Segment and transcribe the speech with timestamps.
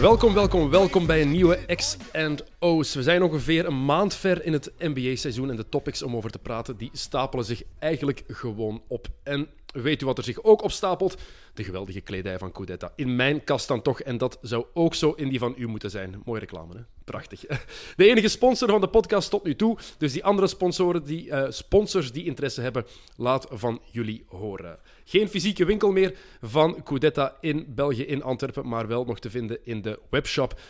[0.00, 2.94] Welkom, welkom, welkom bij een nieuwe X&O's.
[2.94, 6.38] We zijn ongeveer een maand ver in het NBA-seizoen en de topics om over te
[6.38, 9.06] praten, die stapelen zich eigenlijk gewoon op.
[9.22, 11.16] En weet u wat er zich ook opstapelt?
[11.54, 12.92] De geweldige kledij van Codetta.
[12.96, 15.90] In mijn kast dan toch, en dat zou ook zo in die van u moeten
[15.90, 16.22] zijn.
[16.24, 16.80] Mooie reclame, hè?
[17.04, 17.40] Prachtig.
[17.96, 19.78] De enige sponsor van de podcast tot nu toe.
[19.98, 22.86] Dus die andere sponsoren die, eh, sponsors die interesse hebben,
[23.16, 24.78] laat van jullie horen.
[25.12, 29.58] Geen fysieke winkel meer van Codetta in België, in Antwerpen, maar wel nog te vinden
[29.64, 30.60] in de webshop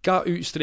[0.00, 0.60] ku-de-ta.com.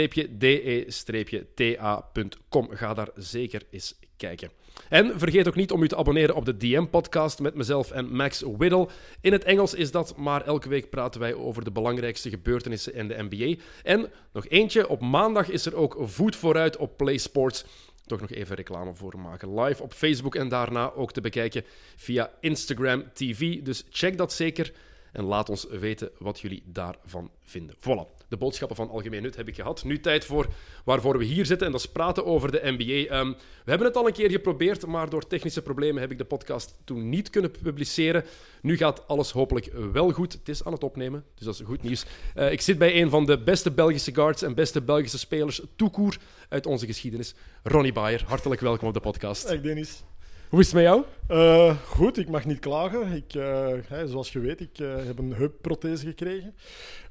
[2.71, 4.49] Ga daar zeker eens kijken.
[4.89, 8.43] En vergeet ook niet om u te abonneren op de DM-podcast met mezelf en Max
[8.57, 8.87] Whittle.
[9.21, 13.07] In het Engels is dat, maar elke week praten wij over de belangrijkste gebeurtenissen in
[13.07, 13.61] de NBA.
[13.83, 17.66] En nog eentje, op maandag is er ook voet vooruit op Play Sports.
[18.09, 19.59] Toch nog even reclame voor maken.
[19.59, 21.63] Live op Facebook en daarna ook te bekijken
[21.95, 23.61] via Instagram TV.
[23.61, 24.73] Dus check dat zeker
[25.11, 27.75] en laat ons weten wat jullie daarvan vinden.
[27.75, 28.19] Voilà.
[28.30, 29.83] De boodschappen van algemeen nut heb ik gehad.
[29.83, 30.47] Nu tijd voor
[30.85, 33.16] waarvoor we hier zitten en dat is praten over de NBA.
[33.16, 33.30] Ehm,
[33.63, 36.77] we hebben het al een keer geprobeerd, maar door technische problemen heb ik de podcast
[36.83, 38.25] toen niet kunnen publiceren.
[38.61, 40.33] Nu gaat alles hopelijk wel goed.
[40.33, 42.05] Het is aan het opnemen, dus dat is goed nieuws.
[42.35, 46.17] Eh, ik zit bij een van de beste Belgische guards en beste Belgische spelers toekoer
[46.50, 47.33] uit onze geschiedenis.
[47.63, 49.47] Ronnie Bayer, hartelijk welkom op de podcast.
[49.47, 50.03] Dag Dennis.
[50.50, 51.03] Hoe is het met jou?
[51.28, 53.11] Eh, goed, ik mag niet klagen.
[53.11, 56.56] Ik, eh, hè, zoals je weet, ik eh, heb een heupprothese gekregen.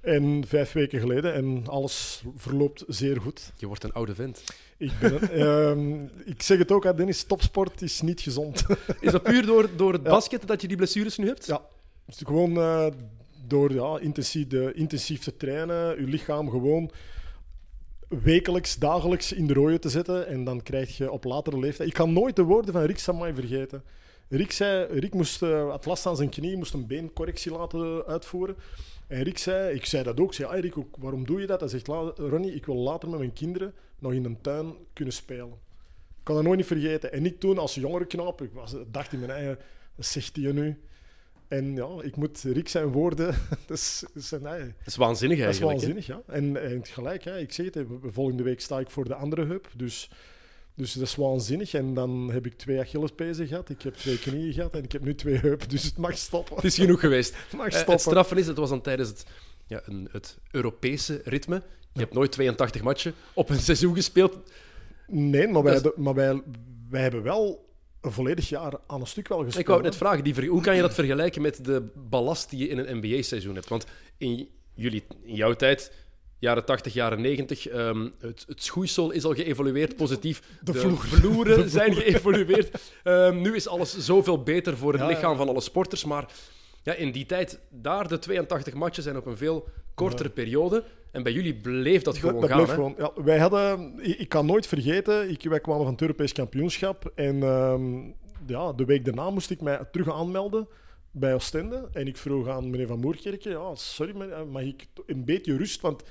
[0.01, 1.35] En vijf weken geleden.
[1.35, 3.53] En alles verloopt zeer goed.
[3.57, 4.43] Je wordt een oude vent.
[4.77, 8.67] Ik, ben, ehm, ik zeg het ook, hè, Dennis, topsport is niet gezond.
[9.01, 10.11] Is dat puur door, door het Ja.
[10.11, 11.47] basket dat je die blessures nu hebt?
[11.47, 11.61] ja,
[12.07, 12.87] dus gewoon eh,
[13.47, 16.91] door ja, intensief, de, intensief te trainen, je lichaam gewoon
[18.09, 20.27] wekelijks, dagelijks in de rode te zetten.
[20.27, 21.89] En dan krijg je op latere leeftijd...
[21.89, 23.83] Ik kan nooit de woorden van Rick Samai vergeten.
[24.29, 28.57] Rick, zei, Rick moest, had last aan zijn knie, moest een beencorrectie laten uitvoeren.
[29.07, 31.61] En Rick zei, ik zei dat ook, zei, Rick, waarom doe je dat?
[31.61, 35.15] Hij zegt, "La- Ronnie, ik wil later met mijn kinderen nog in een tuin kunnen
[35.15, 35.53] spelen.
[36.19, 37.13] Ik kan dat nooit niet vergeten.
[37.13, 38.51] En ik toen, als jongere knap, ik
[38.91, 39.59] dacht in mijn eigen,
[39.97, 40.79] zegt hij nu?
[41.49, 43.27] En ja, ik moet Rick zijn woorden,
[43.67, 45.81] dat is, is, nee, Dat is waanzinnig dat is eigenlijk.
[45.81, 45.87] hè?
[45.95, 46.21] waanzinnig, ja.
[46.35, 49.69] En, en gelijk, hè, ik zeg het, volgende week sta ik voor de andere heup.
[49.77, 50.11] Dus,
[50.75, 51.75] dus dat is waanzinnig.
[51.75, 55.03] En dan heb ik twee Achillespezen gehad, ik heb twee knieën gehad en ik heb
[55.05, 55.69] nu twee heupen.
[55.69, 56.55] Dus het mag stoppen.
[56.57, 57.35] Het is genoeg geweest.
[57.49, 57.93] Het mag Eh, stoppen.
[57.93, 59.25] het straffen is, het was dan tijdens het,
[59.67, 61.63] ja, een, het Europese ritme.
[61.93, 64.39] Je hebt nooit 82 matchen op een seizoen gespeeld.
[65.07, 66.43] Nee, maar, wij, is- maar wij,
[66.91, 67.68] wij hebben wel
[68.01, 69.61] een volledig jaar aan een stuk wel gespeeld.
[69.61, 72.69] Ik wou net vragen, die, hoe kan je dat vergelijken met de ballast die je
[72.69, 73.69] in een NBA-seizoen hebt?
[73.69, 73.87] Want
[74.17, 75.93] in, jullie, in jouw tijd,
[76.39, 80.43] jaren 80, jaren 90, ehm, het, het schoeisel is al geëvolueerd positief.
[80.61, 80.99] De de vloer.
[80.99, 82.93] vloeren zijn geëvolueerd.
[83.03, 86.05] Ehm, nu is alles zoveel beter voor het Ja, lichaam van alle sporters.
[86.05, 86.27] Maar
[86.83, 90.85] ja, in die tijd, daar de 82 matchen zijn op een veel kortere periode.
[91.19, 92.59] En bij jullie bleef dat gewoon dat, dat gaan.
[92.59, 92.75] bleef hè?
[92.75, 92.95] gewoon.
[92.99, 97.13] Ja, wij hadden, ik, ik kan nooit vergeten, ik, wij kwamen van het Europees kampioenschap.
[97.15, 97.97] En ehm,
[98.47, 100.69] ja, de week daarna moest ik mij terug aanmelden
[101.11, 101.89] bij Oostende.
[101.93, 105.81] En ik vroeg aan meneer Van Moerkerke, ja, sorry, meneer, mag ik een beetje rust?
[105.81, 106.03] Want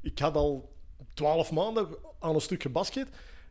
[0.00, 0.72] ik had al
[1.14, 1.86] twaalf maanden
[2.18, 3.08] aan een stuk gebasket.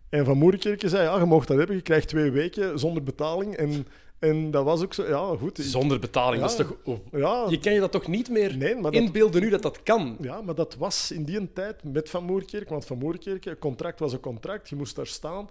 [0.09, 3.55] En Van Moerkerke zei, ja, je mag dat hebben, je krijgt twee weken zonder betaling.
[3.55, 3.87] En,
[4.21, 5.57] en dat was ook zo, ja, goed.
[5.59, 6.47] ik- Zonder betaling, Ja.
[6.47, 6.75] dat is toch...
[6.83, 9.61] oh, ja, Je kan je dat toch niet meer Nee, maar dat- inbeelden nu dat
[9.61, 10.17] dat kan?
[10.21, 12.69] Ja, maar dat was in die tijd met Van Moerkerk.
[12.69, 14.69] Want Van Moerkerk, een contract was een contract.
[14.69, 15.49] Je moest daar staan.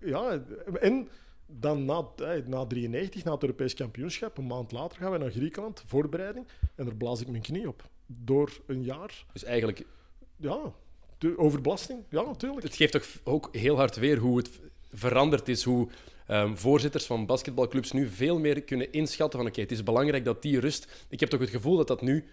[0.00, 0.42] Ja,
[0.80, 1.08] en
[1.46, 2.04] dan na,
[2.46, 6.46] na 93, na het Europees kampioenschap, een maand later gaan we naar Griekenland, voorbereiding.
[6.74, 7.88] En daar blaas ik mijn knie op.
[8.06, 9.24] Door een jaar.
[9.32, 9.84] Dus eigenlijk,
[10.36, 10.58] Ja,
[11.18, 11.98] de, over belasting.
[12.08, 12.62] Ja, natuurlijk.
[12.62, 14.50] het geeft toch ook heel hard weer hoe het
[14.92, 15.62] veranderd is.
[15.64, 15.88] Hoe
[16.30, 20.42] ehm, voorzitters van basketbalclubs nu veel meer kunnen inschatten van oké, het is belangrijk dat
[20.42, 21.06] die rust...
[21.08, 22.24] Ik heb toch het gevoel dat dat nu...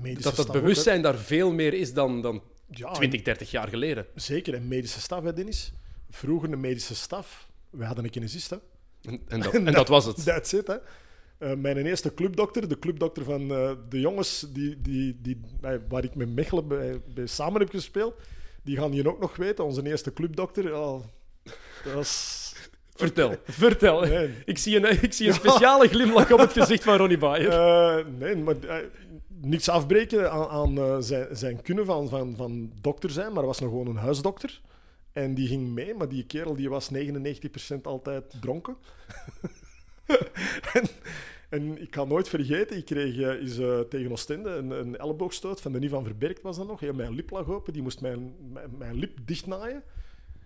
[0.00, 2.42] Medische Dat dat ook, bewustzijn daar veel meer is dan, dan.
[2.70, 4.06] Ja, 20, 30 jaar geleden.
[4.14, 4.54] en- zeker.
[4.54, 5.72] En medische staf, hè, Dennis.
[6.10, 7.48] Vroeger de medische staf.
[7.70, 8.56] We hadden een kinesist, hè.
[9.02, 10.24] En, en, dat, en dat was het.
[10.24, 10.76] That's it, hè.
[11.38, 15.40] Eh, mijn eerste clubdokter, de clubdokter van eh, de jongens die, die, die,
[15.88, 18.14] waar ik met Mechelen bij, bij samen heb gespeeld,
[18.62, 19.64] die gaan hier ook nog weten.
[19.64, 21.00] Onze eerste clubdokter, ja,
[21.84, 22.43] dat was...
[22.94, 24.00] Vertel, vertel.
[24.00, 24.34] Nee.
[24.44, 27.50] Ik zie een, ik zie een speciale glimlach op het gezicht van Ronnie Bayer.
[27.50, 28.76] Eh, nee, maar eh,
[29.40, 33.46] niks afbreken aan, aan eh, zijn, zijn kunnen van, van, van dokter zijn, maar hij
[33.46, 34.60] was nog gewoon een huisdokter.
[35.12, 38.76] En die ging mee, maar die kerel die was 99% altijd dronken.
[40.74, 40.86] en,
[41.48, 43.18] en ik kan nooit vergeten, ik kreeg
[43.58, 46.80] eh, tegen Oostende een, een elleboogstoot van Denis van Verbergt was dat nog.
[46.80, 49.82] Heel mijn lip lag open, die moest mijn, mijn, mijn lip dichtnaaien.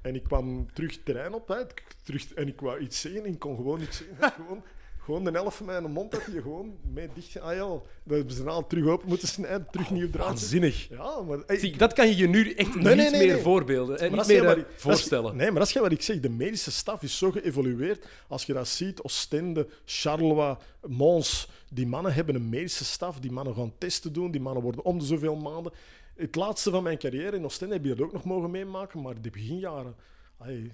[0.08, 1.56] En ik kwam terug terrein op, hè,
[2.02, 4.32] terug, en ik wou iets zeggen en ik kon gewoon niks zeggen.
[4.43, 4.62] gewoon,
[4.99, 7.40] gewoon de helft van mijn mond had je gewoon mee dicht...
[7.40, 7.82] Ah ja, dat
[8.16, 10.26] hebben ze daarna terug open moeten snijden, terug nieuw draad.
[10.26, 10.88] Waanzinnig.
[10.88, 11.38] Ja, maar...
[11.46, 14.12] hey, Zie, dat kan je je nu echt Nee, niet nee, nee, meer voorbeelden en
[14.12, 15.37] niet meer eh, voorstellen.
[15.37, 16.20] nee, maar dat is wat ik zeg.
[16.20, 18.06] De medische staf is zo geëvolueerd.
[18.28, 20.56] Als je dat ziet, Oostende, Charleroi,
[20.87, 23.20] Mons, die mannen hebben een medische staf.
[23.20, 24.31] Die mannen gaan testen doen.
[24.31, 25.72] Die mannen worden om de zoveel maanden.
[26.18, 29.20] Het laatste van mijn carrière in Oostende heb je dat ook nog mogen meemaken, maar
[29.22, 29.96] de beginjaren...
[30.38, 30.72] ai,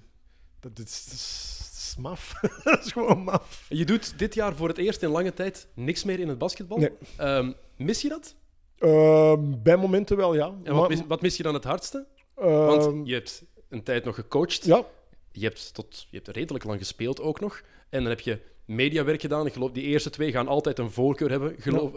[0.60, 2.34] dat, is, dat, is, dat is maf.
[2.64, 3.66] dat is gewoon maf.
[3.68, 6.78] Je doet dit jaar voor het eerst in lange tijd niks meer in het basketbal.
[6.78, 6.90] Nee.
[7.16, 8.34] Ehm, mis je dat?
[8.78, 10.54] Eh, bij momenten wel, ja.
[10.62, 12.06] En wat, mis, wat mis je dan het hardste?
[12.34, 14.64] Eh, Want je hebt een tijd nog gecoacht.
[14.64, 14.84] ja,
[15.32, 17.62] Je, hebt tot, je hebt redelijk lang gespeeld ook nog.
[17.88, 19.46] En dan heb je mediawerk gedaan.
[19.46, 21.54] Ik geloof, die eerste twee gaan altijd een voorkeur hebben.
[21.58, 21.92] Geloof,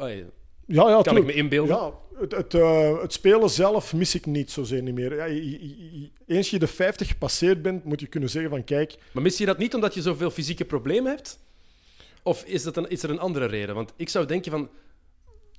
[0.67, 1.75] Ja, ja, kan ik me inbeelden.
[1.75, 5.15] Ja, het, het, eh, het spelen zelf mis ik niet zozeer niet meer.
[5.15, 9.23] Ja, je- eens je de 50 gepasseerd bent, moet je kunnen zeggen van kijk, Maar
[9.23, 11.39] mis je dat niet omdat je zoveel fysieke problemen hebt?
[12.23, 13.75] Of is, dat een, is er een andere reden?
[13.75, 14.69] Want ik zou denken van...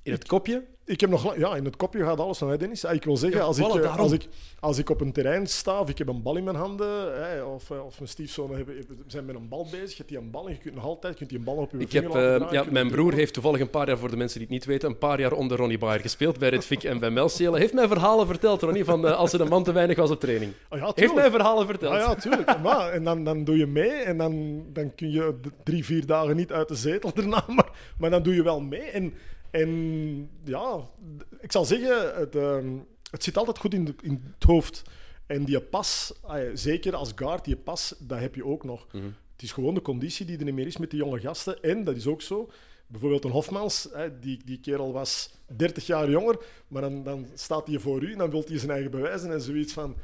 [0.03, 0.63] In het kopje...
[0.85, 2.81] ik heb nog ja, in het kopje gaat alles van Dennis.
[2.81, 4.27] Ja, Ik wil zeggen, als, ik, eh, als, ik,
[4.59, 7.43] als ik op een terrein sta of ik heb een bal in mijn handen, hè,
[7.43, 8.75] of, eh, of mijn stiefzonen hebben,
[9.07, 11.15] zijn met een bal bezig, je hebt die een bal en je kunt nog altijd
[11.15, 13.19] kunt die een bal op je Ik heb, eh, draaien, ja, mijn broer doen.
[13.19, 15.31] heeft toevallig een paar jaar, voor de mensen die het niet weten, een paar jaar
[15.31, 17.59] onder Ronnie Bayer gespeeld bij Redvik en bij Melcelen.
[17.59, 20.53] Heeft mij verhalen verteld, Ronnie, van als er een man te weinig was op training.
[20.69, 21.93] Ah, ja, Heeft mij verhalen verteld.
[21.93, 22.61] Ah, ja, tuurlijk.
[22.63, 26.35] Maar, en dan, dan doe je mee en dan, dan kun je drie, vier dagen
[26.35, 28.81] niet uit de zetel daarna, maar, maar dan doe je wel mee.
[28.81, 29.13] En,
[29.51, 30.87] en ja,
[31.39, 32.77] ik zal zeggen, het, ehm,
[33.11, 34.81] het zit altijd goed in, de- in het hoofd.
[35.25, 36.13] En die pas,
[36.53, 38.87] zeker als guard, die pas, dat heb je ook nog.
[39.31, 41.61] Het is gewoon de conditie die er niet meer is met die jonge gasten.
[41.61, 42.49] En dat is ook zo.
[42.87, 46.37] Bijvoorbeeld een Hofmans, hè, die, die kerel was 30 jaar jonger,
[46.67, 49.41] maar dan, dan staat hij voor u en dan wil hij zijn eigen bewijzen en
[49.41, 49.95] zoiets van...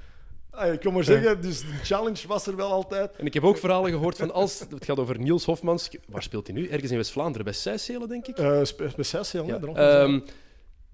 [0.55, 3.15] Ah, ik kan maar zeggen, dus de challenge was er wel altijd.
[3.15, 4.59] En ik heb ook verhalen gehoord van als...
[4.69, 5.89] Het gaat over Niels Hofmans.
[6.07, 6.67] Waar speelt hij nu?
[6.67, 8.39] Ergens in West-Vlaanderen, bij Seysselen, denk ik.
[8.39, 9.57] Uh, Speciaal, Ja.
[9.75, 10.01] ja.
[10.01, 10.19] Ehm,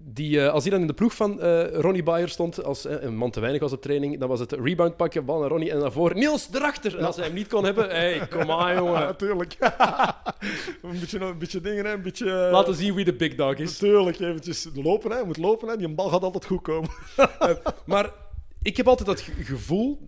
[0.04, 3.16] die, eh, als hij dan in de ploeg van eh, Ronnie Bayer stond, als een
[3.16, 5.80] man te weinig was op training, dan was het rebound pakken, bal naar Ronnie en
[5.80, 6.98] daarvoor Niels erachter.
[6.98, 9.00] En als hij hem niet kon hebben, hey, kom aan Ja, jongen.
[9.00, 9.56] natuurlijk.
[10.82, 12.26] een, beetje, een beetje dingen, hè, een beetje...
[12.26, 13.80] Laten zien wie de big dog is.
[13.80, 15.18] Natuurlijk, eventjes lopen, hè.
[15.18, 15.76] Je moet lopen, hè.
[15.76, 16.90] Die bal gaat altijd goed komen.
[17.84, 18.10] Maar
[18.62, 19.98] ik heb altijd dat ge- gevoel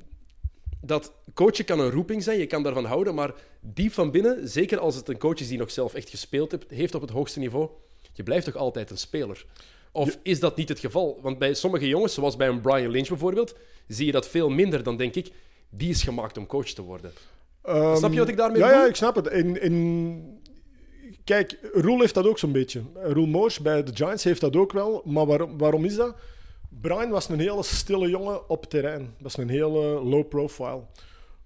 [0.81, 4.79] dat coachen kan een roeping zijn, je kan daarvan houden, maar diep van binnen, zeker
[4.79, 7.39] als het een coach is die nog zelf echt gespeeld heeft, heeft op het hoogste
[7.39, 7.69] niveau,
[8.13, 9.45] je blijft toch altijd een speler?
[9.93, 11.19] Of is dat niet het geval?
[11.23, 13.55] Want bij sommige jongens, zoals bij een Brian Lynch bijvoorbeeld,
[13.89, 15.31] zie je dat veel minder dan denk ik,
[15.71, 17.13] die is gemaakt om coach te worden.
[17.63, 18.81] Ehm, Snap je wat ik daarmee ja, bedoel?
[18.83, 19.27] Ja, ik snap het.
[19.29, 20.43] En...
[21.25, 22.83] Kijk, Roel heeft dat ook zo'n beetje.
[22.95, 25.03] Roel Moors bij de Giants heeft dat ook wel.
[25.05, 26.17] Maar waarom is dat?
[26.81, 29.01] Brian was een hele stille jongen op terrein.
[29.01, 30.83] Dat was een hele low profile.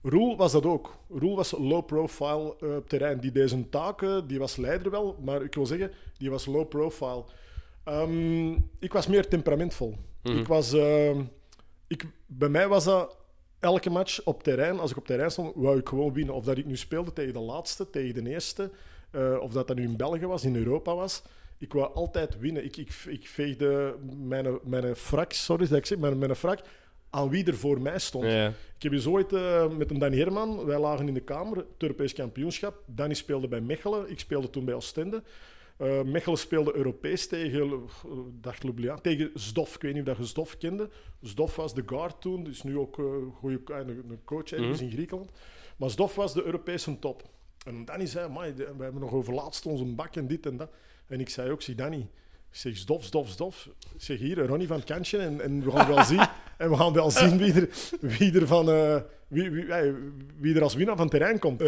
[0.02, 0.96] Roel was dat ook.
[1.08, 3.20] Roel was low profile eh, op terrein.
[3.20, 6.68] Die deed zijn taken, die was leider wel, maar ik wil zeggen, die was low
[6.68, 7.24] profile.
[7.84, 9.94] Ehm, ik was meer temperamentvol.
[10.22, 11.22] Ik was, ehm,
[11.86, 13.16] ik, bij mij was dat
[13.58, 16.34] elke match op terrein, als ik op terrein stond, wou ik gewoon winnen.
[16.34, 18.70] Of dat ik nu speelde tegen de laatste, tegen de eerste,
[19.10, 21.22] eh, of dat dat nu in België was, in Europa was.
[21.58, 22.64] Ik wou altijd winnen.
[22.64, 26.60] Ik, ik, ik veegde mijn, mijn frak, sorry dat ik zeg, mijn, mijn frak
[27.10, 28.24] aan wie er voor mij stond.
[28.24, 28.46] Ja.
[28.48, 31.66] Ik heb eens ooit eh, met een Danny Herman, wij lagen in de kamer, het
[31.78, 32.82] Europees kampioenschap.
[32.86, 35.22] Danny speelde bij Mechelen, ik speelde toen bij Oostende.
[35.76, 37.80] Eh, Mechelen speelde Europees tegen, uh,
[38.40, 39.74] dacht Ljubljana, tegen Zdof.
[39.74, 40.90] Ik weet niet of dat je Zdof kende.
[41.22, 44.90] Zdof was de guard toen, dus nu ook eh, goeie, eh, een, coach ergens in
[44.90, 45.30] Griekenland.
[45.76, 47.22] Maar Zdof was de Europese top.
[47.66, 50.56] En Danny zei, "Amai, de- we hebben nog over laatst onze bak en dit en
[50.56, 50.70] dat.
[51.08, 51.98] En ik zei ook, zie Danny,
[52.50, 53.68] ik zeg Zdof, Zdof, Zdof.
[53.94, 56.26] Ik zeg hier, Ronnie van het Kantje en, en we gaan wel zien,
[56.58, 57.68] en we gaan wel zien wie er,
[58.00, 59.94] wie er, van, eh, wie, wie, eh,
[60.38, 61.62] wie er als winnaar van het terrein komt.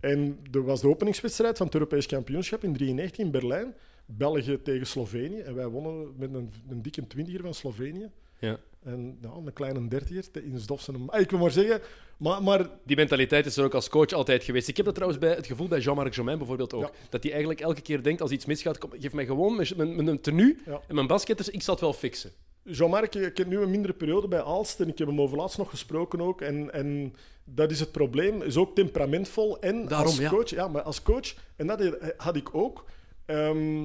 [0.00, 3.74] En er was de openingswedstrijd van het Europees kampioenschap in 1993 in Berlijn.
[4.06, 5.40] België tegen Slovenië.
[5.40, 8.10] En wij wonnen met een, een dikke twintiger van Slovenië.
[8.38, 8.58] Ja.
[8.86, 11.08] En ja, een kleine dertiger te- in Zdofsen.
[11.10, 11.80] Ah, Ik wil maar zeggen,
[12.16, 14.68] maar, maar Die mentaliteit is er ook als coach altijd geweest.
[14.68, 16.82] Ik heb dat trouwens bij het gevoel bij Jean-Marc Jomain bijvoorbeeld ook.
[16.82, 16.90] Ja.
[17.08, 20.04] Dat hij eigenlijk elke keer denkt als iets misgaat, kom, geef mij gewoon mijn, mijn,
[20.04, 20.80] mijn tenue Ja.
[20.88, 22.30] en mijn basketters, ik zal het wel fixen.
[22.62, 25.58] Jean-Marc, ik heb nu een mindere periode bij Aalst en ik heb hem over laatst
[25.58, 26.40] nog gesproken ook.
[26.40, 27.14] En, en
[27.44, 29.60] dat is het probleem, is ook temperamentvol.
[29.60, 32.84] En Daarom, als coach, ja, maar als coach, en dat had ik ook.
[33.26, 33.84] ehm,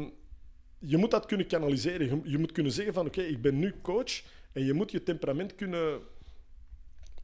[0.84, 2.08] je moet dat kunnen kanaliseren.
[2.08, 5.03] Je, je moet kunnen zeggen van oké, ik ben nu coach en je moet je
[5.03, 6.00] temperament kunnen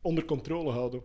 [0.02, 1.02] onder controle houden.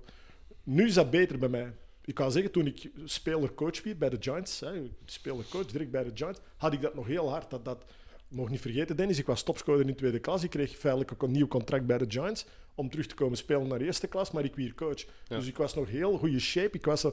[0.63, 1.73] Nu is dat beter bij mij.
[2.05, 6.11] ik kan zeggen, toen ik speler-coach werd bij de Giants, hè, speler-coach direct bij de
[6.15, 7.51] Giants, had ik dat nog heel hard.
[7.51, 7.85] Dat, dat,
[8.33, 10.43] mocht niet vergeten, Dennis, ik was topscorer in tweede klas.
[10.43, 13.69] Ik kreeg feitelijk ook een nieuw contract bij de Giants om terug te komen spelen
[13.69, 15.05] naar eerste klas, maar ik weer coach.
[15.29, 16.77] Dus ik was nog heel goede shape.
[16.77, 17.13] Ik was er,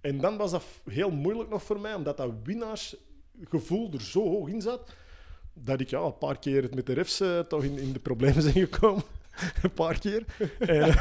[0.00, 4.48] en dan was dat heel moeilijk nog voor mij, omdat dat winnaarsgevoel er zo hoog
[4.48, 4.92] in zat,
[5.64, 8.42] dat ik ja, een paar keer met de refs uh, toch in, in de problemen
[8.52, 9.02] zijn gekomen.
[9.62, 10.24] een paar keer.
[10.58, 10.94] en,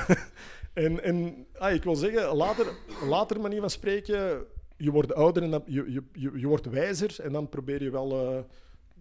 [0.73, 2.65] en, en ah, ik wil zeggen, later,
[3.07, 4.45] later manier van spreken,
[4.77, 7.89] je wordt ouder en dan, je, je, je, je wordt wijzer en dan probeer je
[7.89, 8.39] wel, uh,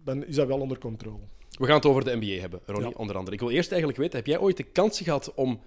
[0.03, 1.23] dan is dat wel onder controle.
[1.49, 2.95] We gaan het over de NBA hebben, Ronnie, ja.
[2.97, 3.35] onder andere.
[3.35, 5.61] Ik wil eerst eigenlijk weten, heb jij ooit de kans gehad om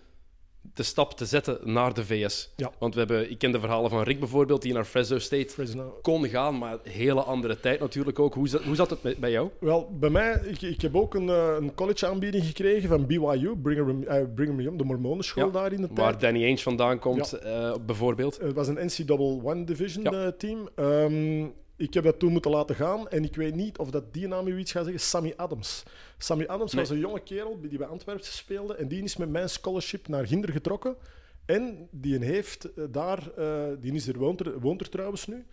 [0.74, 2.52] de stap te zetten naar de VS.
[2.56, 2.70] Ja.
[2.78, 5.98] Want we hebben, ik ken de verhalen van Rick bijvoorbeeld, die naar Fresno State Fresno.
[6.02, 8.34] kon gaan, maar een hele andere tijd natuurlijk ook.
[8.34, 9.50] Hoe zat, hoe zat het bij jou?
[9.60, 14.02] Wel, bij mij, ik, ik heb ook een, uh, een college-aanbieding gekregen van BYU, Brigham,
[14.02, 15.98] uh, Brigham Young, de Mormonenschool ja, daar in de tijd.
[15.98, 17.70] Waar Danny Ainge vandaan komt, ja.
[17.70, 18.38] uh, bijvoorbeeld.
[18.38, 20.68] Het was een NCAA Division team.
[20.76, 24.28] Um, ik heb dat toen moeten laten gaan en ik weet niet of dat die
[24.28, 25.02] naam u iets gaat zeggen.
[25.02, 25.82] Sammy Adams.
[26.18, 26.80] Sammy Adams nee.
[26.80, 30.26] was een jonge kerel die bij Antwerpen speelde en die is met mijn scholarship naar
[30.26, 30.96] Ginder getrokken.
[31.44, 35.44] En die heeft daar, uh, die is er, woont, er, woont er trouwens nu.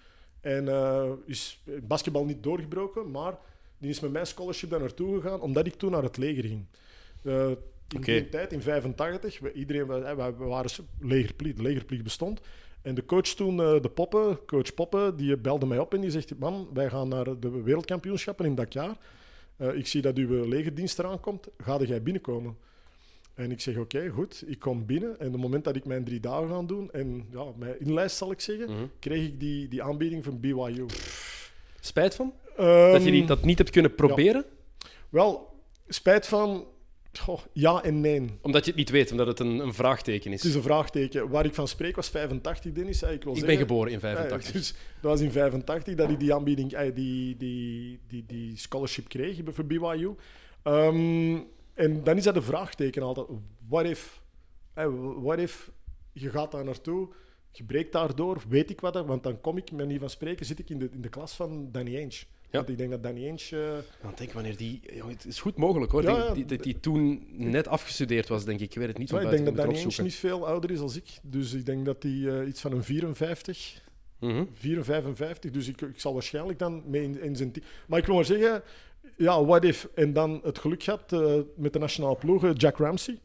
[0.41, 3.37] En uh, is basketbal niet doorgebroken, maar
[3.77, 6.65] die is met mijn scholarship daar naartoe gegaan, omdat ik toen naar het leger ging.
[7.21, 7.49] Uh,
[7.87, 8.19] in okay.
[8.19, 12.41] die tijd, in 85, we, iedereen, we, we waren legerplicht, legerplicht bestond.
[12.81, 16.39] En de coach toen, de Poppen, coach Poppen, die belde mij op en die zegt:
[16.39, 18.97] Man, wij gaan naar de wereldkampioenschappen in dat jaar.
[19.57, 21.47] Uh, ik zie dat uw legerdienst eraan komt.
[21.57, 22.57] Ga jij binnenkomen?
[23.33, 24.43] En ik zeg: Oké, okay, goed.
[24.45, 25.19] Ik kom binnen.
[25.19, 28.17] En op het moment dat ik mijn drie dagen ga doen, en ja, mijn inlijst
[28.17, 28.91] zal ik zeggen, mm -hmm.
[28.99, 30.85] kreeg ik die, die aanbieding van BYU.
[31.79, 32.33] Spijt van?
[32.59, 34.45] Um, dat je die, dat niet hebt kunnen proberen?
[34.79, 34.87] Ja.
[35.09, 35.53] Wel,
[35.87, 36.65] spijt van.
[37.19, 38.29] Goh, ja en nee.
[38.41, 40.41] Omdat je het niet weet, omdat het een, een, vraagteken is.
[40.41, 41.29] Het is een vraagteken.
[41.29, 43.01] Waar ik van spreek was 85, Dennis.
[43.01, 44.47] Ik, wil ik zeggen, ben geboren in 85.
[44.47, 49.07] Ja, dus dat was in 85 dat ik die aanbieding, die, die, die, die scholarship
[49.07, 50.15] kreeg voor BYU.
[50.63, 53.27] Um, en dan is dat een vraagteken altijd.
[53.67, 54.21] What if,
[55.19, 55.71] what if
[56.13, 57.09] je gaat daar naartoe,
[57.51, 60.59] je breekt daardoor, weet ik wat, want dan kom ik, met niet van spreken, zit
[60.59, 62.25] ik in de, in de klas van Danny Ainge.
[62.49, 62.57] Ja.
[62.57, 63.55] Want ik denk dat Danny Ainge...
[63.55, 64.09] Uh...
[64.09, 64.81] Ja, denk wanneer die...
[65.07, 66.03] Het is goed mogelijk hoor.
[66.03, 68.69] Ja, die, die, die, toen net afgestudeerd was, denk ik.
[68.71, 70.91] Ik weet het niet van Ik denk dat Danny Ainge niet veel ouder is dan
[70.93, 71.19] ik.
[71.21, 73.85] Dus ik denk dat hij uh, iets van een 54...
[74.19, 74.49] Mm -hmm.
[74.53, 75.51] 4, 55.
[75.51, 77.65] Dus ik, ik zal waarschijnlijk dan mee in, in zijn team...
[77.87, 78.63] Maar ik wil maar zeggen...
[79.17, 79.87] Ja, what if...
[79.95, 83.19] En dan het geluk gehad uh, met de nationale ploeg, Jack Ramsey.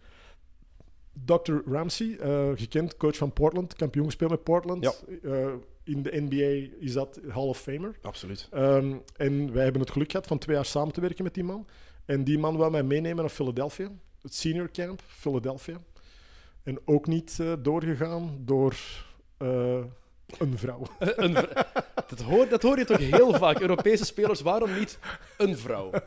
[1.25, 1.53] Dr.
[1.67, 2.17] Ramsey,
[2.55, 3.75] gekend, coach van Portland.
[3.75, 4.83] Kampioen gespeeld met Portland.
[4.85, 4.93] Ja
[5.85, 7.99] in de NBA is dat Hall of Famer.
[8.03, 8.49] Absoluut.
[8.55, 11.45] Um, en wij hebben het geluk gehad van twee jaar samen te werken met die
[11.45, 11.67] man.
[12.05, 13.91] En die man wou mij meenemen naar Philadelphia,
[14.23, 15.81] het senior camp Philadelphia.
[16.63, 18.77] En ook niet uh, doorgegaan door
[19.39, 19.85] uh,
[20.39, 20.83] een vrouw.
[20.99, 21.65] een vrouw.
[22.09, 23.61] Dat, hoor, dat hoor je toch heel vaak.
[23.61, 24.99] Europese spelers, waarom niet
[25.37, 25.87] een vrouw?
[25.87, 26.03] Oké,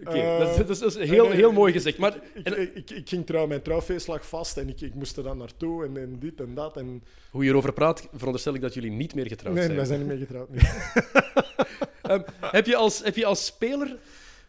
[0.00, 1.98] okay, uh, dat, dat, is heel, nee, heel mooi gezegd.
[1.98, 4.94] Maar, ik, en, ik, ik, ik, ging trouw, mijn trouwfeest lag vast en ik, ik
[4.94, 6.76] moest er dan naartoe en, en dit en dat.
[6.76, 7.02] En...
[7.30, 9.76] Hoe je erover praat, veronderstel ik dat jullie niet meer getrouwd nee, zijn.
[9.76, 10.48] Nee, wij zijn niet meer getrouwd.
[10.50, 12.16] Nee.
[12.16, 12.24] um,
[12.58, 13.96] heb, je als, heb je als speler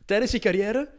[0.05, 0.89] tijdens je carrière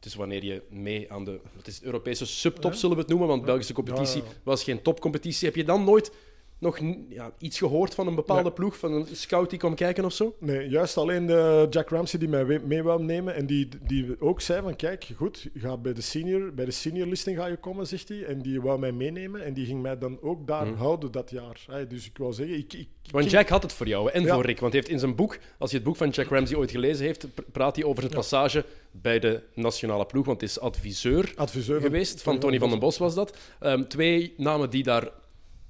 [0.00, 3.44] dus wanneer je mee aan de het is Europese subtop, zullen we het noemen, want
[3.44, 5.46] Belgische competitie was geen topcompetitie.
[5.46, 6.12] Heb je dan nooit
[6.58, 8.52] nog ja, iets gehoord van een bepaalde nee.
[8.52, 10.36] ploeg, van een scout die kwam kijken of zo?
[10.40, 14.40] Nee, juist alleen de Jack Ramsey die mij mee wou nemen en die, die ook
[14.40, 17.86] zei van kijk, goed, ga bij de senior, bij de senior listing ga je komen,
[17.86, 18.24] zegt hij.
[18.24, 20.76] En die wou mij meenemen en die ging mij dan ook daar hmm.
[20.76, 21.86] houden dat jaar.
[21.88, 22.72] Dus ik wil zeggen, ik...
[22.72, 24.34] ik want Jack had het voor jou en ja.
[24.34, 26.56] voor Rick, want hij heeft in zijn boek, als je het boek van Jack Ramsey
[26.56, 28.18] ooit gelezen heeft, praat hij over zijn ja.
[28.18, 32.70] passage bij de nationale ploeg, want het is adviseur, adviseur geweest, van, van Tony van
[32.70, 33.36] den Bos was dat.
[33.60, 35.10] Um, twee namen die daar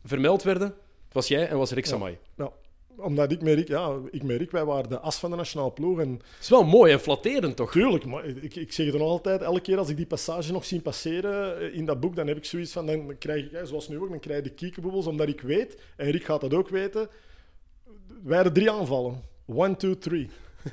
[0.04, 0.66] vermeld werden.
[1.04, 2.18] Het was jij en was Rick Samai.
[2.36, 3.02] Ja, ja.
[3.02, 5.72] omdat ik met Rick, ja, ik met Rick, wij waren de as van de nationale
[5.72, 6.00] ploeg.
[6.00, 6.10] En...
[6.10, 7.70] Het is wel mooi en flatterend, toch?
[7.70, 10.64] Tuurlijk, maar ik, ik zeg het nog altijd, elke keer als ik die passage nog
[10.64, 13.98] zie passeren in dat boek, dan heb ik zoiets van, dan krijg ik, zoals nu
[13.98, 17.08] ook, dan krijg ik de kiekenbubbels, omdat ik weet, en Rick gaat dat ook weten,
[18.22, 19.22] wij hadden drie aanvallen.
[19.46, 20.28] One, two, three.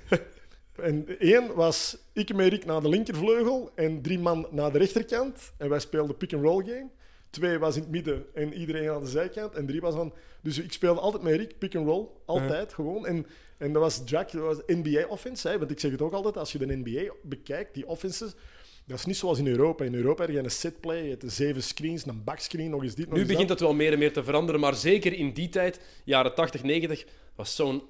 [0.75, 5.53] En één was ik met Rick naar de linkervleugel en drie man naar de rechterkant.
[5.57, 6.89] En wij speelden pick-and-roll game.
[7.35, 9.53] Twee was in het midden en iedereen aan de zijkant.
[9.53, 10.13] En drie was van...
[10.41, 12.07] Dus ik speelde altijd met Rick, pick-and-roll.
[12.25, 12.75] Altijd, uh.
[12.75, 13.05] gewoon.
[13.05, 13.25] En,
[13.57, 15.47] en dat was Jack, dat was NBA-offense.
[15.47, 18.33] Hè, want ik zeg het ook altijd, als je de NBA bekijkt, die offenses...
[18.85, 19.83] Dat is niet zoals in Europa.
[19.83, 23.05] In Europa heb je een setplay, je hebt zeven screens, een backscreen, nog eens dit,
[23.05, 23.59] nog Nu eens begint dat.
[23.59, 27.55] wel meer en meer te veranderen, maar zeker in die tijd, jaren 80, 90, was
[27.55, 27.83] zo'n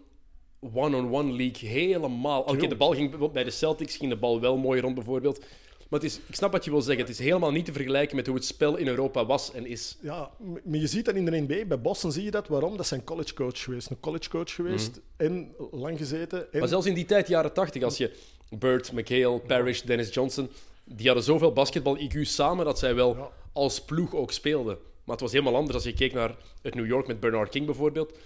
[0.74, 2.42] one-on-one league helemaal...
[2.42, 5.46] Oké, okay, de bal ging bij de Celtics ging de bal wel mooi rond, bijvoorbeeld.
[5.90, 7.06] Maar het is, ik snap wat je wil zeggen.
[7.06, 9.98] Het is helemaal niet te vergelijken met hoe het spel in Europa was en is.
[10.02, 10.30] Ja,
[10.64, 11.66] maar je ziet dat in de NBA.
[11.66, 12.48] Bij Boston zie je dat.
[12.48, 12.78] Waarom?
[12.78, 13.90] Dat zijn college coach geweest.
[13.90, 15.00] Een college coach geweest.
[15.18, 16.40] En lang gezeten.
[16.40, 16.48] En...
[16.50, 16.60] Mhm.
[16.60, 18.12] Maar zelfs in die tijd, jaren 80, als je
[18.50, 20.50] Bird, McHale, Parrish, Dennis Johnson,
[20.84, 23.30] die hadden zoveel basketbal-IQ samen dat zij wel Ja.
[23.54, 24.78] als ploeg ook speelden.
[25.04, 27.66] Maar het was helemaal anders als je keek naar het New York met Bernard King
[27.66, 28.18] bijvoorbeeld.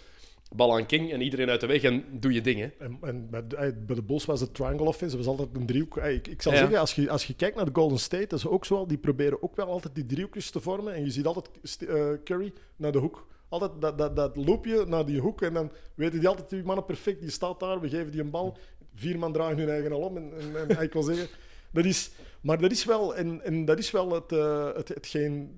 [0.56, 2.74] Bal aan King en iedereen uit de weg en doe je dingen.
[2.80, 5.16] En, en bij, de, eh, bij de Bulls was het triangle offense.
[5.18, 5.98] Dat was altijd een driehoek.
[5.98, 6.58] Eh, Ik, ik zal Ja.
[6.58, 8.86] zeggen, als je, als je kijkt naar de Golden State, dat is ook zo.
[8.86, 10.94] Die proberen ook wel altijd die driehoekjes te vormen.
[10.94, 11.50] En je ziet altijd
[11.88, 13.28] eh, Curry naar de hoek.
[13.50, 15.42] Altijd dat, dat, dat loopje naar die hoek.
[15.42, 17.80] En dan weten die altijd, die mannen perfect, die staat daar.
[17.82, 18.58] We geven die een bal.
[18.96, 20.18] Vier man draaien hun eigen al om.
[20.18, 21.28] En, en, en ik wil zeggen,
[21.72, 22.12] dat is...
[22.42, 24.30] Maar dat is wel, en, en dat is wel het,
[24.76, 25.58] het, hetgeen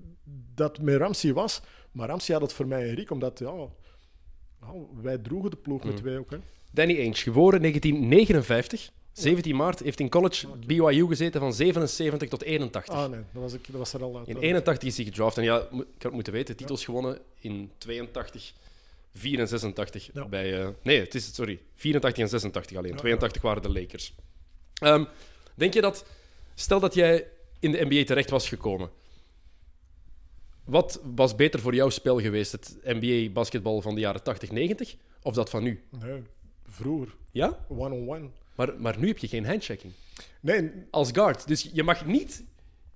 [0.54, 1.62] dat met Ramsey was.
[1.92, 3.68] Maar Ramsey had het voor mij en Riek, omdat ja,
[4.62, 6.30] nou, wij droegen de ploeg met twee ook.
[6.30, 6.36] Hè.
[6.70, 8.90] Danny Ainge, geboren 1959.
[9.12, 12.94] 17 maart, heeft in college BYU gezeten van 77 tot 81.
[12.94, 14.28] Ah nee, dat was, ik, dat was er al uit.
[14.28, 15.38] In 81 is hij gedraft.
[15.38, 18.52] En ja, ik had het moeten weten, titels gewonnen in 82,
[19.14, 20.10] 4 en 86.
[20.14, 20.26] Ja.
[20.26, 22.96] Bij, eh, nee, het is, sorry, 84 en 86 alleen.
[22.96, 24.14] 82 waren de Lakers.
[24.74, 25.04] Ehm,
[25.54, 26.04] denk je dat,
[26.54, 27.26] stel dat jij
[27.58, 28.90] in de NBA terecht was gekomen,
[30.64, 32.52] wat was beter voor jouw spel geweest?
[32.52, 35.82] Het NBA-basketbal van de jaren 80, 90 of dat van nu?
[36.00, 36.22] Nee,
[36.68, 37.14] vroeger.
[37.32, 37.58] Ja?
[37.68, 38.28] One-on-one.
[38.54, 39.92] Maar, maar nu heb je geen handchecking.
[40.40, 41.46] Nee, Als guard.
[41.48, 42.44] Dus je mag niet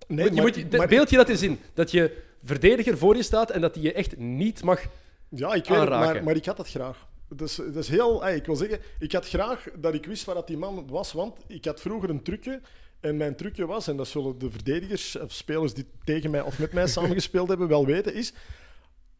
[0.06, 1.58] nee je maar, moet, de- maar- beeld je dat eens in.
[1.74, 4.84] Dat je verdediger voor je staat en dat hij je echt niet mag...
[5.28, 7.06] Ja, ik weet het, maar, maar ik had dat graag.
[7.28, 8.26] Dat is heel...
[8.28, 11.38] ik wil zeggen, ik had graag dat ik wist waar dat die man was, want
[11.46, 12.60] ik had vroeger een trucje.
[13.00, 16.58] En mijn trucje was, en dat zullen de verdedigers of spelers die tegen mij of
[16.58, 18.32] met mij samengespeeld hebben wel weten, is...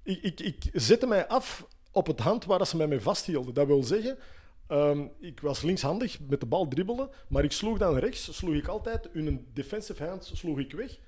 [0.03, 3.55] Ik, ik, ik zette mij af op het hand waar ze mij mee vasthielden.
[3.55, 4.19] Dat wil zeggen,
[4.67, 8.69] ehm, ik was linkshandig met de bal dribbelen, maar ik sloeg dan rechts, sloeg ik
[8.69, 10.99] altijd hun defensive hand sloeg ik weg.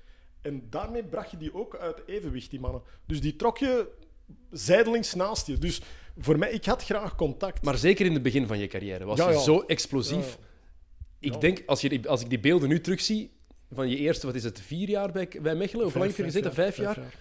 [0.41, 2.81] En daarmee bracht je die ook uit evenwicht, die mannen.
[3.05, 3.87] Dus die trok je
[4.51, 5.57] zijdelings naast je.
[5.57, 5.81] Dus
[6.17, 7.63] voor mij, ik had graag contact.
[7.63, 10.37] Maar zeker in het begin van je carrière was Ja, je zo explosief.
[10.39, 10.47] Ja,
[11.19, 13.31] Ik denk, als, je, als ik die beelden nu terugzie,
[13.71, 15.83] van je eerste, wat is het, vier jaar bij, bij Mechelen?
[15.85, 16.53] Hoe lang heb je gezeten?
[16.53, 17.13] Vijf jaar?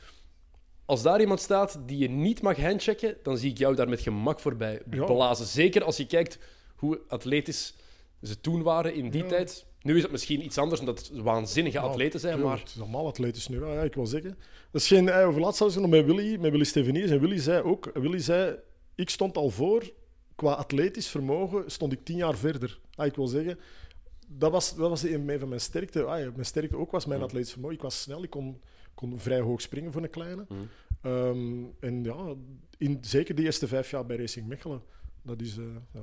[0.84, 4.00] Als daar iemand staat die je niet mag handchecken, dan zie ik jou daar met
[4.00, 5.04] gemak voorbij Ja.
[5.04, 5.46] blazen.
[5.46, 6.38] Zeker als je kijkt
[6.76, 7.74] hoe atletisch
[8.22, 9.28] ze toen waren in die Ja.
[9.28, 9.66] tijd.
[9.82, 12.58] Nu is het misschien iets anders, omdat het waanzinnige atleten zijn, maar...
[12.58, 14.38] Het is allemaal atletisch nu, ja, ik wil zeggen.
[14.70, 15.08] Dat is geen...
[15.08, 17.10] eh, Over laatst ik nog met Willy, met Willy Steveniers.
[17.10, 17.90] En Willy zei ook...
[17.94, 18.56] Willy zei,
[18.94, 19.92] ik stond al voor,
[20.34, 22.78] qua atletisch vermogen, stond ik tien jaar verder.
[22.94, 23.58] Ah, ik wil zeggen...
[24.30, 26.02] Dat was, dat was een van mijn sterkte.
[26.02, 27.76] Ah, mijn sterkte ook was mijn atletisch vermogen.
[27.76, 28.60] Ik was snel, ik kon,
[28.94, 30.46] kon vrij hoog springen voor een kleine.
[31.02, 32.34] Ehm, en ja,
[32.78, 34.82] in, zeker de eerste vijf jaar bij Racing Mechelen.
[35.22, 35.56] Dat is...
[35.56, 36.00] eh, ja.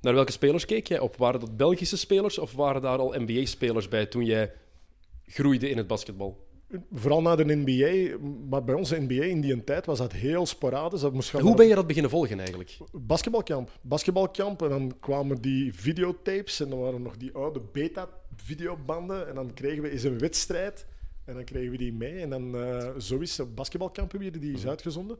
[0.00, 1.16] Naar welke spelers keek jij op?
[1.16, 4.52] Waren dat Belgische spelers of waren daar al NBA-spelers bij toen jij
[5.26, 6.45] groeide in het basketbal?
[6.92, 8.16] Vooral na de NBA,
[8.48, 11.00] maar bij onze NBA in die tijd was dat heel sporadisch.
[11.00, 12.76] Dat moest gaan Hoe naar- ben je dat beginnen volgen eigenlijk?
[12.92, 13.70] Basketbalkamp.
[13.82, 14.62] Basketbalkamp.
[14.62, 16.60] En dan kwamen die videotapes.
[16.60, 19.28] En dan waren er nog die oude beta-videobanden.
[19.28, 20.86] En dan kregen we eens een wedstrijd.
[21.24, 22.18] En dan kregen we die mee.
[22.20, 25.18] En dan eh zo is basketbalkamp weer, die is uitgezonden.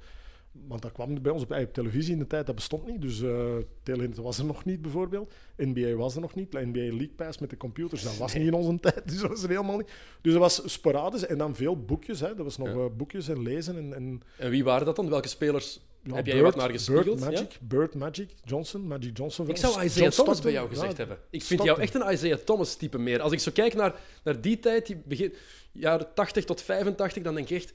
[0.68, 3.02] Want dat kwam bij ons op, op televisie in de tijd, dat bestond niet.
[3.02, 5.32] Dus eh Telenet was er nog niet, bijvoorbeeld.
[5.56, 6.52] NBA was er nog niet.
[6.52, 9.08] NBA League Pass met de computers, dat was niet in onze tijd.
[9.08, 9.90] Dus dat was er helemaal niet.
[10.20, 11.26] Dus dat was sporadisch.
[11.26, 12.20] En dan veel boekjes.
[12.20, 12.34] Hè.
[12.34, 12.74] Dat was nog Ja.
[12.74, 13.76] eh, boekjes en lezen.
[13.76, 15.08] En, en En wie waren dat dan?
[15.08, 17.18] Welke spelers ja, heb jij wat naar Bird, gespiegeld?
[17.18, 17.24] Ja?
[17.30, 19.48] Magic, Bird Magic, Johnson, Magic Johnson.
[19.48, 20.42] Ik zou Isaiah John Thomas Stockton.
[20.42, 21.18] bij jou gezegd Ja, hebben.
[21.30, 23.20] Ik vind jou echt een Isaiah Thomas-type meer.
[23.20, 25.34] Als ik zo kijk naar, naar die tijd, die begin,
[25.72, 27.72] jaren 80 tot 85, dan denk ik echt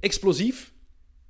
[0.00, 0.72] explosief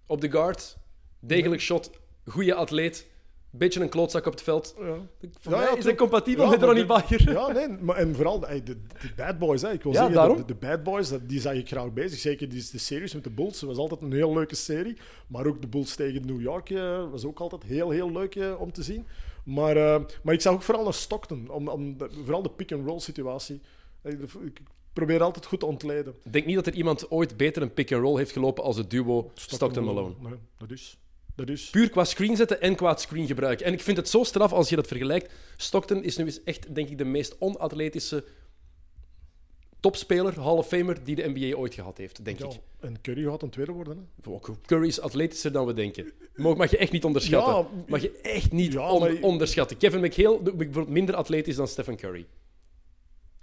[0.09, 0.77] op de guard,
[1.21, 1.91] degelijk shot,
[2.25, 3.07] goede atleet,
[3.51, 4.75] beetje een klootzak op het veld.
[4.79, 4.85] Ja.
[4.85, 7.33] Voor Ja, mij ja, is dat compatibel ja, met Ronnie Bayer.
[7.33, 8.63] Ja, nee, maar, en vooral de, de,
[9.01, 9.63] de bad boys.
[9.63, 9.73] Hè.
[9.73, 10.37] Ik wil Ja, zeggen, daarom.
[10.37, 12.19] De, de bad boys, dat, die zag ik graag bezig.
[12.19, 13.61] Zeker die, de series met de Bulls.
[13.61, 14.97] Dat was altijd een heel leuke serie.
[15.27, 18.61] Maar ook de Bulls tegen New York eh, was ook altijd heel, heel leuk eh,
[18.61, 19.07] om te zien.
[19.45, 21.49] Maar, eh, maar ik zag ook vooral naar Stockton.
[21.51, 23.61] Om, om de- vooral de pick-and-roll situatie.
[24.03, 24.61] Ik
[24.99, 26.15] probeer altijd goed te ontleden.
[26.25, 29.31] Ik denk niet dat er iemand ooit beter een pick-and-roll heeft gelopen als het duo
[29.35, 30.15] Stockton-Malone.
[30.21, 30.99] Nee, dat is.
[31.35, 31.71] Dat is.
[31.71, 33.67] Puur qua screen zetten en qua screen gebruiken.
[33.67, 35.33] En ik vind het zo straf als je dat vergelijkt.
[35.57, 38.25] Stockton is nu eens echt, denk ik, de meest onatletische
[39.81, 42.61] topspeler, Hall of Famer, die de NBA ooit gehad heeft, denk Ja, ik.
[42.81, 44.09] en Curry gaat een tweede worden.
[44.23, 44.31] Hè.
[44.67, 46.13] Curry is atletischer dan we denken.
[46.37, 47.55] Mag, je echt niet onderschatten.
[47.55, 49.77] Ja, mag je echt niet ja, on- maar- onderschatten.
[49.77, 52.27] Kevin McHale bijvoorbeeld minder atletisch dan Stephen Curry.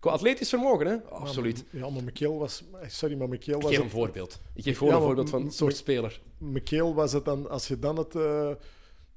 [0.06, 0.96] Qua atletisch vermogen, hè?
[1.10, 1.64] Absoluut.
[1.70, 2.64] Ja, maar McHale was...
[2.88, 3.64] Sorry, maar Ik was...
[3.64, 4.42] geef het- een voorbeeld.
[4.54, 6.22] Ik geef gewoon Ja, een voorbeeld van een soort speler.
[6.38, 7.50] McHale was het dan...
[7.50, 8.16] Als je dan het...
[8.16, 8.52] eh,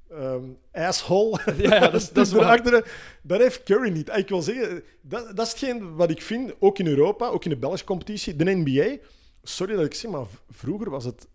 [0.09, 1.39] ehm, asshole.
[1.57, 2.41] Ja, ja, dat is- dat is waar.
[2.63, 2.91] Daarachter,
[3.23, 4.09] dat heeft Curry niet.
[4.15, 7.49] Ik wil zeggen, dat, dat is hetgeen wat ik vind, ook in Europa, ook in
[7.49, 8.35] de Belgische competitie.
[8.35, 8.97] De NBA,
[9.43, 11.27] sorry dat ik zeg, maar vroeger was het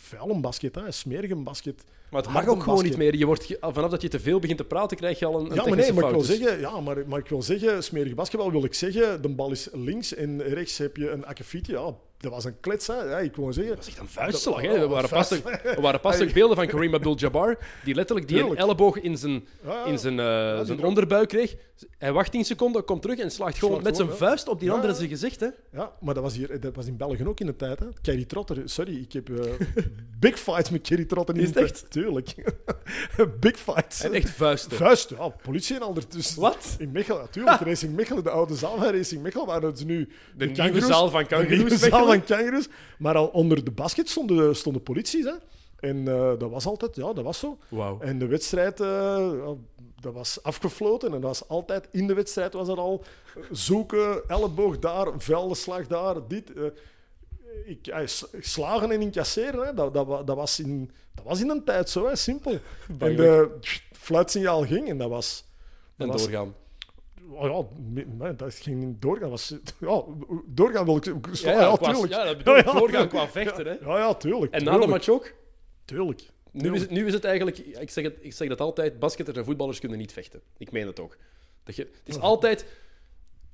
[0.00, 1.84] vuil een basket, hè, smerig een basket.
[2.10, 3.16] Maar het mag ook gewoon niet meer.
[3.16, 5.54] Je wordt, vanaf dat je te veel begint te praten, krijg je al een, een
[5.54, 8.50] Ja, maar nee, maar ik wil zeggen, ja, maar, maar ik wil zeggen, smerig basketbal
[8.50, 11.72] wil ik zeggen, de bal is links en rechts heb je een akkefietje.
[11.72, 12.94] Ja, dat was een klets, hè.
[12.94, 13.74] Ja, ik wil zeggen.
[13.74, 14.60] Dat is echt een vuistslag.
[14.60, 14.78] Hè?
[14.78, 18.40] We oh, waren pas er waren pas er beelden van Kareem Abdul-Jabbar, die letterlijk die
[18.40, 19.46] een elleboog in zijn,
[19.84, 21.56] in zijn, eh, zijn onderbuik kreeg.
[21.98, 24.94] Hij wacht 10 seconden, komt terug en slaagt gewoon met zijn vuist op die andere
[24.94, 25.40] zijn gezicht.
[25.40, 25.48] Hè?
[25.72, 27.78] Ja, maar dat was, hier, dat was in België ook in de tijd.
[27.78, 27.86] Hè.
[28.02, 29.52] Kerry Trotter, sorry, ik heb eh,
[30.20, 31.90] big fights met Kerry Trotter in Is het echt?
[31.90, 32.34] Tuurlijk.
[33.40, 34.02] big fights.
[34.02, 34.76] En echt vuisten.
[34.76, 36.40] Vuist, ja, politie en al ertussen.
[36.40, 36.76] Wat?
[36.78, 37.60] In Mechelen, natuurlijk.
[37.60, 41.24] Racing Mechelen, de oude zaal van Racing Mechelen, waar het nu de, nieuwe zaal van
[41.28, 41.36] De
[42.08, 42.18] van.
[42.98, 45.24] Maar al onder de basket stonden, stonden polities.
[45.24, 45.34] Hè.
[45.88, 47.58] En eh, dat was altijd, ja, dat was zo.
[47.68, 48.00] Wauw.
[48.00, 49.32] En de wedstrijd, eh,
[50.00, 51.08] dat was afgefloten.
[51.14, 53.04] En dat was altijd, in de wedstrijd was er al
[53.50, 56.52] zoeken, elleboog daar, veldenslag daar, dit.
[56.52, 56.64] eh.
[57.66, 58.06] ik, eh,
[58.40, 62.06] slagen en incasseren, hè, dat, dat, dat, was in, dat was in een tijd zo,
[62.06, 62.52] hè, simpel.
[62.98, 63.50] en de
[63.92, 65.44] fluitsignaal ging en dat was...
[65.96, 66.54] dat En was- doorgaan.
[67.30, 67.68] Oh
[68.20, 69.30] ja, dat ging doorgaan.
[69.30, 70.02] Was, ja,
[70.46, 71.04] doorgaan wil ik...
[71.04, 71.12] Ja,
[71.52, 72.12] Ja, ja, qua- tuurlijk.
[72.12, 73.72] ja, dat bedoel ik, doorgaan qua vechten, hè.
[73.72, 74.52] Ja, ja, tuurlijk.
[74.52, 75.32] En na de tuurlijk, match ook?
[75.84, 76.22] Tuurlijk.
[76.52, 79.38] Nu is, het, nu is het eigenlijk, ik zeg, het, ik zeg dat altijd, basketters
[79.38, 80.40] en voetballers kunnen niet vechten.
[80.58, 81.16] Ik meen het ook.
[81.64, 82.66] Dat je, het is altijd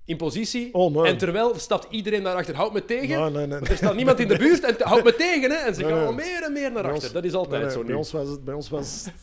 [0.05, 2.55] in positie Oh, en terwijl stapt iedereen naar achter.
[2.55, 3.21] Houd me tegen.
[3.21, 3.59] Nee, nee, nee.
[3.59, 5.51] Want er staat niemand in de buurt en houd me tegen.
[5.51, 5.57] Hè?
[5.57, 7.03] En ze gaan al meer en meer naar achter.
[7.03, 9.15] ons- Dat is altijd zo bij ons was het bij ons was het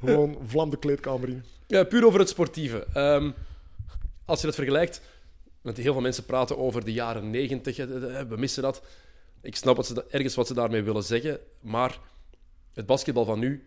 [0.00, 1.44] gewoon vlam de kleedkamer in.
[1.66, 2.86] Ja, puur over het sportieve.
[2.92, 3.30] Ehm,
[4.28, 5.00] als je dat vergelijkt,
[5.60, 7.76] want heel veel mensen praten over de jaren negentig,
[8.28, 8.82] we missen dat.
[9.42, 11.98] Ik snap wat ze, ergens wat ze daarmee willen zeggen, maar
[12.72, 13.66] het basketbal van nu,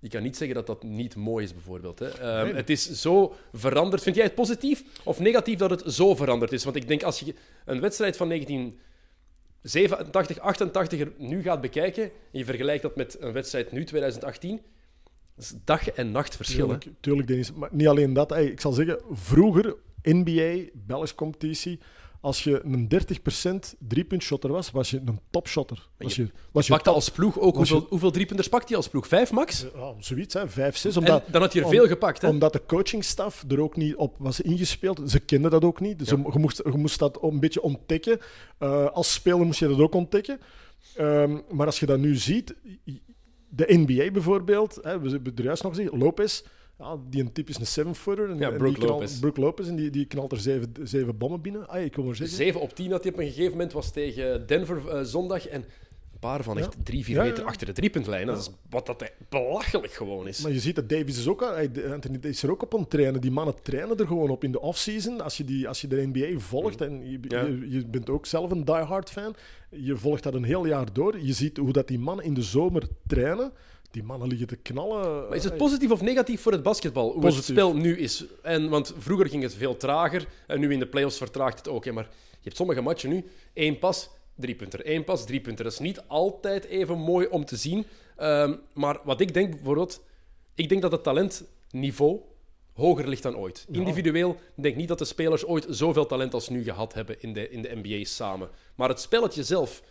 [0.00, 1.98] je kan niet zeggen dat dat niet mooi is, bijvoorbeeld.
[1.98, 2.08] Hè.
[2.08, 2.54] Ehm, Nee.
[2.54, 4.02] Het is zo veranderd.
[4.02, 6.64] Vind jij het positief of negatief dat het zo veranderd is?
[6.64, 8.28] Want ik denk, als je een wedstrijd van
[9.62, 14.60] 1987, 88 er nu gaat bekijken, en je vergelijkt dat met een wedstrijd nu, 2018,
[15.34, 16.68] dat is dag en nacht verschil.
[16.68, 16.78] hè.
[16.78, 17.52] Tuurlijk, tuurlijk, Dennis.
[17.52, 18.36] Maar niet alleen dat.
[18.36, 21.78] Ik zal zeggen, vroeger, NBA, Belgische competitie,
[22.22, 25.88] als je een 30% driepuntshotter was, was je een topshotter.
[25.98, 28.68] Was je, was je Pakte top- als ploeg ook Was je- hoeveel, hoeveel driepunters pakt
[28.68, 29.06] hij als ploeg?
[29.08, 29.66] Vijf max?
[29.74, 30.94] Ja, zoiets, hè, 5, 6.
[30.94, 32.22] En Omdat, dan had je er om- veel gepakt.
[32.22, 32.28] Hè?
[32.28, 35.10] Omdat de coachingstaf er ook niet op was ingespeeld.
[35.10, 35.98] Ze kenden dat ook niet.
[35.98, 38.18] Dus je, moest, je moest dat een beetje ontdekken.
[38.58, 40.40] Eh, als speler moest je dat ook ontdekken.
[40.94, 42.54] Ehm, maar als je dat nu ziet,
[43.48, 46.42] de NBA bijvoorbeeld, hè, we hebben er juist nog gezegd, Lopez,
[46.80, 48.30] ja, die een typisch een seven-footer.
[48.30, 49.02] En, Ja, en Brook knal-
[49.34, 49.68] Lopez.
[49.68, 51.68] En die, die knalt er zeven, zeven bommen binnen.
[51.68, 52.36] Ah, ik wil maar zeggen.
[52.36, 55.46] 7 op 10 had hij op een gegeven moment, was tegen Denver eh, zondag.
[55.48, 55.60] En
[56.12, 56.80] een paar van echt Ja.
[56.84, 58.26] 3, 4 Ja, ja, meter achter de driepuntlijn.
[58.26, 60.42] Dat is wat dat belachelijk gewoon is.
[60.42, 61.42] Maar je ziet dat Davis is ook,
[61.92, 63.20] Anthony is er ook op aan het trainen.
[63.20, 65.20] Die mannen trainen er gewoon op in de offseason.
[65.20, 68.50] Als je, die, als je de NBA volgt en je, je, je bent ook zelf
[68.50, 69.34] een diehard fan,
[69.70, 71.18] je volgt dat een heel jaar door.
[71.20, 73.52] Je ziet hoe dat die mannen in de zomer trainen.
[73.90, 75.28] Die mannen liggen te knallen.
[75.28, 77.12] Maar is het positief of negatief voor het basketbal?
[77.12, 78.24] Hoe het spel nu is.
[78.42, 80.26] En, want vroeger ging het veel trager.
[80.46, 81.84] En nu in de playoffs vertraagt het ook.
[81.84, 81.92] hè.
[81.92, 83.24] Maar je hebt sommige matchen nu.
[83.52, 84.80] één pas, drie punter.
[84.90, 85.64] Eén pas, drie punter.
[85.64, 87.86] Dat is niet altijd even mooi om te zien.
[88.16, 90.02] Ehm, maar wat ik denk bijvoorbeeld...
[90.54, 92.20] Ik denk dat het talentniveau
[92.72, 93.66] hoger ligt dan ooit.
[93.70, 97.32] Individueel denk ik niet dat de spelers ooit zoveel talent als nu gehad hebben in
[97.32, 98.48] de, in de NBA samen.
[98.74, 99.82] Maar het spelletje zelf...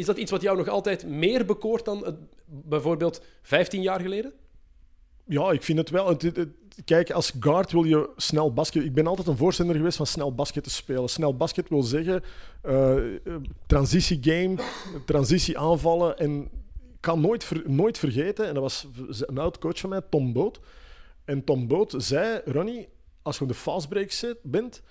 [0.00, 4.32] Is dat iets wat jou nog altijd meer bekoort dan bijvoorbeeld 15 jaar geleden?
[5.24, 6.16] Ja, ik vind het wel.
[6.84, 8.84] Kijk, als guard wil je snel basket.
[8.84, 11.08] Ik ben altijd een voorstander geweest van snel basket te spelen.
[11.08, 12.22] Snel basket wil zeggen
[12.62, 12.96] eh
[13.66, 14.54] transitie game,
[15.06, 16.18] transitie aanvallen.
[16.18, 20.32] En ik kan nooit, nooit vergeten, en dat was een oud coach van mij, Tom
[20.32, 20.60] Boot.
[21.24, 22.88] En Tom Boot zei: Ronnie,
[23.22, 24.82] als je op de fastbreak bent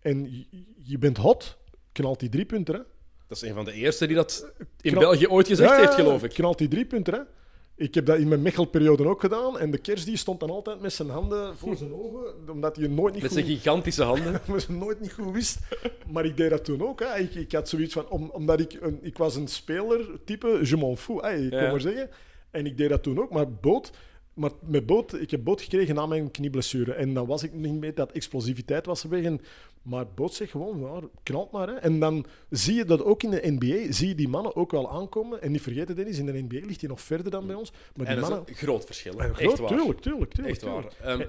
[0.00, 0.46] en je,
[0.82, 1.56] je bent hot,
[1.92, 2.86] knalt die drie punten.
[3.28, 5.94] Dat is een van de eerste die dat in Knal- België ooit gezegd Ja, heeft,
[5.94, 6.30] geloof ik.
[6.30, 7.20] Knalt die drie punten, hè?
[7.78, 9.58] Ik heb dat in mijn Mechel-periode ook gedaan.
[9.58, 12.86] En de Kers die stond dan altijd met zijn handen voor zijn ogen, omdat hij
[12.88, 13.44] nooit niet Met goed...
[13.44, 14.40] zijn gigantische handen.
[14.46, 15.58] omdat nooit niet goed wist.
[16.10, 17.00] Maar ik deed dat toen ook.
[17.00, 17.18] Hè.
[17.18, 18.08] Ik, ik had zoiets van...
[18.08, 18.76] Om, omdat ik...
[18.80, 21.70] Een, ik was een speler, type je m'en fous, hè, ik Ja.
[21.70, 22.10] maar zeggen.
[22.50, 23.30] En ik deed dat toen ook.
[23.30, 23.90] Maar boot...
[24.36, 26.92] Maar met boot, ik heb boot gekregen na mijn knieblessure.
[26.92, 29.24] En dan was ik niet meer dat explosiviteit was weg.
[29.24, 29.40] En,
[29.82, 31.68] maar boot zegt gewoon, ja, knalt maar.
[31.68, 31.74] Hè.
[31.74, 34.90] En dan zie je dat ook in de NBA, zie je die mannen ook wel
[34.90, 35.42] aankomen.
[35.42, 37.70] En niet vergeten, Dennis, in de NBA ligt hij nog verder dan bij ons.
[37.70, 38.42] Maar die En dat mannen...
[38.46, 39.18] is een groot verschil.
[39.18, 39.24] hè.
[39.24, 39.68] Ja, Echt groot, waar.
[39.68, 40.54] Tuurlijk, tuurlijk, tuurlijk.
[40.54, 40.84] Echt waar.
[41.02, 41.26] Ehm,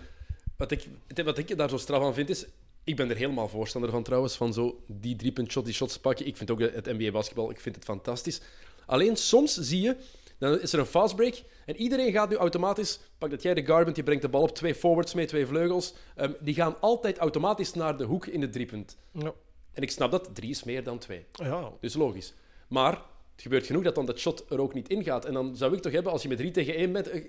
[0.58, 0.88] wat, ik,
[1.24, 2.46] wat ik daar zo straf aan vind is...
[2.84, 6.00] Ik ben er helemaal voorstander van trouwens, van zo die drie punt shot, die shots
[6.00, 6.28] pakken.
[6.28, 8.42] Ik vind ook het NBA-basketbal, ik vind het fantastisch.
[8.86, 9.96] Alleen soms zie je
[10.38, 11.36] Dan is er een fast break.
[11.66, 13.00] En iedereen gaat nu automatisch...
[13.18, 14.56] Pak dat jij de guard bent, je brengt de bal op.
[14.56, 15.94] Twee forwards mee, twee vleugels.
[16.16, 18.98] Ehm, die gaan altijd automatisch naar de hoek in de driepunt.
[19.12, 19.34] Ja.
[19.74, 20.36] En ik snap dat.
[20.36, 21.26] Drie is meer dan twee.
[21.32, 21.72] ja.
[21.80, 22.34] Dus logisch.
[22.68, 25.26] Maar het gebeurt genoeg dat dan dat shot er ook niet ingaat.
[25.26, 27.24] En dan zou ik toch hebben, als je met 3 tegen 1 bent, eh,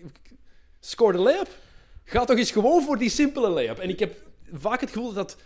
[0.81, 1.49] score de layup.
[2.05, 3.79] Ga toch eens gewoon voor die simpele layup.
[3.79, 4.17] En ik heb
[4.53, 5.37] vaak het gevoel dat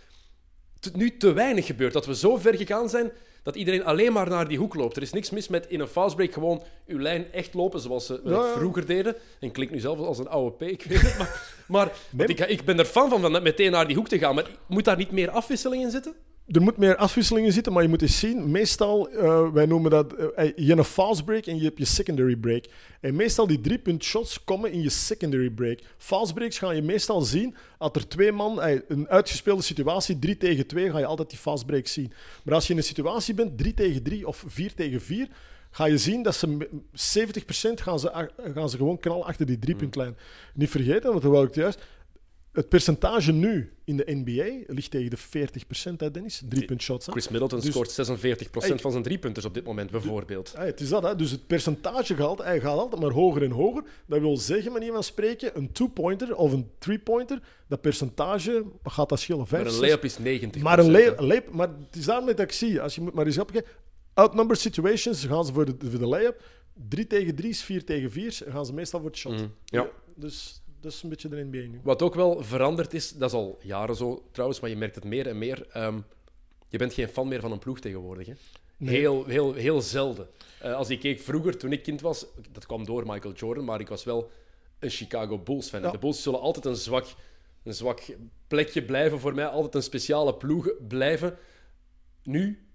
[0.79, 1.93] dat nu te weinig gebeurt.
[1.93, 3.11] Dat we zo ver gegaan zijn
[3.43, 4.95] dat iedereen alleen maar naar die hoek loopt.
[4.95, 8.21] Er is niks mis met in een fastbreak gewoon uw lijn echt lopen zoals ze
[8.23, 9.15] Ja, vroeger deden.
[9.39, 11.17] En klinkt nu zelf als een oude P, ik weet het.
[11.17, 11.91] Maar, maar
[12.27, 14.35] ik, ik ben er fan van, van meteen naar die hoek te gaan.
[14.35, 16.13] Maar moet daar niet meer afwisseling in zitten?
[16.47, 18.51] Er moet meer afwisselingen zitten, maar je moet eens zien.
[18.51, 20.13] Meestal, eh, wij noemen dat.
[20.13, 22.65] eh, je hebt een fast break en je hebt je secondary break.
[23.01, 25.79] En meestal die drie punt shots komen in je secondary break.
[25.97, 27.55] Fast breaks ga je meestal zien.
[27.77, 31.39] Als er twee man, eh, een uitgespeelde situatie, 3 tegen 2, ga je altijd die
[31.39, 32.11] fast break zien.
[32.43, 35.27] Maar als je in een situatie bent, 3 tegen 3 of 4 tegen 4,
[35.71, 39.45] ga je zien dat ze me- 70% gaan ze, ach- gaan ze gewoon knallen achter
[39.45, 40.17] die driepuntlijn.
[40.53, 41.79] Niet vergeten, want terwijl ik het juist.
[42.53, 46.41] Het percentage nu in de NBA ligt tegen de 40%, hè, Dennis?
[46.49, 47.05] Drie punt shots.
[47.05, 47.11] Hè?
[47.11, 48.79] Chris Middleton Dus- scoort 46% Hey.
[48.79, 50.51] van zijn driepunters op dit moment, bijvoorbeeld.
[50.55, 51.15] Ja, het is dat, hè.
[51.15, 53.83] dus het percentage gaat, hij gaat altijd maar hoger en hoger.
[54.05, 59.21] Dat wil zeggen, manier van spreken, een two-pointer of een three-pointer, dat percentage, gaat dat?
[59.23, 60.63] Vijf, Maar een layup is 90%.
[60.63, 63.25] Maar een lay- layup, maar het is daarmee dat ik zie, als je moet maar
[63.25, 63.71] eens opkijken,
[64.13, 66.41] outnumbered situations gaan ze voor de, voor de layup,
[66.89, 69.31] 3 tegen 3 is 4 tegen 4, gaan ze meestal voor het shot.
[69.33, 69.47] Mhm.
[69.65, 69.87] Ja.
[70.15, 71.79] Dus dat is een beetje de NBA nu.
[71.83, 75.03] Wat ook wel veranderd is, dat is al jaren zo trouwens, maar je merkt het
[75.03, 75.67] meer en meer.
[75.71, 75.99] ehm,
[76.69, 78.27] je bent geen fan meer van een ploeg tegenwoordig.
[78.27, 78.33] Hè?
[78.77, 78.95] Nee.
[78.97, 80.27] Heel, heel, heel zelden.
[80.59, 83.79] Eh, als ik keek vroeger, toen ik kind was, dat kwam door Michael Jordan, maar
[83.79, 84.29] ik was wel
[84.79, 85.81] een Chicago Bulls fan.
[85.81, 85.91] Ja.
[85.91, 87.05] De Bulls zullen altijd een zwak,
[87.63, 88.01] een zwak
[88.47, 91.37] plekje blijven voor mij, altijd een speciale ploeg blijven.
[92.23, 92.67] Nu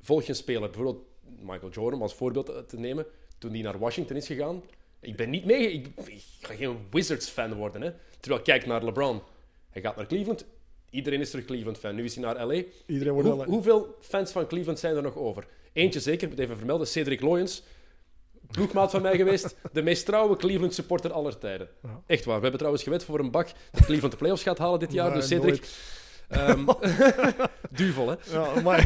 [0.00, 1.04] volg je een speler, bijvoorbeeld
[1.40, 3.06] Michael Jordan om als voorbeeld te- te nemen,
[3.38, 4.62] toen hij naar Washington is gegaan.
[5.00, 7.82] Ik ben niet mee, ik, ik ga geen Wizards-fan worden.
[7.82, 7.90] Hè?
[8.20, 9.22] Terwijl kijk naar LeBron.
[9.70, 10.44] Hij gaat naar Cleveland,
[10.90, 11.94] iedereen is terug Cleveland-fan.
[11.94, 12.62] Nu is hij naar LA.
[12.86, 13.46] Iedereen wordt Hoe- wel...
[13.46, 15.46] hoeveel fans van Cleveland zijn er nog over?
[15.72, 17.62] Eentje zeker, ik moet even vermelden, Cedric Loyens.
[18.50, 21.68] Ploegmaat van mij geweest, de meest trouwe Cleveland supporter aller tijden.
[21.82, 22.02] Ja.
[22.06, 22.34] Echt waar.
[22.34, 25.10] We hebben trouwens gewet voor een bak dat Cleveland de playoffs gaat halen dit jaar.
[25.10, 25.68] Nee, dus Cedric,
[27.70, 28.14] duvel, hè?
[28.32, 28.80] Ja, maar...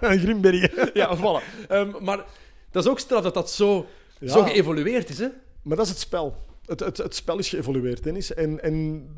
[0.22, 0.70] Grimberry.
[0.94, 1.66] Ja, voilà.
[1.68, 2.24] Ehm, maar
[2.70, 3.86] dat is ook straf dat dat zo,
[4.22, 4.32] Ja.
[4.32, 5.28] zo geëvolueerd is, hè?
[5.62, 6.36] Maar dat is het spel.
[6.66, 8.34] Het, het, het spel is geëvolueerd, Dennis.
[8.34, 9.08] En, en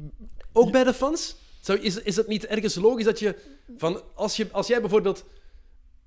[0.53, 1.37] Ook bij de fans?
[1.61, 3.35] Zou, is, is het niet ergens logisch dat je...
[3.77, 5.25] Van, als, je als jij bijvoorbeeld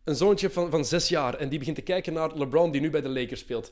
[0.03, 2.89] een zoontje van, van zes jaar en die begint te kijken naar LeBron die nu
[2.89, 3.71] bij de Lakers speelt,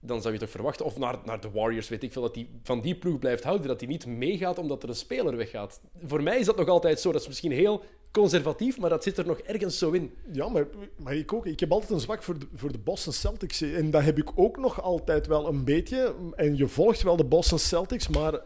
[0.00, 2.48] dan zou je toch verwachten, of naar, naar de Warriors, weet ik veel, dat hij
[2.62, 5.80] van die ploeg blijft houden, dat hij niet meegaat omdat er een speler weggaat.
[6.02, 7.12] Voor mij is dat nog altijd zo.
[7.12, 10.12] Dat is misschien heel conservatief, maar dat zit er nog ergens zo in.
[10.32, 11.46] Ja, maar, maar ik ook.
[11.46, 13.60] Ik heb altijd een zwak voor de, voor de Boston Celtics.
[13.62, 16.14] En dat heb ik ook nog altijd wel een beetje.
[16.36, 18.40] En je volgt wel de Boston Celtics, maar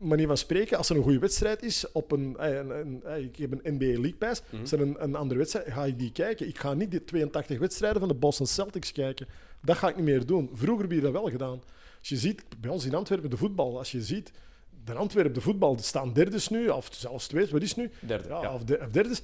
[0.00, 3.22] manier van spreken, als er een goede wedstrijd is op een, eh, een, een- eh,
[3.24, 6.12] ik heb een NBA League Pass, als er een, een andere wedstrijd, ga ik die
[6.12, 6.48] kijken.
[6.48, 9.26] Ik ga niet die 82 wedstrijden van de Boston Celtics kijken.
[9.62, 10.50] Dat ga ik niet meer doen.
[10.52, 11.62] Vroeger heb je dat wel gedaan.
[11.98, 14.32] Als je ziet, bij ons in Antwerpen de voetbal, als je ziet,
[14.86, 17.90] de Antwerpen de voetbal, staan derdes nu, of zelfs tweede, wat is nu?
[18.00, 18.54] Derde, Ja, ja.
[18.54, 19.22] Of, de, of derdes.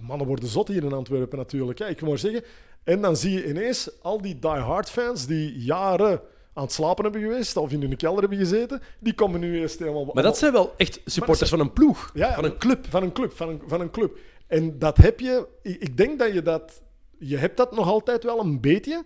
[0.00, 1.78] Mannen worden zot hier in Antwerpen natuurlijk.
[1.78, 1.88] Hè.
[1.88, 2.44] Ik kan maar zeggen.
[2.84, 6.20] En dan zie je ineens al die die-hard fans die jaren
[6.52, 9.78] aan het slapen hebben geweest of in hun kelder hebben gezeten, die komen nu eerst
[9.78, 10.10] helemaal...
[10.12, 12.86] Maar dat zijn wel echt supporters van een ploeg, Ja, van een club.
[12.88, 14.18] Van een club, van een, van een club.
[14.46, 15.46] En dat heb je...
[15.62, 16.82] Ik, ik denk dat je dat...
[17.18, 19.04] Je hebt dat nog altijd wel een beetje,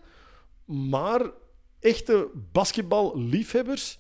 [0.64, 1.31] maar
[1.81, 3.99] echte basketballiefhebbers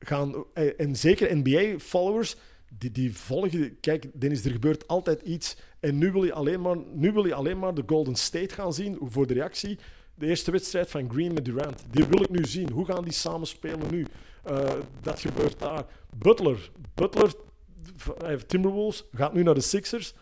[0.00, 0.44] gaan...
[0.54, 2.36] eh, En zeker NBA-followers,
[2.78, 3.80] die, die volgen...
[3.80, 5.56] Kijk, Dennis, er gebeurt altijd iets.
[5.80, 8.72] En nu wil je alleen maar, nu wil je alleen maar de Golden State gaan
[8.72, 9.78] zien voor de reactie.
[10.14, 11.84] De eerste wedstrijd van Green met Durant.
[11.90, 12.70] Die wil ik nu zien.
[12.70, 14.06] Hoe gaan die samen spelen nu?
[14.44, 14.58] Eh,
[15.02, 15.84] dat gebeurt daar.
[16.16, 16.70] Butler.
[16.94, 17.32] Butler,
[18.24, 20.14] eh, Timberwolves, gaat nu naar de Sixers.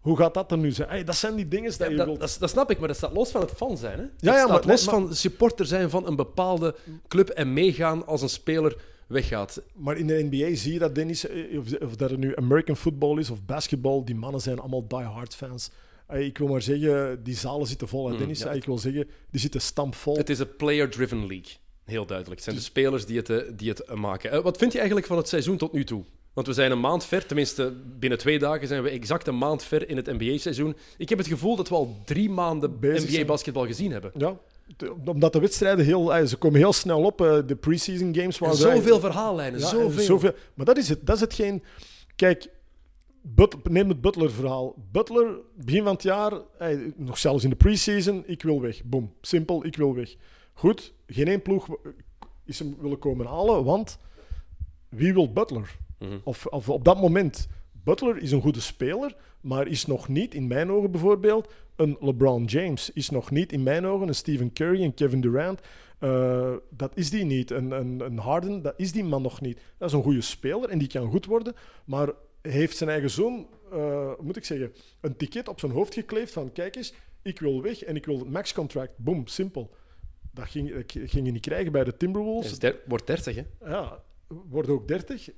[0.00, 0.88] Hoe gaat dat er nu zijn?
[0.88, 2.20] Hey, dat zijn die dingen dat Ja, je dat, wilt...
[2.20, 3.98] dat, dat snap ik, maar dat staat los van het fan zijn.
[3.98, 4.02] Hè?
[4.04, 6.74] ja, dat staat maar- los maar- van supporter zijn van een bepaalde
[7.08, 8.76] club en meegaan als een speler
[9.08, 9.62] weggaat.
[9.74, 12.76] Maar in de NBA zie je dat, Dennis, eh, of, of dat het nu American
[12.76, 15.70] football is of basketball, die mannen zijn allemaal die-hard fans.
[16.06, 18.38] Eh, Ik wil maar zeggen, die zalen zitten vol, hè, Mm, Dennis.
[18.38, 18.46] ja.
[18.50, 20.16] Eh, Ik wil zeggen, die zitten stampvol.
[20.16, 21.52] Het is een player-driven league.
[21.84, 22.34] Heel duidelijk.
[22.40, 24.42] Het zijn Dus- de spelers die het, die het maken.
[24.42, 26.04] Wat vind je eigenlijk van het seizoen tot nu toe?
[26.32, 29.62] Want we zijn een maand ver, tenminste binnen twee dagen zijn we exact een maand
[29.64, 30.76] ver in het NBA-seizoen.
[30.98, 32.76] Ik heb het gevoel dat we al drie maanden.
[32.80, 34.10] NBA-basketbal gezien hebben.
[34.16, 34.38] Ja,
[34.76, 36.14] de- omdat de wedstrijden heel...
[36.14, 37.20] eh, Ze komen heel snel op.
[37.20, 38.36] eh, De preseason games...
[38.60, 40.02] Zoveel verhaallijnen, Ja, zoveel.
[40.04, 40.32] zoveel.
[40.54, 41.06] Maar dat is het.
[41.06, 41.62] Dat is hetgeen...
[42.16, 42.48] Kijk,
[43.22, 44.74] But, neem het Butler-verhaal.
[44.92, 48.84] Butler, begin van het jaar, eh, nog zelfs in de preseason, ik wil weg.
[48.84, 49.12] Boom.
[49.20, 50.16] Simpel, ik wil weg.
[50.52, 51.68] Goed, geen één ploeg
[52.44, 53.98] is hem willen komen halen, want
[54.88, 55.76] wie wil Butler?
[55.98, 56.18] Mhm.
[56.24, 57.48] of, of op dat moment,
[57.84, 62.44] Butler is een goede speler, maar is nog niet, in mijn ogen bijvoorbeeld, een LeBron
[62.44, 62.90] James.
[62.92, 65.60] Is nog niet, in mijn ogen, een Stephen Curry, een Kevin Durant.
[65.98, 67.50] Eh, dat is die niet.
[67.50, 69.60] Een, een, een Harden, dat is die man nog niet.
[69.78, 73.46] Dat is een goede speler en die kan goed worden, maar heeft zijn eigen zoon,
[73.72, 77.62] eh, moet ik zeggen, een ticket op zijn hoofd gekleefd van kijk eens, ik wil
[77.62, 78.92] weg en ik wil het max contract.
[78.96, 79.70] Boom, simpel.
[80.32, 82.58] Dat ging, dat ging je niet krijgen bij de Timberwolves.
[82.58, 83.42] Der- wordt 30, hè?
[83.64, 85.28] Ja, wordt ook 30.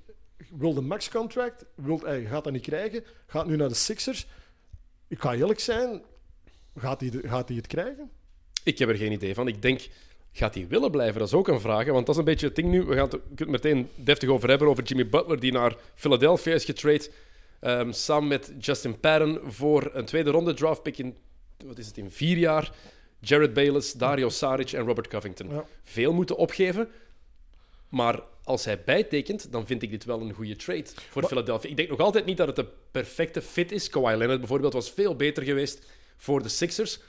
[0.56, 3.04] Wil de max contract, wil, hij gaat dat niet krijgen.
[3.26, 4.26] Gaat nu naar de Sixers.
[5.08, 6.02] Ik ga eerlijk zijn,
[6.76, 8.10] gaat hij, gaat hij het krijgen?
[8.64, 9.48] Ik heb er geen idee van.
[9.48, 9.88] Ik denk,
[10.32, 11.18] gaat hij willen blijven?
[11.18, 11.84] Dat is ook een vraag.
[11.84, 12.84] hè, Want dat is een beetje het ding nu.
[12.84, 14.68] We gaan het, meteen deftig over hebben.
[14.68, 17.10] Over Jimmy Butler, die naar Philadelphia is getrade.
[17.60, 21.16] ehm, samen met Justin Patton voor een tweede ronde draftpick in,
[21.64, 22.72] wat is het, in vier jaar.
[23.18, 25.48] Jared Bayless, Dario Saric en Robert Covington.
[25.50, 25.64] Ja.
[25.82, 26.88] Veel moeten opgeven.
[27.90, 31.70] Maar als hij bijtekent, dan vind ik dit wel een goede trade voor Philadelphia.
[31.70, 33.88] Ik denk nog altijd niet dat het de perfecte fit is.
[33.88, 37.00] Kawhi Leonard bijvoorbeeld was veel beter geweest voor de Sixers.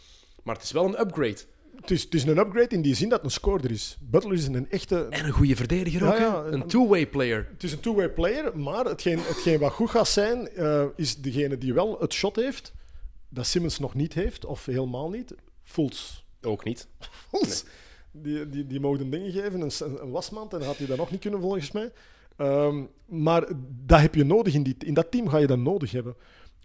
[0.43, 1.37] Maar het is wel een upgrade.
[1.75, 3.97] Het is, het is een upgrade in die zin dat het een scorer is.
[3.99, 5.07] Butler is een echte...
[5.09, 6.43] En een goede verdediger ook, ja.
[6.45, 7.47] Een two-way player.
[7.53, 11.57] Het is een two-way player, maar hetgeen, hetgeen wat goed gaat zijn, eh, is degene
[11.57, 12.73] die wel het shot heeft,
[13.29, 16.23] dat Simmons nog niet heeft, of helemaal niet, Fultz.
[16.41, 16.87] Ook niet.
[17.29, 17.63] Fultz.
[18.11, 19.71] Die, die, die mogen dingen geven, een,
[20.01, 21.91] een wasmand, en dan had hij dat nog niet kunnen volgens mij.
[22.37, 23.47] Ehm, maar
[23.85, 24.53] dat heb je nodig.
[24.53, 26.15] In, die, in dat team ga je dat nodig hebben.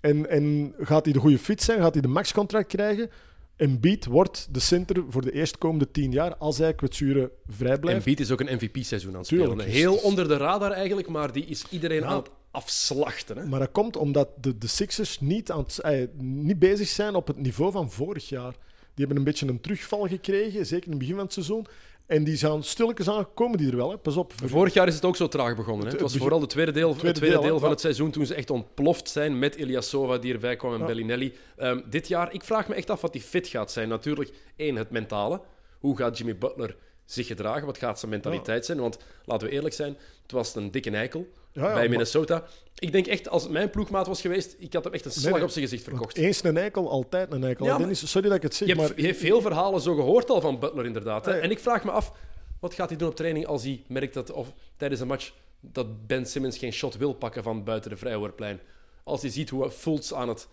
[0.00, 1.80] En, en gaat hij de goede fit zijn?
[1.80, 3.10] Gaat hij de maxcontract krijgen?
[3.56, 7.98] Embiid wordt de center voor de eerstkomende tien jaar als hij kwetsuren vrij blijft.
[7.98, 9.60] Embiid is ook een MVP-seizoen aan het spelen.
[9.60, 13.36] Heel onder de radar eigenlijk, maar die is iedereen aan het afslachten.
[13.36, 13.46] Hè?
[13.46, 17.26] Maar dat komt omdat de, de Sixers niet, aan het, eh, niet bezig zijn op
[17.26, 18.54] het niveau van vorig jaar.
[18.96, 21.66] Die hebben een beetje een terugval gekregen, zeker in het begin van het seizoen.
[22.06, 23.90] En die zijn stilletjes aan, komen die er wel.
[23.90, 23.98] Hè.
[23.98, 24.32] Pas op.
[24.44, 25.86] Vorig jaar is het ook zo traag begonnen.
[25.86, 25.92] Hè?
[25.92, 28.34] Het was vooral het tweede deel, het tweede tweede deel, van het seizoen toen ze
[28.34, 30.86] echt ontploft zijn met Ilyasova die erbij kwam en Ja.
[30.86, 31.34] Bellinelli.
[31.56, 33.88] Ehm, dit jaar, ik vraag me echt af wat die fit gaat zijn.
[33.88, 35.40] Natuurlijk, één, het mentale.
[35.78, 37.66] Hoe gaat Jimmy Butler zich gedragen?
[37.66, 38.80] Wat gaat zijn mentaliteit zijn?
[38.80, 42.44] Want laten we eerlijk zijn, het was een dikke eikel Ja, bij maar- Minnesota.
[42.78, 45.32] Ik denk echt, als het mijn ploegmaat was geweest, ik had hem echt een slag
[45.32, 45.42] nee.
[45.42, 46.16] op zijn gezicht verkocht.
[46.16, 47.64] Eens een eikel, altijd een eikel.
[47.64, 49.80] Ja, maar- Dennis, sorry dat ik het zeg, Je hebt, maar je hebt veel verhalen
[49.80, 51.24] zo gehoord al van Butler, inderdaad.
[51.24, 51.34] Hè?
[51.34, 51.40] Ja.
[51.40, 52.12] En ik vraag me af,
[52.60, 56.06] wat gaat hij doen op training als hij merkt dat, of tijdens een match, dat
[56.06, 58.60] Ben Simmons geen shot wil pakken van buiten de vrijwoordplein?
[59.04, 60.48] Als hij ziet hoe Fultz aan het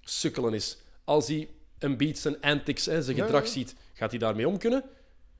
[0.00, 0.78] sukkelen is.
[1.04, 1.48] Als hij
[1.78, 4.84] een beat zijn antics, hè, zijn gedrag ziet, gaat hij daarmee om kunnen?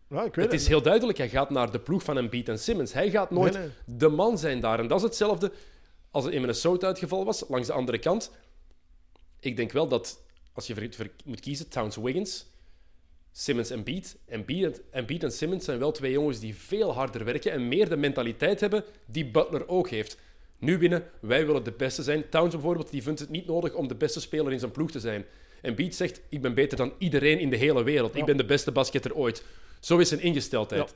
[0.09, 2.59] Ja, ik weet Het is heel duidelijk, hij gaat naar de ploeg van Embiid en
[2.59, 2.93] Simmons.
[2.93, 4.79] Hij gaat nooit Nee, de man zijn daar.
[4.79, 5.53] En dat is hetzelfde
[6.11, 8.31] als het in Minnesota het geval was, langs de andere kant.
[9.41, 10.91] Ik denk wel dat, als je
[11.25, 12.47] moet kiezen, Towns Wiggins,
[13.33, 14.17] Simmons en Embiid.
[14.27, 17.97] Embiid, Embiid en Simmons zijn wel twee jongens die veel harder werken en meer de
[17.97, 20.19] mentaliteit hebben die Butler ook heeft.
[20.59, 22.29] Nu winnen, wij willen de beste zijn.
[22.29, 25.01] Towns bijvoorbeeld, die vindt het niet nodig om de beste speler in zijn ploeg te
[25.01, 25.25] zijn.
[25.63, 28.17] Embiid zegt, ik ben beter dan iedereen in de hele wereld.
[28.17, 29.45] Ik ben de beste basketter ooit.
[29.81, 30.95] Zo is zijn ingesteldheid.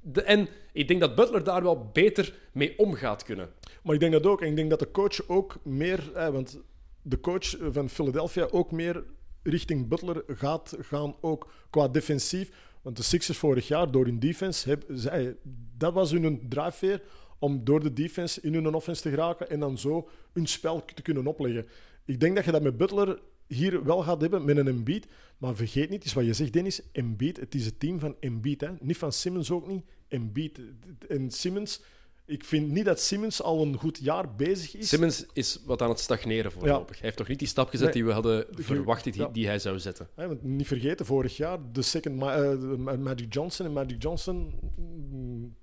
[0.00, 3.50] De, en ik denk dat Butler daar wel beter mee om gaat kunnen.
[3.82, 4.40] Maar ik denk dat ook.
[4.40, 6.12] En ik denk dat de coach ook meer...
[6.14, 6.60] Eh, want
[7.02, 9.04] de coach van Philadelphia ook meer
[9.42, 12.50] richting Butler gaat gaan, ook qua defensief.
[12.82, 15.36] Want de Sixers vorig jaar, door hun defense, heb, zij,
[15.76, 17.02] dat was hun drijfveer
[17.38, 21.02] om door de defense in hun offense te geraken en dan zo hun spel te
[21.02, 21.66] kunnen opleggen.
[22.04, 23.18] Ik denk dat je dat met Butler
[23.54, 25.06] hier wel gaat hebben met een Embiid.
[25.38, 28.60] Maar vergeet niet, is wat je zegt, Dennis, Embiid, het is het team van Embiid.
[28.60, 28.68] Hè?
[28.80, 30.60] Niet van Simmons ook niet, Embiid.
[31.08, 31.82] En Simmons...
[32.26, 34.88] Ik vind niet dat Simmons al een goed jaar bezig is.
[34.88, 36.96] Simmons is wat aan het stagneren voorlopig.
[36.96, 37.94] Hij heeft nog niet die stap gezet Nee.
[37.94, 39.28] die we hadden De- verwacht die, ja.
[39.28, 40.08] die hij zou zetten.
[40.14, 43.66] Hè, want niet vergeten, vorig jaar de second Ma- eh, Magic Johnson.
[43.66, 45.54] En Magic Johnson, mm,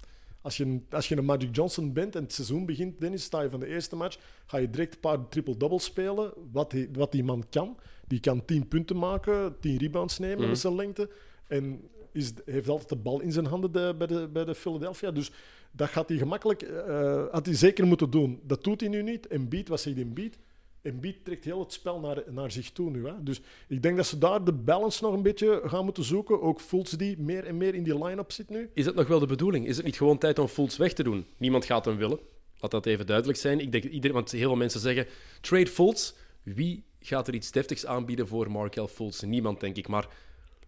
[0.49, 3.41] als je, een- als je een Magic Johnson bent en het seizoen begint, Dennis, sta
[3.41, 6.33] je van de eerste match, ga je direct een paar triple-doubles spelen.
[6.51, 7.77] Wat, die- wat die man kan.
[8.07, 10.47] Die kan 10 punten maken, 10 rebounds nemen Mhm.
[10.49, 11.09] met zijn lengte.
[11.47, 11.81] En
[12.11, 15.11] is, heeft altijd de bal in zijn handen de- bij, de, bij de Philadelphia.
[15.11, 15.31] Dus
[15.71, 18.39] dat gaat hij gemakkelijk, eh, had hij zeker moeten doen.
[18.43, 19.27] Dat doet hij nu niet.
[19.27, 20.37] Embiid, wat zegt Embiid?
[20.81, 23.07] Embiid trekt heel het spel naar, naar zich toe nu.
[23.07, 23.23] Hè?
[23.23, 26.41] Dus ik denk dat ze daar de balance nog een beetje gaan moeten zoeken.
[26.41, 28.69] Ook Fultz die meer en meer in die line-up zit nu.
[28.73, 29.67] Is het nog wel de bedoeling?
[29.67, 31.25] Is het niet gewoon tijd om Fultz weg te doen?
[31.37, 32.19] Niemand gaat hem willen.
[32.59, 33.59] Laat dat even duidelijk zijn.
[33.59, 35.07] Ik denk dat iedereen, want heel veel mensen zeggen:
[35.41, 36.13] trade Fultz.
[36.43, 39.21] Wie gaat er iets deftigs aanbieden voor Markel Fultz?
[39.21, 39.87] Niemand, denk ik.
[39.87, 40.07] Maar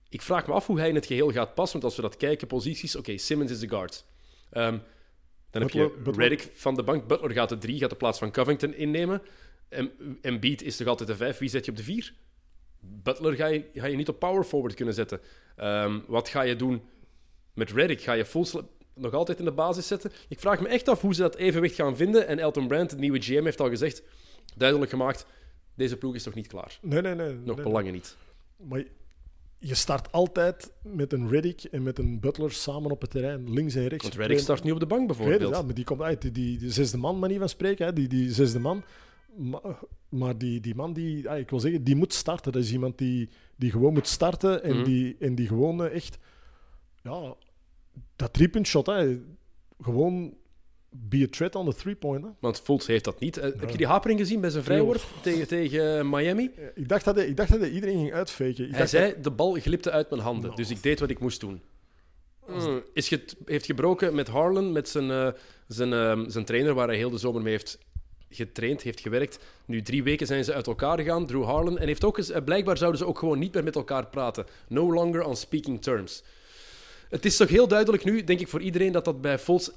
[0.10, 1.80] ik vraag me af hoe hij in het geheel gaat passen.
[1.80, 2.96] Want als we dat kijken, posities.
[2.96, 4.06] Oké, Simmons is de guard.
[4.50, 4.78] Ehm,
[5.50, 7.08] dan heb je Reddick van de bank.
[7.08, 9.22] Butler gaat de drie, gaat de plaats van Covington innemen.
[9.72, 9.92] En
[10.22, 11.38] Embiid is toch altijd de vijf.
[11.38, 12.14] Wie zet je op de vier?
[12.80, 15.20] Butler ga je, ga je niet op power forward kunnen zetten.
[15.56, 16.82] Ehm, wat ga je doen
[17.54, 18.02] met Reddick?
[18.02, 18.56] Ga je Fultz
[18.94, 20.12] nog altijd in de basis zetten?
[20.28, 22.28] Ik vraag me echt af hoe ze dat evenwicht gaan vinden.
[22.28, 24.04] En Elton Brand, de nieuwe GM, heeft al gezegd,
[24.56, 25.26] duidelijk gemaakt,
[25.76, 26.80] deze ploeg is nog niet klaar.
[26.82, 27.34] Nee, nee, nee.
[27.34, 28.18] Nog nee, belangen niet.
[28.58, 28.84] Maar
[29.58, 33.76] je start altijd met een Reddick en met een Butler samen op het terrein, links
[33.76, 34.04] en rechts.
[34.04, 35.56] Want Reddick start nu op de bank bijvoorbeeld.
[35.56, 36.22] ja, maar die komt uit.
[36.22, 37.86] Die, die, die zesde man, manier van spreken.
[37.86, 38.84] Hè, die, die zesde man.
[39.38, 39.62] Maar,
[40.10, 42.52] maar die, die man, die, ja, ik wil zeggen, die moet starten.
[42.52, 44.84] Dat is iemand die, die gewoon moet starten en, Mhm.
[44.84, 46.18] die, en die gewoon eh, echt...
[47.04, 47.36] Ja,
[48.16, 49.20] dat driepunt shot, hè,
[49.82, 50.34] gewoon
[50.90, 52.26] be a threat on the three-point.
[52.40, 53.38] Want Fultz heeft dat niet.
[53.38, 56.52] Eh, Heb je die hapering gezien bij zijn vrijworp tegen, tegen Miami?
[56.76, 58.68] Ik dacht dat hij, ik dacht dat hij iedereen ging uitfaken.
[58.68, 60.56] Ik Hij zei, de bal glipte uit mijn handen, Nou.
[60.56, 61.62] dus ik deed wat ik moest doen.
[62.48, 63.10] Mm, Is
[63.46, 65.28] heeft gebroken met Harlan, met zijn, eh,
[65.68, 67.78] zijn, zijn trainer, waar hij heel de zomer mee heeft
[68.32, 69.40] getraind, heeft gewerkt.
[69.66, 71.78] Nu drie weken zijn ze uit elkaar gegaan, Drew Harlan.
[71.80, 74.46] En heeft ook eens, eh, blijkbaar zouden ze ook gewoon niet meer met elkaar praten.
[74.68, 76.24] No longer on speaking terms.
[77.10, 79.70] Het is toch heel duidelijk nu, denk ik, voor iedereen dat dat bij Fultz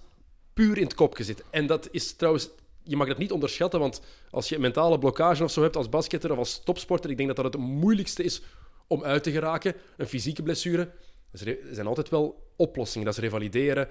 [0.55, 1.43] puur in het kopje zit.
[1.51, 2.49] En dat is trouwens,
[2.83, 4.01] je mag dat niet onderschatten, want
[4.31, 7.45] als je mentale blokkage of zo hebt als basketter of als topsporter, ik denk dat
[7.45, 8.43] dat het moeilijkste is
[8.87, 9.75] om uit te geraken.
[9.97, 10.91] Een fysieke blessure,
[11.33, 13.89] zijn- er zijn altijd wel oplossingen, dat is revalideren.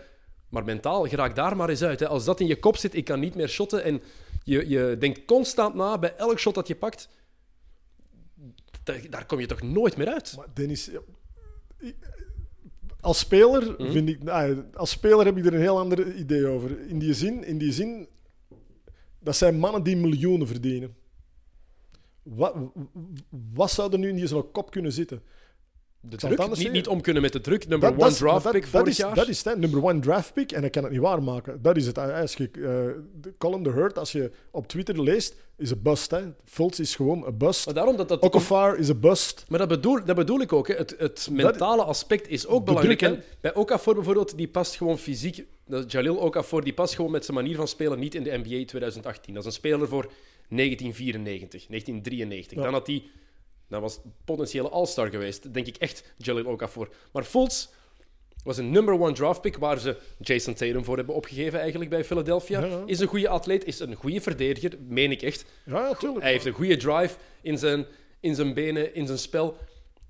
[0.49, 1.99] Maar mentaal, geraak daar maar eens uit.
[1.99, 2.07] Hè.
[2.07, 4.01] Als dat in je kop zit, ik kan niet meer shotten en
[4.43, 7.09] je, je denkt constant na bij elk shot dat je pakt,
[8.83, 10.33] daar, daar kom je toch nooit meer uit?
[10.37, 10.89] Maar Dennis,
[12.99, 13.91] als speler Mhm.
[13.91, 16.87] vind ik, nou, als speler heb ik er een heel ander idee over.
[16.87, 18.07] In die zin, in die zin
[19.19, 20.95] dat zijn mannen die miljoenen verdienen.
[22.23, 22.55] Wat,
[23.53, 25.21] wat zou er nu in die zo'n kop kunnen zitten?
[26.05, 26.71] De druk, niet, zeggen.
[26.71, 27.67] niet om kunnen met de druk.
[27.67, 29.15] Number Dat- one dat draft dat- pick dat vorig is, jaar.
[29.15, 31.61] Dat is het, number one draft pick en hij kan het niet waarmaken.
[31.61, 31.97] Dat is het.
[31.97, 36.11] Als je uh, Colin de Hurt, als je op Twitter leest, is een bust.
[36.11, 36.21] Hè.
[36.43, 37.65] Fultz is gewoon een bust.
[37.65, 38.21] Maar daarom dat dat...
[38.21, 39.45] Okafor is een bust.
[39.47, 40.67] Maar dat bedoel, dat bedoel ik ook.
[40.67, 40.75] Hè.
[40.75, 42.99] Het, het mentale aspect is ook belangrijk.
[42.99, 43.19] druk.
[43.41, 45.45] Bij Okafor bijvoorbeeld, die past gewoon fysiek...
[45.87, 49.33] Jalil Okafor, die past gewoon met zijn manier van spelen niet in de NBA 2018.
[49.33, 50.11] Dat is een speler voor
[50.49, 52.57] 1994, 1993.
[52.57, 52.63] Ja.
[52.63, 53.03] Dan had hij...
[53.73, 55.53] Dat was potentiële all-star geweest.
[55.53, 56.89] Denk ik echt, Jalil Okafor.
[57.11, 57.67] Maar Fultz
[58.43, 62.03] was een number one draft pick, waar ze Jason Tatum voor hebben opgegeven eigenlijk bij
[62.03, 62.59] Philadelphia.
[62.59, 62.83] Ja, ja.
[62.85, 65.45] Is een goede atleet, is een goede verdediger, meen ik echt.
[65.65, 66.21] Ja, natuurlijk.
[66.21, 67.85] Hij heeft een goede drive in zijn,
[68.19, 69.57] in zijn benen, in zijn spel.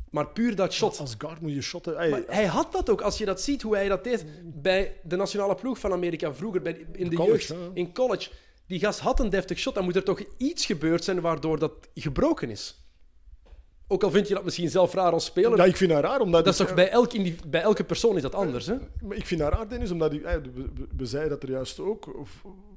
[0.09, 0.99] Maar puur dat shot.
[0.99, 2.09] Als guard moet je shotten.
[2.09, 3.01] Maar hij had dat ook.
[3.01, 6.61] Als je dat ziet, hoe hij dat deed bij de nationale ploeg van Amerika vroeger,
[6.61, 8.29] bij, in de college, jeugd, in college.
[8.67, 9.73] Die gast had een deftig shot.
[9.73, 12.82] Dan moet er toch iets gebeurd zijn waardoor dat gebroken is.
[13.87, 15.57] Ook al vind je dat misschien zelf raar als speler.
[15.57, 16.45] ja, ik vind dat raar, omdat...
[16.45, 17.11] dat is toch bij, elk
[17.47, 18.75] bij elke persoon is dat anders, hè?
[19.01, 20.35] Maar ik vind dat raar, Dennis, omdat ik, eh,
[20.97, 22.27] we, zeiden dat er juist ook.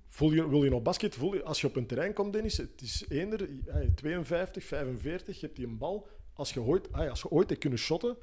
[0.08, 1.14] Voel je, wil je nog basket?
[1.14, 5.40] Voel je, als je op een terrein komt, Dennis, het is eender eh, 52, 45,
[5.40, 6.06] je hebt die een bal.
[6.32, 8.16] Als je ooit, eh, als je ooit hebt kunnen shotten,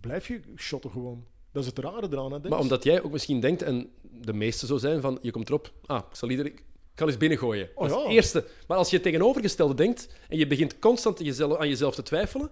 [0.00, 1.26] blijf je shotten gewoon.
[1.52, 2.50] Dat is het rare eraan, hè, Dennis.
[2.50, 5.72] Maar omdat jij ook misschien denkt, en de meeste zo zijn, van je komt erop,
[5.86, 6.58] ah, ik zal iedereen...
[6.96, 7.68] Ik ga eens binnengooien.
[7.74, 8.02] Oh, dat is ja.
[8.02, 8.44] het eerste.
[8.66, 12.50] Maar als je het tegenovergestelde denkt en je begint constant jezelf, aan jezelf te twijfelen,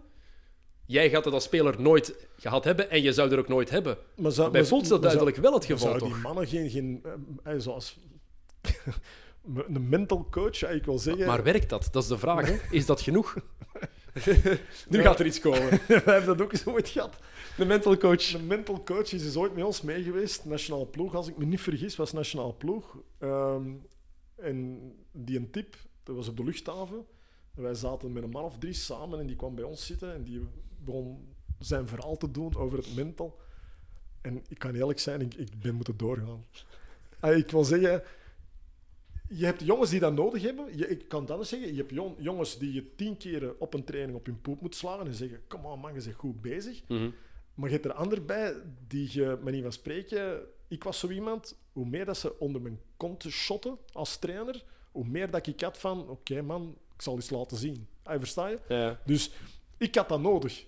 [0.87, 3.99] jij gaat het als speler nooit gehad hebben en je zou er ook nooit hebben.
[4.17, 6.13] Maar zou- Bij is dat zou- duidelijk wel het geval, Zouden toch?
[6.13, 6.71] die mannen geen...
[6.71, 7.05] geen
[7.45, 7.99] eh, eh, zoals
[9.75, 11.27] een mental coach, ik wil zeggen...
[11.27, 11.89] Maar werkt dat?
[11.93, 12.47] Dat is de vraag.
[12.47, 12.57] Hè?
[12.71, 13.37] Is dat genoeg?
[14.89, 15.69] nu gaat er iets komen.
[15.87, 17.17] wij hebben dat ook eens ooit gehad.
[17.57, 18.25] De mental coach.
[18.25, 20.45] De mental coach is dus ooit met ons mee geweest.
[20.45, 22.97] Nationale ploeg, als ik me niet vergis, was nationale ploeg.
[23.19, 23.63] Ehm,
[24.37, 24.81] en
[25.13, 27.05] die een tip, dat was op de luchthaven.
[27.55, 30.15] En wij zaten met een man of drie samen en die kwam bij ons zitten
[30.15, 30.41] en die
[30.85, 33.39] begon zijn verhaal te doen over het mental.
[34.21, 36.45] En ik kan eerlijk zijn, ik, ik ben moeten doorgaan.
[37.21, 38.03] Ik wil zeggen,
[39.29, 40.77] je hebt jongens die dat nodig hebben.
[40.77, 43.75] Je, ik kan het anders zeggen, je hebt jon- jongens die je tien keren op
[43.75, 46.41] een training op hun poep moet slagen en zeggen, kom on man, je bent goed
[46.41, 46.83] bezig.
[46.89, 47.11] Mhm.
[47.55, 48.55] Maar je hebt er ander bij
[48.87, 52.81] die je, manier van spreken, ik was zo iemand, hoe meer dat ze onder mijn
[52.97, 57.31] kont shotten als trainer, hoe meer dat ik had van, oké man, ik zal eens
[57.31, 57.87] laten zien.
[58.03, 58.59] Ah, versta je?
[58.69, 59.01] Ja.
[59.05, 59.31] Dus
[59.79, 60.65] ik had dat nodig.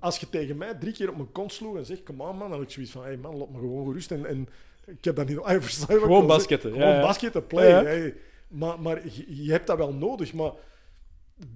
[0.00, 2.38] Als je tegen mij drie keer op mijn kont sloeg en zegt, kom on man,
[2.38, 4.10] dan had ik zoiets van, hey man, laat me gewoon gerust.
[4.10, 4.48] En, en
[4.86, 5.38] ik heb dat niet...
[5.48, 7.00] Ah, versta je Gewoon basketten, Gewoon ja.
[7.00, 7.68] basketten, play.
[7.68, 7.82] Ja.
[7.82, 8.14] hey.
[8.48, 10.52] Maar, maar je, je hebt dat wel nodig, maar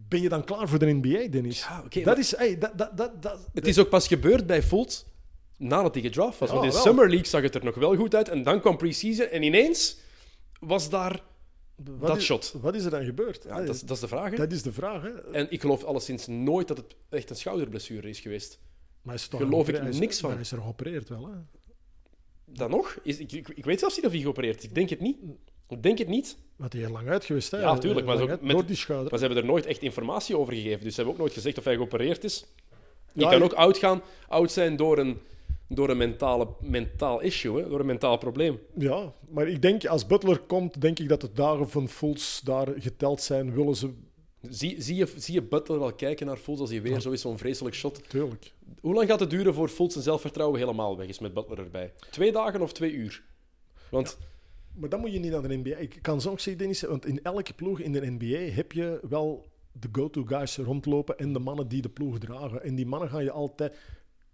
[0.08, 1.60] ben je dan klaar voor de NBA, Dennis?
[1.60, 2.36] Ja, oké, dat maar- is...
[2.36, 5.04] Hey, dat, dat, dat, dat, Het is ook pas gebeurd bij Fultz
[5.56, 6.48] nadat hij gedraft was.
[6.48, 6.82] Ja, Want in wel.
[6.82, 8.28] Summer League zag het er nog wel goed uit.
[8.28, 9.96] En dan kwam pre-season en ineens
[10.60, 11.22] was daar
[11.76, 12.54] Wat dat is, shot.
[12.60, 13.44] Wat is er dan gebeurd?
[13.44, 14.30] Ja, dat, is, dat is de vraag.
[14.30, 14.36] hè.
[14.36, 15.02] dat is de vraag.
[15.02, 15.10] Hè?
[15.32, 18.58] En ik geloof alleszins nooit dat het echt een schouderblessure is geweest.
[19.02, 20.28] Maar is geloof ik is- niks van.
[20.28, 21.26] maar Hij is er geopereerd wel.
[21.26, 21.32] Hè?
[22.46, 22.96] Dan nog?
[23.02, 24.64] Is, ik, ik, ik weet zelfs niet of hij geopereerd is.
[24.64, 25.16] Ik denk het niet.
[25.68, 26.36] Ik denk het niet.
[26.56, 27.58] Wat hij heel lang uit geweest, hè?
[27.60, 29.10] Ja, tuurlijk, maar Lang zo uit- met- door die schouder.
[29.10, 30.80] Maar ze hebben er nooit echt informatie over gegeven.
[30.84, 32.44] Dus ze hebben ook nooit gezegd of hij geopereerd is.
[33.12, 35.18] Je Ja, kan ook oud gaan, oud zijn door een,
[35.68, 37.68] door een mentale, mentaal issue, hè?
[37.68, 38.58] door een mentaal probleem.
[38.78, 42.68] Ja, maar ik denk als Butler komt, denk ik dat de dagen van Fultz daar
[42.76, 43.54] geteld zijn.
[43.54, 43.90] Willen ze,
[44.50, 47.20] Zie, zie, je, zie je Butler wel kijken naar Fultz als hij weer zo is,
[47.20, 48.08] zo'n vreselijk shot?
[48.08, 48.52] tuurlijk.
[48.80, 51.92] Hoe lang gaat het duren voor Fultz zijn zelfvertrouwen helemaal weg is met Butler erbij?
[52.10, 53.22] Twee dagen of twee uur?
[53.90, 54.18] Want
[54.74, 55.76] Maar dan moet je niet naar de NBA.
[55.76, 59.00] Ik kan zo ook zeggen, Dennis, want in elke ploeg in de NBA heb je
[59.08, 62.62] wel de go-to guys rondlopen en de mannen die de ploeg dragen.
[62.62, 63.76] En die mannen gaan je altijd...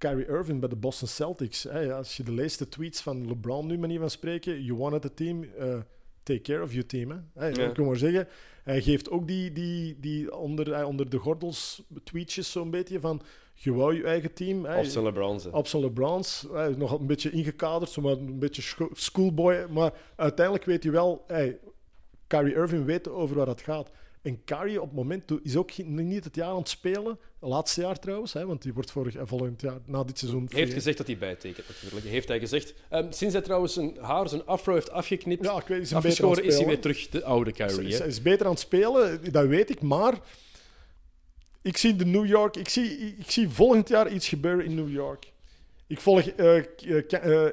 [0.01, 1.63] Kyrie Irving bij de Boston Celtics.
[1.63, 5.15] Hè, als je de laatste tweets van LeBron nu manier van spreken, you wanted the
[5.15, 5.75] team, uh,
[6.23, 7.25] take care of your team.
[7.35, 7.47] Hè.
[7.49, 7.69] Ja.
[7.69, 8.29] Ik kan maar zeggen,
[8.65, 13.23] hij geeft ook die, die, die onder, eh, onder de gordels tweetjes zo'n beetje van,
[13.55, 14.67] je wou je eigen team.
[14.67, 15.47] Of zijn LeBron's.
[15.47, 19.67] Op zijn LeBrons, hij is nog een beetje ingekaderd, zo maar een beetje scho- schoolboy.
[19.71, 21.59] Maar uiteindelijk weet hij wel, hey,
[22.27, 23.91] Kyrie Irving weet over waar het gaat.
[24.23, 27.19] En Kyrie op het moment is ook niet het jaar aan het spelen.
[27.39, 30.47] Laatste jaar trouwens, hè, want die wordt vorig, eh, volgend jaar, na dit seizoen...
[30.51, 32.07] Hij heeft gezegd dat hij bijtekent, natuurlijk.
[32.07, 32.75] Heeft hij gezegd.
[32.89, 36.45] Ehm, sinds hij trouwens zijn haar, zijn afro heeft afgeknipt, Ja, ik weet, is afgeschoren,
[36.45, 37.89] is hij weer terug de oude Hij Kyrie.
[37.89, 39.83] is, is beter aan het spelen, dat weet ik.
[39.83, 40.21] Maar
[41.63, 44.91] ik zie de New York, ik zie, ik zie volgend jaar iets gebeuren in New
[44.91, 45.33] York.
[45.87, 46.23] Ik volg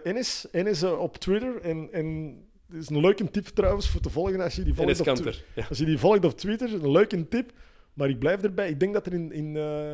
[0.03, 1.61] Enes, Enes eh, op Twitter.
[1.61, 2.37] En, en
[2.71, 4.99] het is een leuke tip trouwens voor te volgen als je die volgt.
[4.99, 5.33] op.
[5.55, 5.65] Ja.
[5.69, 7.51] Als je die volgt op Twitter, een leuke tip.
[7.93, 8.69] Maar ik blijf erbij.
[8.69, 9.93] Ik denk dat er in, in, eh,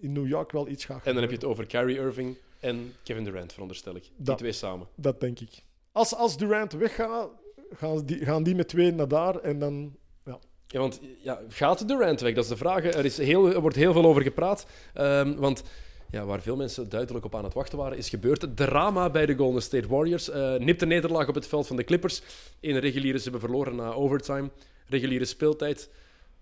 [0.00, 2.92] in New York wel iets gaat En dan heb je het over Kyrie Irving en
[3.02, 4.02] Kevin Durant, veronderstel ik.
[4.02, 4.86] Die Dat- twee samen.
[4.94, 5.50] Dat denk ik.
[5.92, 7.28] Als, als Durant weggaat,
[7.74, 9.36] gaan die, gaan die met twee naar daar.
[9.38, 9.96] En dan...
[10.24, 10.38] Ja.
[10.66, 12.34] Ja, want ja, gaat Durant weg?
[12.34, 12.84] Dat is de vraag.
[12.84, 14.66] Er, is heel, er wordt heel veel over gepraat.
[14.94, 15.62] Ehm, want
[16.14, 18.42] ja, waar veel mensen duidelijk op aan het wachten waren, is gebeurd.
[18.42, 20.30] Het drama bij de Golden State Warriors.
[20.30, 22.22] Eh nipte nederlaag op het veld van de Clippers.
[22.60, 24.50] In reguliere, ze hebben verloren na overtime.
[24.86, 25.90] Reguliere speeltijd.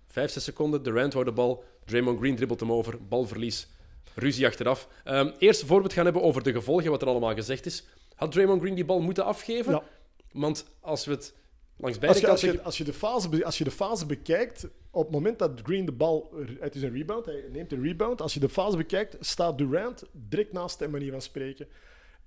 [0.07, 0.83] Vijf, zes seconden.
[0.83, 1.63] Durant wou de bal.
[1.85, 3.07] Draymond Green dribbelt hem over.
[3.07, 3.67] Balverlies.
[4.15, 4.87] Ruzie achteraf.
[5.03, 7.85] Ehm, eerst voor we het gaan hebben over de gevolgen, wat er allemaal gezegd is.
[8.15, 9.73] Had Draymond Green die bal moeten afgeven?
[9.73, 9.83] Ja.
[10.31, 11.33] Want als we het
[11.77, 14.67] langs beide Als je, als, je, als, je de fase, als je de fase bekijkt,
[14.91, 16.33] op het moment dat Green de bal...
[16.59, 18.21] Het is een rebound, hij neemt een rebound.
[18.21, 21.67] Als je de fase bekijkt, staat Durant direct naast hem, manier van spreken.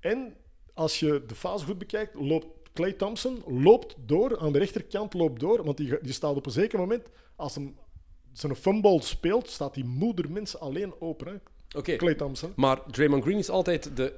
[0.01, 0.37] En
[0.75, 5.41] als je de fase goed bekijkt, loopt Clay Thompson loopt door, aan de rechterkant loopt
[5.41, 7.77] door, want die, die staat op een zeker moment, als hem
[8.33, 11.27] zijn fumble speelt, staat die moedermens alleen open.
[11.27, 11.35] Hè?
[11.79, 11.97] Oké.
[11.97, 12.53] Clay Thompson.
[12.57, 14.15] Maar Draymond Green is altijd de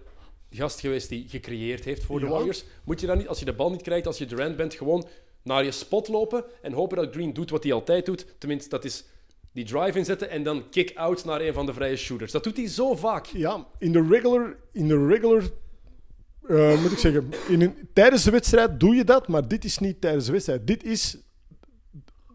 [0.51, 2.33] gast geweest die gecreëerd heeft voor de Ja.
[2.33, 2.65] Warriors.
[2.85, 5.07] Moet je dan niet, als je de bal niet krijgt, als je Durant bent, gewoon
[5.43, 8.27] naar je spot lopen en hopen dat Green doet wat hij altijd doet.
[8.39, 9.05] Tenminste, dat is
[9.53, 12.33] die drive inzetten en dan kick-out naar een van de vrije shooters.
[12.33, 13.27] Dat doet hij zo vaak.
[13.27, 15.43] Ja, in de regular, in de regular
[16.49, 19.79] eh, moet ik zeggen, in een, tijdens de wedstrijd doe je dat, maar dit is
[19.79, 20.67] niet tijdens de wedstrijd.
[20.67, 21.17] Dit is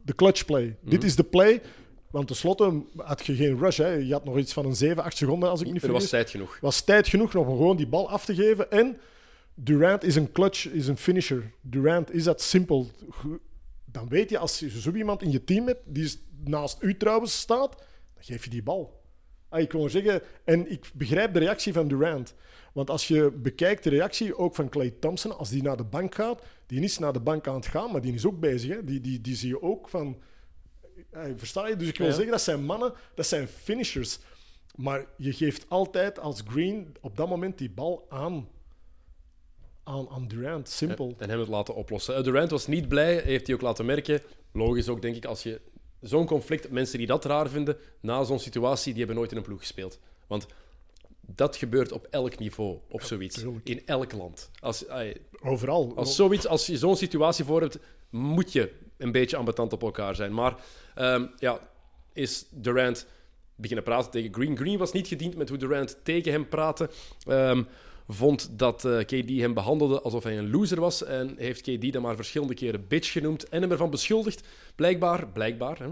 [0.03, 0.77] de clutch play.
[0.81, 0.89] Mhm.
[0.89, 1.61] Dit is de play,
[2.13, 3.77] want tenslotte had je geen rush.
[3.77, 3.87] Hè.
[3.87, 6.07] Je had nog iets van een 7, 8 seconden, als ik me niet Er was
[6.09, 6.19] vergis.
[6.19, 6.57] tijd genoeg.
[6.61, 8.71] was tijd genoeg om gewoon die bal af te geven.
[8.71, 8.97] En
[9.55, 11.51] Durant is een clutch, is een finisher.
[11.61, 12.87] Durant is dat simpel.
[13.85, 16.11] Dan weet je, als je zo iemand in je team hebt, die
[16.43, 17.75] naast u trouwens staat,
[18.13, 19.01] dan geef je die bal.
[19.49, 22.33] Ah, ik wil zeggen, en ik begrijp de reactie van Durant.
[22.73, 26.15] Want als je bekijkt de reactie ook van Clay Thompson, als die naar de bank
[26.15, 28.69] gaat, die is naar de bank aan het gaan, maar die is ook bezig.
[28.75, 28.83] Hè?
[28.83, 30.17] Die, die, die zie je ook van.
[31.13, 31.75] Eh, versta je?
[31.75, 32.13] Dus ik wil Ja.
[32.13, 34.19] zeggen, dat zijn mannen, dat zijn finishers.
[34.75, 38.47] Maar je geeft altijd als Green op dat moment die bal aan,
[39.83, 40.69] aan, aan Durant.
[40.69, 41.15] Simpel.
[41.17, 42.15] En hem het laten oplossen.
[42.15, 44.21] Eh, Durant was niet blij, heeft hij ook laten merken.
[44.51, 45.61] Logisch ook, denk ik, als je
[46.01, 49.43] zo'n conflict, mensen die dat raar vinden, na zo'n situatie, die hebben nooit in een
[49.43, 49.99] ploeg gespeeld.
[50.27, 50.45] Want
[51.21, 53.45] dat gebeurt op elk niveau, op zoiets.
[53.63, 54.49] In elk land.
[54.59, 54.85] Als,
[55.43, 55.93] Overal.
[55.95, 57.77] Als, zoiets, als je zo'n situatie voor hebt,
[58.09, 58.71] moet je
[59.03, 60.33] een beetje ambetant op elkaar zijn.
[60.33, 60.55] Maar
[60.95, 61.59] ehm, ja,
[62.13, 63.07] is Durant
[63.55, 64.57] beginnen praten tegen Green.
[64.57, 66.89] Green was niet gediend met hoe Durant tegen hem praatte.
[67.27, 67.63] Ehm,
[68.07, 71.03] vond dat eh, KD hem behandelde alsof hij een loser was.
[71.03, 73.49] En heeft KD dan maar verschillende keren bitch genoemd.
[73.49, 75.87] En hem ervan beschuldigd, blijkbaar, blijkbaar, hè,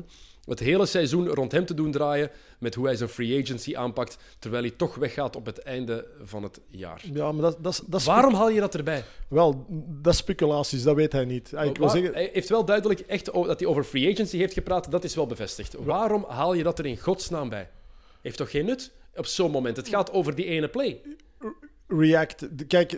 [0.45, 2.29] het hele seizoen rond hem te doen draaien.
[2.59, 4.17] Met hoe hij zijn free agency aanpakt.
[4.39, 7.01] Terwijl hij toch weggaat op het einde van het jaar.
[7.13, 9.03] Ja, maar dat, dat, is- dat is Waarom haal je dat erbij?
[9.27, 9.65] Wel,
[10.01, 11.47] dat is speculaties, dat weet hij niet.
[11.51, 14.53] Ik wil Waar- zeggen, Hij heeft wel duidelijk echt dat hij over free agency heeft
[14.53, 14.91] gepraat.
[14.91, 15.73] Dat is wel bevestigd.
[15.79, 17.69] Waarom haal je dat er in godsnaam bij?
[18.21, 19.77] Heeft toch geen nut op zo'n moment?
[19.77, 21.01] Het gaat over die ene play.
[21.87, 22.47] React.
[22.67, 22.97] Kijk,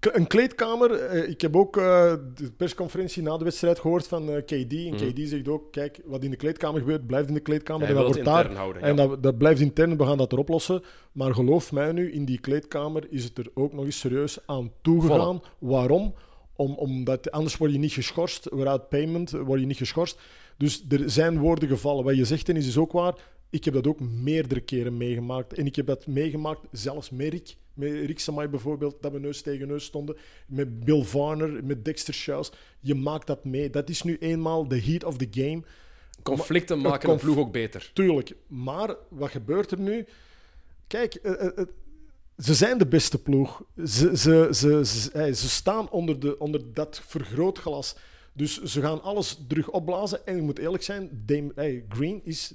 [0.00, 0.92] een kleedkamer.
[0.92, 4.72] eh, ik heb ook eh, de persconferentie na de wedstrijd gehoord van eh, KD.
[4.72, 5.12] En Mhm.
[5.12, 7.88] KD zegt ook: kijk, wat in de kleedkamer gebeurt, blijft in de kleedkamer.
[7.88, 8.52] En dat wordt daar.
[8.52, 9.06] houden, En ja.
[9.06, 10.82] dat, dat blijft intern, we gaan dat erop lossen.
[11.12, 14.72] Maar geloof mij nu, in die kleedkamer is het er ook nog eens serieus aan
[14.82, 15.42] toegegaan.
[15.58, 16.14] Waarom?
[16.56, 18.48] Om, omdat, anders word je niet geschorst.
[18.50, 20.18] Without payment word je niet geschorst.
[20.56, 22.04] Dus er zijn woorden gevallen.
[22.04, 23.14] Wat je zegt, Dennis, is ook waar.
[23.50, 25.52] Ik heb dat ook meerdere keren meegemaakt.
[25.54, 27.56] En ik heb dat meegemaakt, zelfs met Rick.
[27.74, 30.16] Met Rick Samai bijvoorbeeld, dat we neus tegen neus stonden.
[30.46, 32.52] Met Bill Varner, met Dexter Shouse.
[32.80, 33.70] Je maakt dat mee.
[33.70, 35.62] Dat is nu eenmaal de heat of the game.
[36.22, 37.90] Conflicten Maar- maken een ploeg ook beter.
[37.94, 38.34] Tuurlijk.
[38.46, 40.06] Maar wat gebeurt er nu?
[40.86, 41.64] Kijk, eh, eh, eh,
[42.38, 43.62] ze zijn de beste ploeg.
[43.76, 47.96] Ze, ze, ze, ze, ze staan onder, de, onder dat vergrootglas.
[48.32, 50.26] Dus ze gaan alles terug opblazen.
[50.26, 52.54] En ik moet eerlijk zijn, Dame, eh, Green is,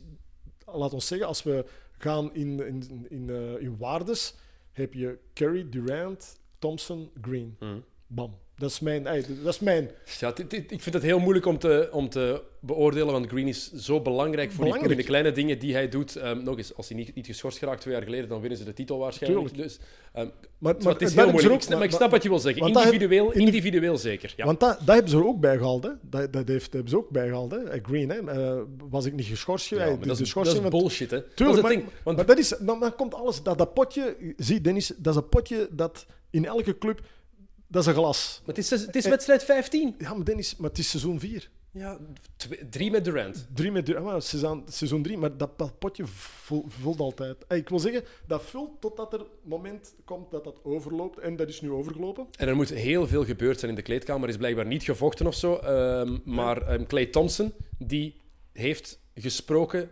[0.65, 1.65] laat ons zeggen, als we
[1.97, 4.35] gaan in, in, in, in waardes,
[4.75, 7.55] heb je Curry, Durant, Thompson, Green.
[7.59, 7.83] Mhm.
[8.07, 8.35] Bam.
[8.57, 9.07] Dat is mijn...
[9.07, 9.89] eh, dat is mijn
[10.19, 13.47] Ja, dit- dit- ik vind het heel moeilijk om te, om te beoordelen, want Green
[13.47, 14.63] is zo belangrijk voor.
[14.65, 14.97] Belangrijk.
[14.97, 16.15] De kleine dingen die hij doet.
[16.15, 18.63] Ehm, nog eens, als hij niet, niet geschorst geraakt twee jaar geleden, dan winnen ze
[18.65, 19.47] de titel waarschijnlijk.
[19.47, 19.67] Tuurlijk.
[19.69, 19.79] Dus,
[20.13, 20.27] ehm,
[20.57, 21.47] maar, maar het is heel moeilijk.
[21.53, 22.67] ook- Ik snap- maar ik snap wat je wil zeggen.
[22.67, 24.33] Individueel, indiv- individueel zeker.
[24.37, 24.45] Ja.
[24.45, 25.83] Want dat, dat hebben ze er ook bij gehaald.
[25.83, 25.89] Hè.
[26.01, 27.51] Dat, dat heeft, hebben ze ook bijgehaald.
[27.51, 27.57] Hè.
[27.63, 28.31] Eh, Green, hè.
[28.31, 29.69] Eh, was ik niet geschorst?
[29.69, 31.21] Ja, maar de- dat, is, dat is bullshit, hè.
[31.21, 31.83] Tuurlijk, dat is het maar, ding.
[32.03, 33.43] Want maar dat is, dan, dan komt alles...
[33.43, 34.15] Dat, dat potje...
[34.37, 37.01] Zie, Dennis, dat is een potje dat in elke club...
[37.67, 38.39] Dat is een glas.
[38.45, 39.95] maar het is, het is wedstrijd 15.
[39.97, 41.49] Ja, maar Dennis, maar het is seizoen 4.
[41.71, 41.97] Ja,
[42.35, 43.47] twee- drie met Durant.
[43.53, 43.99] Drie met...
[44.03, 47.45] maar seizoen, seizoen 3, maar dat, potje vul- vult altijd.
[47.47, 51.19] Ik wil zeggen, dat vult totdat er moment komt dat dat overloopt.
[51.19, 52.27] En dat is nu overgelopen.
[52.37, 54.23] En er moet heel veel gebeurd zijn in de kleedkamer.
[54.23, 55.55] Er is blijkbaar niet gevochten of zo.
[55.55, 58.21] Ehm, maar ehm, Clay Thompson, die
[58.53, 59.89] heeft gesproken.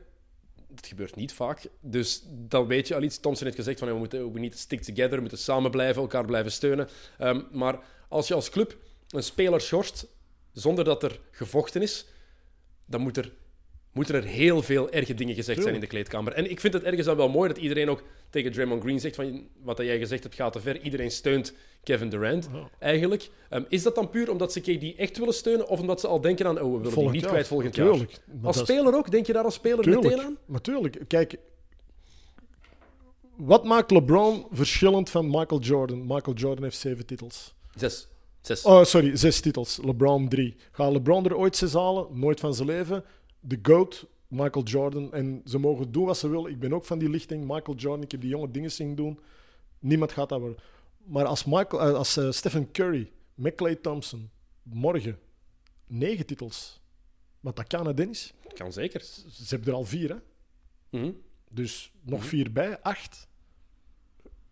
[0.75, 1.67] Dat gebeurt niet vaak.
[1.79, 3.19] Dus dan weet je al iets.
[3.19, 6.25] Thompson heeft gezegd van we moeten we niet stick together, we moeten samen blijven, elkaar
[6.25, 6.87] blijven steunen.
[7.17, 8.77] Ehm, maar als je als club
[9.09, 10.07] een speler schorst
[10.51, 12.05] zonder dat er gevochten is,
[12.85, 13.31] dan moet er,
[13.93, 16.33] moeten er heel veel erge dingen gezegd zijn in de kleedkamer.
[16.33, 19.15] En ik vind het ergens dan wel mooi dat iedereen ook tegen Draymond Green zegt
[19.15, 20.81] van wat jij gezegd hebt gaat te ver.
[20.81, 23.29] Iedereen steunt Kevin Durant eigenlijk.
[23.49, 26.21] Ehm, is dat dan puur omdat ze KD echt willen steunen of omdat ze al
[26.21, 27.97] denken aan oh, we willen die niet kwijt volgend jaar?
[28.41, 29.11] Als speler ook?
[29.11, 30.37] Denk je daar als speler Tuurlijk, meteen aan?
[30.45, 30.99] Natuurlijk.
[31.07, 31.37] Kijk,
[33.35, 36.05] wat maakt LeBron verschillend van Michael Jordan?
[36.07, 37.53] Michael Jordan heeft zeven titels.
[37.75, 38.07] Zes.
[38.41, 38.63] Zes.
[38.63, 39.79] Oh, sorry, zes titels.
[39.83, 40.55] LeBron drie.
[40.71, 42.07] Gaat LeBron er ooit zes halen?
[42.11, 43.03] Nooit van zijn leven.
[43.45, 45.13] De GOAT, Michael Jordan.
[45.13, 46.51] En ze mogen doen wat ze willen.
[46.51, 47.47] Ik ben ook van die lichting.
[47.47, 49.19] Michael Jordan, ik heb die jonge dingen zien doen.
[49.79, 50.57] Niemand gaat dat worden.
[51.03, 54.29] Maar als, Michael, eh, als eh, Stephen Curry met Clay Thompson
[54.63, 55.19] morgen
[55.87, 56.81] negen titels.
[57.39, 58.33] Want dat kan, hè, Dennis?
[58.53, 59.01] Kan zeker.
[59.01, 60.17] Ze hebben er al vier, hè?
[60.99, 61.11] Mhm.
[61.49, 63.27] Dus nog vier bij, acht.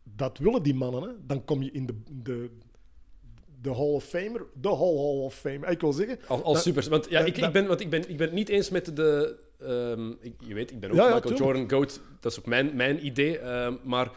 [0.04, 1.26] Dat willen die mannen, hè?
[1.26, 2.52] Dan kom je in de, de,
[3.62, 4.45] de Hall of Famer.
[4.62, 5.68] De Hall, Hall of Fame.
[5.68, 6.20] Ik wil zeggen...
[6.28, 6.88] Als, als dat- supers.
[6.88, 9.36] Want ja, dat- ik, ben, want ik, ben, ik ben het niet eens met de.
[9.59, 11.36] ehm, ik, je weet, ik ben ook Ja, Michael.
[11.36, 11.99] Jordan GOAT.
[12.20, 13.38] Dat is ook mijn, mijn idee.
[13.39, 14.09] ehm, maar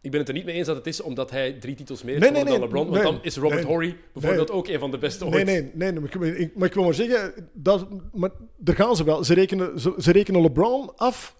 [0.00, 2.14] ik ben het er niet mee eens dat het is omdat hij drie titels meer
[2.14, 2.88] heeft nee, dan nee, LeBron.
[2.90, 5.34] Want dan is Robert Horry bijvoorbeeld ook een van de beste ooit.
[5.44, 8.96] Nee, nee, nee, maar, ik, ik- maar ik wil maar zeggen, dat, maar daar gaan
[8.96, 9.24] ze wel.
[9.24, 11.36] Ze rekenen, ze, ze rekenen LeBron af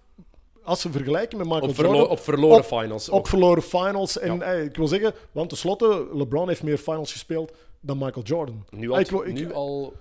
[0.66, 2.10] als ze vergelijken met Michael Op, verlo- Jordan.
[2.10, 3.08] op verloren Op- finals.
[3.08, 3.28] Op ook.
[3.28, 4.18] verloren finals.
[4.18, 4.42] En Ja.
[4.42, 8.64] eh, ik wil zeggen, want tenslotte, LeBron heeft meer finals gespeeld dan Michael Jordan.
[8.70, 9.94] Nu, al, Ah, ik wil- ik- nu al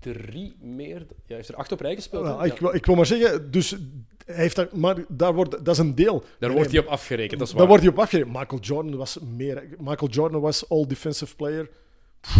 [0.00, 0.98] drie meer.
[0.98, 2.26] Ja, hij heeft er acht op rij gespeeld.
[2.26, 2.46] Ja, hè?
[2.46, 3.70] ik, wil, ik wil maar zeggen, dus
[4.24, 6.20] hij heeft daar, maar daar wordt, dat is een deel.
[6.20, 7.68] Daar Nee, wordt hij op afgerekend, dat is Daar waar.
[7.68, 8.32] wordt hij op afgerekend.
[8.36, 9.68] Michael Jordan was meer.
[9.78, 11.70] Michael Jordan was all defensive player.
[12.20, 12.38] Pff,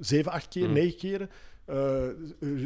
[0.00, 0.72] zeven, acht keer, Mhm.
[0.72, 1.30] negen keren.
[1.64, 2.02] Eh,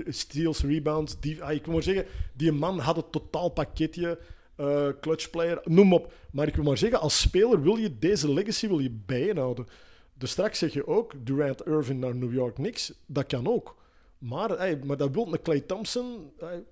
[0.08, 1.20] steals, rebounds.
[1.20, 2.04] Die, ah, ik wil maar zeggen,
[2.36, 4.18] die man had het totaal pakketje.
[4.58, 6.12] Eh, clutch player, noem op.
[6.32, 9.66] Maar ik wil maar zeggen, als speler wil je deze legacy wil je bijhouden.
[10.14, 12.92] Dus straks zeg je ook, Durant Irving naar New York Knicks.
[13.06, 13.76] Dat kan ook.
[14.18, 16.32] Maar, hey, maar dat wil een Clay Thompson.
[16.38, 16.62] hey,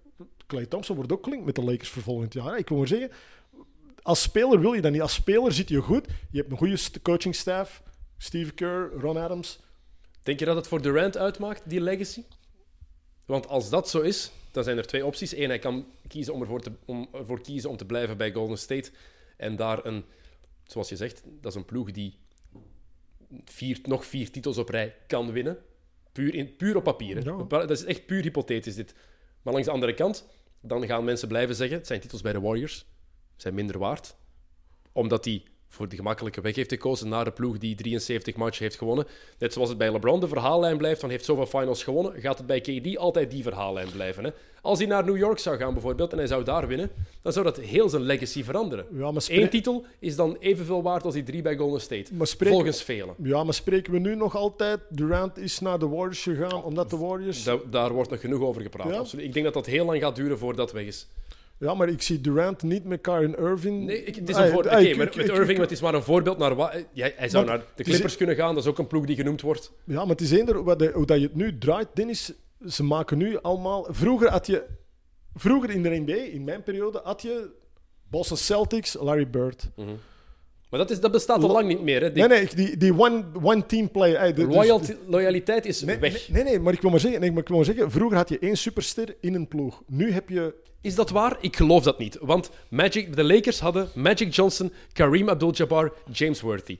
[0.46, 2.58] Clay Thompson wordt ook gelinkt met de Lakers voor volgend jaar.
[2.58, 3.10] Ik wil maar zeggen,
[4.02, 5.00] als speler wil je dat niet.
[5.02, 6.06] Als speler zit je goed.
[6.30, 7.82] Je hebt een goede st- coachingstaff.
[8.18, 9.58] Steve Kerr, Ron Adams.
[10.22, 12.22] Denk je dat het voor Durant uitmaakt, die legacy?
[13.26, 15.36] Want als dat zo is, dan zijn er twee opties.
[15.36, 18.58] Eén, hij kan kiezen om ervoor, te, om ervoor kiezen om te blijven bij Golden
[18.58, 18.90] State.
[19.36, 20.04] En daar een,
[20.64, 22.18] zoals je zegt, dat is een ploeg die
[23.44, 25.58] vier, nog vier titels op rij kan winnen.
[26.12, 27.24] Puur, in, puur op papier.
[27.24, 27.44] Ja.
[27.48, 28.94] Dat is echt puur hypothetisch dit.
[29.42, 30.26] Maar langs de andere kant,
[30.60, 32.86] dan gaan mensen blijven zeggen: het zijn titels bij de Warriors,
[33.36, 34.16] zijn minder waard.
[34.92, 35.42] Omdat hij
[35.76, 39.06] voor de gemakkelijke weg heeft gekozen naar de ploeg die 73 matchen heeft gewonnen.
[39.38, 42.46] Net zoals het bij LeBron de verhaallijn blijft van heeft zoveel finals gewonnen, gaat het
[42.46, 44.24] bij KD altijd die verhaallijn blijven.
[44.24, 44.30] Hè?
[44.62, 46.90] Als hij naar New York zou gaan bijvoorbeeld en hij zou daar winnen,
[47.22, 48.86] dan zou dat heel zijn legacy veranderen.
[48.92, 52.10] Ja, maar, Eén titel is dan evenveel waard als die drie bij Golden State.
[52.54, 53.14] Volgens velen.
[53.22, 54.80] ja, maar spreken we nu nog altijd?
[54.88, 57.44] Durant is naar de Warriors gegaan omdat de Warriors.
[57.44, 59.10] Da- daar wordt nog genoeg over gepraat.
[59.10, 59.18] Ja?
[59.20, 61.06] Ik denk dat dat heel lang gaat duren voordat weg is.
[61.58, 63.84] Ja, maar ik zie Durant niet met Kyrie Irving.
[63.84, 64.74] Nee, ik, het is een voorbeeld.
[64.74, 66.84] ah, Oké, maar met Irving, het is maar een voorbeeld naar wat...
[66.92, 69.16] Ja, hij zou naar de is- Clippers kunnen gaan, dat is ook een ploeg die
[69.16, 69.72] genoemd wordt.
[69.84, 72.32] Ja, maar het is eender hoe, dat- hoe dat je het nu draait, Dennis.
[72.66, 73.86] Ze maken nu allemaal...
[73.90, 74.64] Vroeger had je...
[75.34, 77.50] Vroeger in de NBA, in mijn periode, had je
[78.10, 79.68] Boston Celtics, Larry Bird.
[80.70, 82.00] Maar dat, is, dat bestaat al lang niet meer.
[82.02, 82.12] Hè.
[82.12, 84.16] Die Nee, nee, die, die one, one team player.
[84.16, 84.46] eh, de-
[84.78, 86.28] dus- loyaliteit is nee, weg.
[86.28, 88.28] Nee, nee, maar ik wil maar zeggen, nee, maar ik wil maar zeggen, vroeger had
[88.28, 89.82] je één superster in een ploeg.
[89.86, 90.54] Nu heb je...
[90.80, 91.36] Is dat waar?
[91.40, 92.18] Ik geloof dat niet.
[92.20, 96.78] Want Magic, de Lakers hadden Magic Johnson, Kareem Abdul-Jabbar, James Worthy.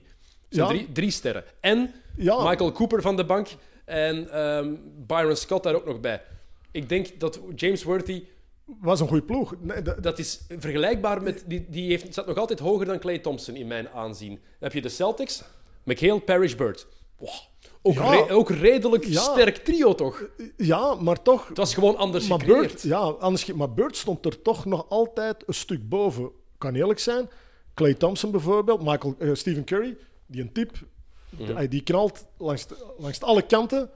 [0.49, 0.67] Ja.
[0.67, 1.43] drie, drie sterren.
[1.59, 2.49] En Ja.
[2.49, 3.47] Michael Cooper van de bank
[3.85, 4.73] en ehm,
[5.07, 6.21] Byron Scott daar ook nog bij.
[6.71, 8.23] Ik denk dat James Worthy,
[8.81, 9.53] was een goede ploeg.
[9.59, 11.43] Nee, dat- dat is vergelijkbaar met...
[11.47, 14.33] Die, die heeft, staat nog altijd hoger dan Clay Thompson in mijn aanzien.
[14.33, 15.43] Dan heb je de Celtics,
[15.83, 16.87] McHale, Parrish, Bird.
[17.17, 17.29] Wow.
[17.81, 18.09] Ook, Ja.
[18.09, 19.21] re- ook redelijk Ja.
[19.21, 20.23] sterk trio, toch?
[20.57, 21.47] ja, maar toch...
[21.47, 22.67] Het was gewoon anders Maar gecreëerd.
[22.67, 26.29] Bird, ja, anders, maar Bird stond er toch nog altijd een stuk boven.
[26.57, 27.29] Kan eerlijk zijn.
[27.73, 30.71] Clay Thompson bijvoorbeeld, Michael, eh, Stephen Curry, die een tip,
[31.29, 33.89] die, die knalt langs, de- langs alle kanten.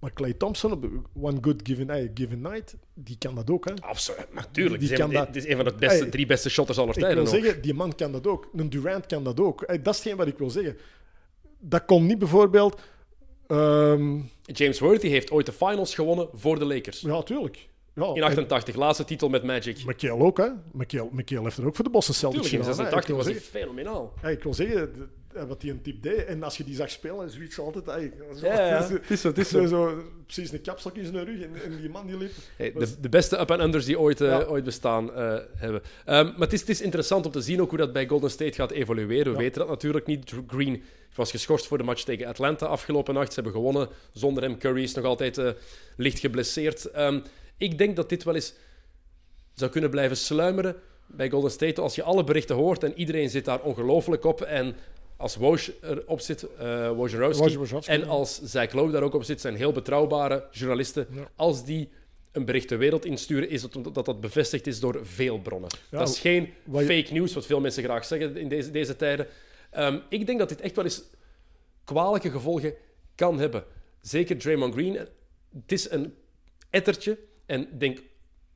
[0.00, 0.86] Maar Clay Thompson, op
[1.20, 3.64] one good given, given night, die kan dat ook.
[3.64, 3.72] Hè.
[3.80, 4.80] Absoluut, natuurlijk.
[4.80, 6.94] Die Die kan dat- Het is een van de beste, Hey, drie beste shotters aller
[6.94, 7.24] Ik tijden.
[7.24, 7.40] wil ook.
[7.42, 8.48] zeggen, die man kan dat ook.
[8.56, 9.66] Een Durant kan dat ook.
[9.66, 10.76] Dat is hetgeen wat ik wil zeggen.
[11.58, 12.80] Dat kon niet bijvoorbeeld...
[13.46, 17.00] ehm, James Worthy heeft ooit de finals gewonnen voor de Lakers.
[17.00, 17.68] ja, tuurlijk.
[17.94, 19.84] Ja, In 88, laatste titel met Magic.
[19.84, 20.48] McHale ook, hè.
[20.72, 22.96] McHale heeft er ook voor de Boston Celtics Tuurlijk, in gedaan, hè.
[22.98, 24.12] Ik 86 wil was hij fenomenaal.
[24.22, 25.10] Ja, ik wil zeggen,
[25.46, 26.24] wat hij een type deed.
[26.24, 27.88] En als je die zag spelen, zoiets altijd...
[27.88, 29.66] ey, zo, Ja, ja, het is zo, het is zo.
[29.66, 31.40] zo, Precies een kapstok in zijn rug.
[31.40, 32.30] En, en die man die liep...
[32.56, 35.82] Hey, de, de beste up-and-unders die ooit, eh, ooit bestaan eh, hebben.
[36.04, 38.30] Ehm, maar het is, het is interessant om te zien ook hoe dat bij Golden
[38.30, 39.32] State gaat evolueren.
[39.32, 40.26] We weten dat natuurlijk niet.
[40.26, 40.82] Drew Green
[41.14, 43.28] was geschorst voor de match tegen Atlanta afgelopen nacht.
[43.28, 44.58] Ze hebben gewonnen zonder hem.
[44.58, 45.50] Curry is nog altijd eh,
[45.96, 46.84] licht geblesseerd.
[46.84, 47.20] Ehm,
[47.56, 48.54] ik denk dat dit wel eens
[49.54, 50.76] zou kunnen blijven sluimeren
[51.06, 51.80] bij Golden State.
[51.80, 54.40] Als je alle berichten hoort en iedereen zit daar ongelooflijk op.
[54.40, 54.76] En
[55.18, 56.46] als Woj erop zit,
[56.94, 57.56] Wojnarowski,
[57.86, 61.06] en als Zach Lowe daar ook op zit, zijn heel betrouwbare journalisten.
[61.10, 61.30] Ja.
[61.36, 61.88] Als die
[62.32, 65.70] een bericht de wereld insturen, is het omdat dat, dat bevestigd is door veel bronnen.
[65.90, 66.42] Ja, dat is geen
[66.72, 69.26] je- fake news, wat veel mensen graag zeggen in deze, deze tijden.
[69.70, 71.02] Ehm, ik denk dat dit echt wel eens
[71.84, 72.74] kwalijke gevolgen
[73.14, 73.64] kan hebben.
[74.00, 74.94] Zeker Draymond Green.
[74.94, 76.14] Het is een
[76.70, 77.18] ettertje.
[77.46, 77.98] En denk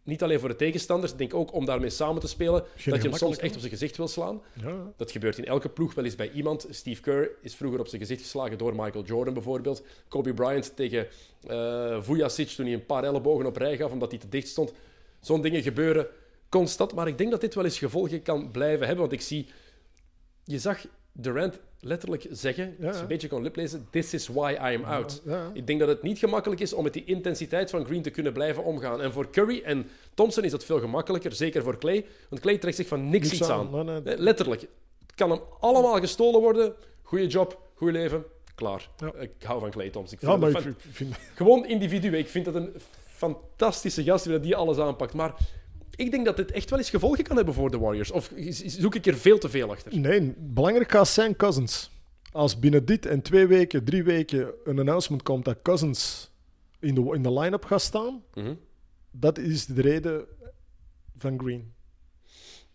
[0.04, 3.12] niet alleen voor de tegenstanders, denk ook om daarmee samen te spelen, dat je hem
[3.18, 4.42] soms echt op zijn gezicht wil slaan.
[4.54, 6.66] Ja, Dat gebeurt in elke ploeg wel eens bij iemand.
[6.70, 9.82] Steve Kerr is vroeger op zijn gezicht geslagen door Michael Jordan bijvoorbeeld.
[10.08, 11.06] Kobe Bryant tegen
[11.46, 14.72] eh Vujacic toen hij een paar ellebogen op rij gaf omdat hij te dicht stond.
[15.20, 16.06] Zo'n dingen gebeuren
[16.48, 16.94] constant.
[16.94, 19.00] Maar ik denk dat dit wel eens gevolgen kan blijven hebben.
[19.00, 19.46] Want ik zie...
[20.44, 24.84] Je zag Durant letterlijk zeggen, Ja, een beetje kon liplezen, this is why I am
[24.84, 25.22] out.
[25.24, 25.50] ja.
[25.54, 28.32] Ik denk dat het niet gemakkelijk is om met die intensiteit van Green te kunnen
[28.32, 29.00] blijven omgaan.
[29.02, 32.04] En voor Curry en Thompson is dat veel gemakkelijker, zeker voor Clay.
[32.28, 33.58] Want Clay trekt zich van niks, Niks iets aan.
[33.60, 34.00] aan, nee, nee.
[34.02, 34.60] Nee, Letterlijk.
[34.60, 36.74] Het kan hem allemaal gestolen worden.
[37.02, 38.24] Goeie job, goed leven,
[38.54, 38.88] klaar.
[39.20, 40.18] Ik hou van Clay Thompson.
[40.20, 41.16] Ik vind maar ik vind...
[41.34, 42.16] Gewoon individu.
[42.16, 42.74] Ik vind dat een
[43.06, 45.14] fantastische gast die die alles aanpakt.
[45.14, 45.34] Maar
[45.96, 48.10] ik denk dat dit echt wel eens gevolgen kan hebben voor de Warriors.
[48.10, 48.32] Of
[48.66, 49.98] zoek ik er veel te veel achter?
[49.98, 51.90] Nee, belangrijk gaat zijn Cousins.
[52.32, 56.30] Als binnen dit en twee weken, drie weken een announcement komt dat Cousins
[56.80, 58.54] in de, in de line-up gaat staan, Mhm.
[59.10, 60.24] dat is de reden
[61.18, 61.72] van Green.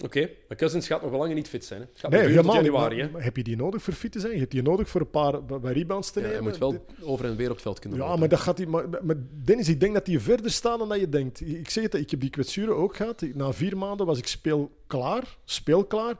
[0.03, 1.81] Oké, maar Cousins gaat nog wel lang niet fit zijn.
[1.81, 1.85] Hè?
[1.91, 2.63] Het gaat Nee, helemaal niet.
[2.65, 3.01] januari.
[3.01, 3.09] Hè?
[3.09, 4.33] maar heb je die nodig voor fit te zijn?
[4.33, 6.43] Je hebt die nodig voor een paar bij- rebounds te Ja, nemen?
[6.43, 8.19] je moet wel over en weer op het veld kunnen Ja, lopen.
[8.19, 10.99] maar, dat gaat die, maar, maar Dennis, ik denk dat die verder staan dan dat
[10.99, 11.41] je denkt.
[11.41, 13.23] Ik zeg het, ik heb die kwetsuren ook gehad.
[13.33, 15.37] Na vier maanden was ik speelklaar.
[15.45, 16.17] Speelklaar.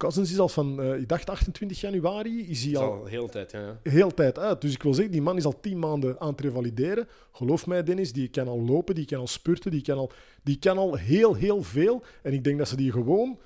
[0.00, 3.50] Cousins is al van, eh, ik dacht 28 januari, is hij is al hele tijd,
[3.50, 3.60] ja.
[3.60, 3.90] ja.
[3.90, 4.60] heel tijd uit.
[4.60, 7.08] Dus ik wil zeggen, die man is al tien maanden aan het revalideren.
[7.32, 10.58] Geloof mij, Dennis, die kan al lopen, die kan al spurten, die kan al, die
[10.58, 12.02] kan al heel, heel veel.
[12.22, 13.38] En ik denk dat ze die gewoon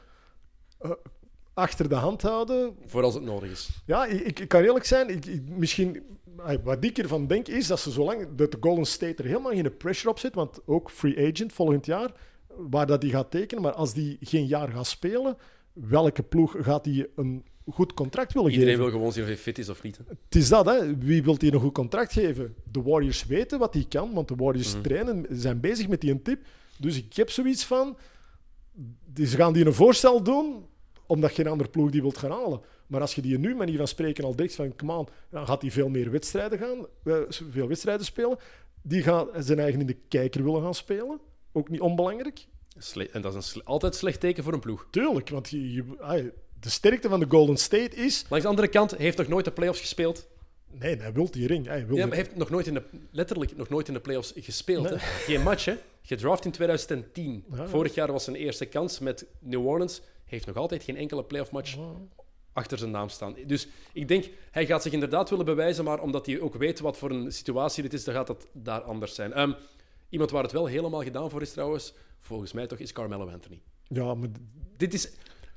[0.78, 0.90] eh,
[1.54, 2.74] achter de hand houden.
[2.86, 3.68] Voor als het nodig is.
[3.86, 6.02] Ja, ik, ik, kan eerlijk zijn, ik, ik- misschien,
[6.64, 9.76] wat ik ervan denk, is dat ze zolang dat de Golden State er helemaal geen
[9.76, 12.12] pressure op zit, want ook free agent volgend jaar,
[12.56, 15.36] waar dat die gaat tekenen, maar als die geen jaar gaat spelen,
[15.74, 18.90] welke ploeg gaat die een goed contract willen Iedereen geven?
[18.90, 19.96] wil gewoon zien of hij fit is of niet.
[19.96, 20.04] hè.
[20.06, 20.96] Het is dat, hè.
[20.96, 22.54] Wie wil die een goed contract geven?
[22.72, 26.22] De Warriors weten wat hij kan, want de Warriors trainen, zijn bezig met die een
[26.22, 26.44] tip.
[26.78, 27.96] Dus ik heb zoiets van...
[29.14, 30.66] Ze gaan die een voorstel doen,
[31.06, 32.60] omdat geen andere ploeg die wilt gaan halen.
[32.86, 35.62] Maar als je die nu manier van spreken al denkt van, come on, dan gaat
[35.62, 38.38] hij veel meer wedstrijden gaan, eh, veel wedstrijden spelen.
[38.82, 41.20] Die gaat zijn eigen in de kijker willen gaan spelen.
[41.52, 42.46] Ook niet onbelangrijk.
[42.78, 44.86] Sle- en dat is een sle- altijd slecht teken voor een ploeg.
[44.90, 48.24] Tuurlijk, want je, je- de sterkte van de Golden State is...
[48.28, 50.26] Langs de andere kant, hij heeft nog nooit de playoffs gespeeld.
[50.70, 51.66] Nee, hij wil die ring.
[51.66, 53.94] Hij wil Ja, die- maar hij heeft nog nooit in de, letterlijk nog nooit in
[53.94, 54.88] de playoffs gespeeld.
[54.90, 54.98] Hè?
[54.98, 55.76] Geen match, hè?
[56.02, 57.44] Gedraft in 2010.
[57.52, 57.68] Ja.
[57.68, 60.00] Vorig jaar was zijn eerste kans met New Orleans.
[60.24, 61.76] Heeft nog altijd geen enkele playoff match
[62.52, 63.34] achter zijn naam staan.
[63.46, 66.96] Dus ik denk, hij gaat zich inderdaad willen bewijzen, maar omdat hij ook weet wat
[66.98, 69.32] voor een situatie dit is, dan gaat het daar anders zijn.
[69.32, 69.52] Ehm,
[70.08, 71.92] iemand waar het wel helemaal gedaan voor is trouwens,
[72.24, 73.60] volgens mij toch, is Carmelo Anthony.
[73.88, 74.28] Ja, maar
[74.76, 75.10] Dit is,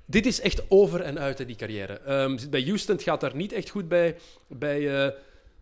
[0.05, 1.93] dit is echt over en uit, hè, die carrière.
[1.93, 4.15] Ehm, bij Houston het gaat daar niet echt goed bij.
[4.47, 5.11] Bij eh,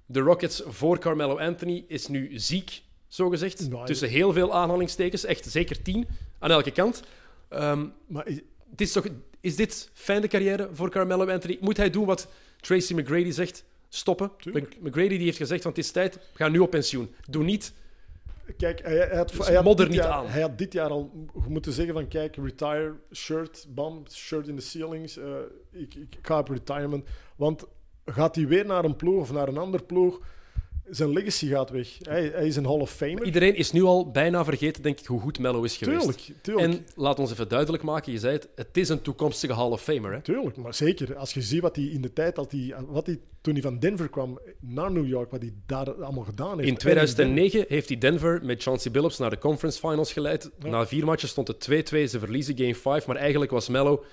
[0.05, 3.69] de Rockets voor Carmelo Anthony is nu ziek, zogezegd.
[3.69, 5.25] Nou, Tussen heel veel aanhalingstekens.
[5.25, 6.07] Echt zeker tien
[6.39, 7.03] aan elke kant.
[7.49, 8.39] Ehm, maar is-
[8.71, 9.05] het is, toch,
[9.39, 11.57] is dit fijne carrière voor Carmelo Anthony?
[11.61, 12.27] Moet hij doen wat
[12.59, 13.63] Tracy McGrady zegt?
[13.89, 14.31] Stoppen?
[14.39, 14.77] Tuurlijk.
[14.81, 17.13] McGrady die heeft gezegd, want het is tijd, ga nu op pensioen.
[17.29, 17.73] Doe niet.
[18.57, 20.27] Kijk, hij, hij had, Dus hij had dit niet jaar, aan.
[20.27, 24.61] Hij had dit jaar al moeten zeggen van kijk, retire, shirt, bam, shirt in the
[24.61, 25.17] ceilings.
[25.17, 25.35] eh,
[25.71, 27.07] ik, ik ga op retirement.
[27.35, 27.65] Want
[28.05, 30.19] gaat hij weer naar een ploeg of naar een ander ploeg,
[30.89, 31.87] zijn legacy gaat weg.
[32.01, 33.23] Hij, hij is een Hall of Famer.
[33.25, 35.99] Iedereen is nu al bijna vergeten, denk ik, hoe goed Mello is geweest.
[35.99, 36.67] Tuurlijk, tuurlijk.
[36.67, 39.81] En laat ons even duidelijk maken, je zei het, het is een toekomstige Hall of
[39.81, 40.13] Famer.
[40.13, 40.21] Hè?
[40.21, 41.15] Tuurlijk, maar zeker.
[41.15, 43.79] Als je ziet wat hij in de tijd, dat hij, wat hij, toen hij van
[43.79, 46.69] Denver kwam naar New York, wat hij daar allemaal gedaan heeft.
[46.69, 50.51] In 2009 heeft hij Denver met Chauncey Billups naar de conference finals geleid.
[50.59, 51.71] Na vier matchen stond het 2-2.
[52.09, 53.07] Ze verliezen game 5.
[53.07, 54.03] Maar eigenlijk was Mello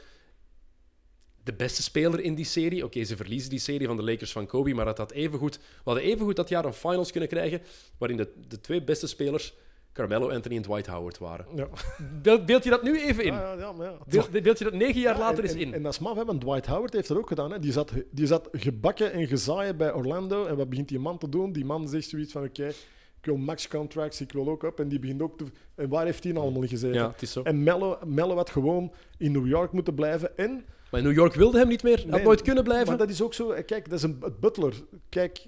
[1.45, 2.85] de beste speler in die serie.
[2.85, 4.75] Oké, ze verliezen die serie van de Lakers van Kobe.
[4.75, 7.61] Maar het had evengoed, we hadden evengoed dat jaar een finals kunnen krijgen.
[7.99, 9.55] Waarin de, de twee beste spelers
[9.93, 11.47] Carmelo Anthony en Dwight Howard waren.
[11.55, 11.69] Ja.
[12.23, 13.33] Beeld, beeld je dat nu even in?
[13.33, 13.99] Ja, ja, ja.
[14.09, 15.75] Beeld, beeld je dat negen jaar Ja, later en, eens en- in?
[15.75, 17.53] En dat is maf, hè, want Dwight Howard heeft dat ook gedaan.
[17.53, 17.59] Hè.
[17.59, 20.47] Die, zat, die zat gebakken en gezaaien bij Orlando.
[20.47, 21.53] En wat begint die man te doen?
[21.53, 22.67] Die man zegt zoiets van: Oké,
[23.19, 24.81] ik wil max contracts, ik wil ook op.
[24.81, 25.45] En die begint ook te.
[25.75, 26.95] En waar heeft hij nou allemaal gezeten?
[27.01, 27.43] ja, het is zo.
[27.43, 30.39] En Mello, Mello had gewoon in New York moeten blijven.
[30.39, 31.97] En, Maar New York wilde hem niet meer.
[31.99, 32.87] Had Nee, nooit kunnen blijven.
[32.89, 33.51] Maar dat is ook zo.
[33.51, 34.75] eh, Kijk, dat is een butler.
[35.09, 35.47] Kijk,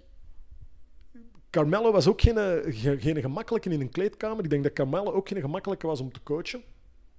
[1.51, 4.45] Carmelo was ook geen, eh, ge- geen gemakkelijke in een kleedkamer.
[4.45, 6.63] Ik denk dat Carmelo ook geen gemakkelijke was om te coachen.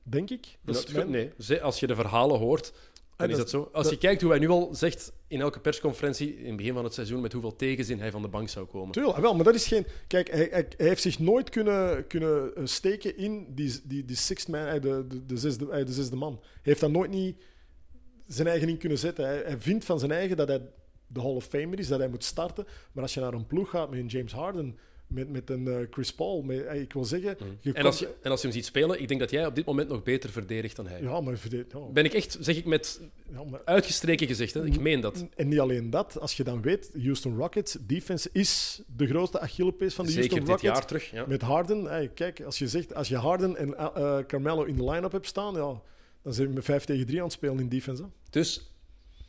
[0.03, 0.57] Denk ik.
[0.61, 1.09] Dat is Dat- mijn-
[1.47, 2.73] nee, als je de verhalen hoort,
[3.15, 3.69] dan Ah, is dat- zo.
[3.73, 6.83] Als je kijkt hoe hij nu al zegt in elke persconferentie in het begin van
[6.83, 8.91] het seizoen met hoeveel tegenzin hij van de bank zou komen.
[8.91, 9.85] Tuurlijk, wel, maar dat is geen.
[10.07, 14.15] Kijk, hij, hij, hij heeft zich nooit kunnen, kunnen eh, steken in die, die, die
[14.15, 16.39] sixth man, de, de, de, zesde, de zesde man.
[16.41, 17.43] Hij heeft dat nooit niet
[18.27, 19.25] zijn eigen in kunnen zetten.
[19.25, 20.61] Hij, hij vindt van zijn eigen dat hij
[21.07, 22.65] de Hall of Famer is, dat hij moet starten.
[22.91, 25.75] Maar als je naar een ploeg gaat met een James Harden, met, met een eh,
[25.91, 27.37] Chris Paul, met, eh, ik wil zeggen.
[27.59, 29.55] je En als, je, en als je hem ziet spelen, ik denk dat jij op
[29.55, 31.01] dit moment nog beter verdedigt dan hij.
[31.01, 33.01] Ja, maar, verded- ja, Ben ik echt, zeg ik met
[33.31, 34.65] ja, maar uitgestreken gezegd, hè?
[34.65, 35.25] ik meen dat.
[35.35, 39.93] En niet alleen dat, als je dan weet, Houston Rockets defense is de grootste Achillespees
[39.93, 40.77] van de Zeker Houston dit Rockets.
[40.77, 41.11] jaar terug.
[41.11, 41.25] Ja.
[41.27, 44.83] Met Harden, hey, kijk, als je zegt, als je Harden en eh, Carmelo in de
[44.89, 45.81] line-up hebt staan, ja,
[46.25, 48.01] dan zijn we met 5 tegen 3 aan het spelen in defense.
[48.03, 48.07] Hè.
[48.29, 48.71] Dus,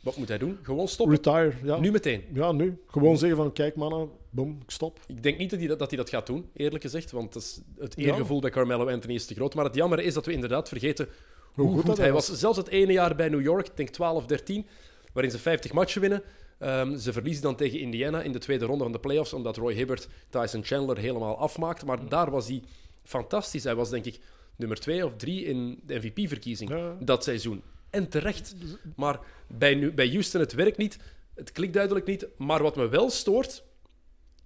[0.01, 0.57] wat moet hij doen?
[0.61, 1.15] Gewoon stoppen.
[1.15, 1.79] Retire, ja.
[1.79, 2.23] Nu meteen.
[2.33, 2.81] Ja, nu.
[2.87, 4.99] Gewoon zeggen van, kijk mannen, boom, ik stop.
[5.07, 7.11] Ik denk niet dat hij dat, dat hij dat gaat doen, eerlijk gezegd.
[7.11, 8.05] Want is, het Ja.
[8.05, 9.55] eergevoel bij Carmelo Anthony is te groot.
[9.55, 11.07] Maar het jammer is dat we inderdaad vergeten
[11.53, 12.25] hoe, goed goed, hij was.
[12.39, 14.65] Zelfs het ene jaar bij New York, ik denk 12, 13,
[15.13, 16.23] waarin ze 50 matchen winnen.
[16.59, 19.73] Ehm, ze verliezen dan tegen Indiana in de tweede ronde van de playoffs, omdat Roy
[19.73, 21.85] Hibbert Tyson Chandler helemaal afmaakt.
[21.85, 22.63] Maar daar was hij
[23.03, 23.63] fantastisch.
[23.63, 24.19] Hij was denk ik
[24.57, 26.97] nummer twee of drie in de MVP-verkiezing Ja.
[26.99, 27.61] dat seizoen.
[27.89, 28.55] En terecht.
[28.95, 30.97] Maar bij, nu, bij Houston, het werkt niet.
[31.35, 32.27] Het klikt duidelijk niet.
[32.37, 33.63] Maar wat me wel stoort,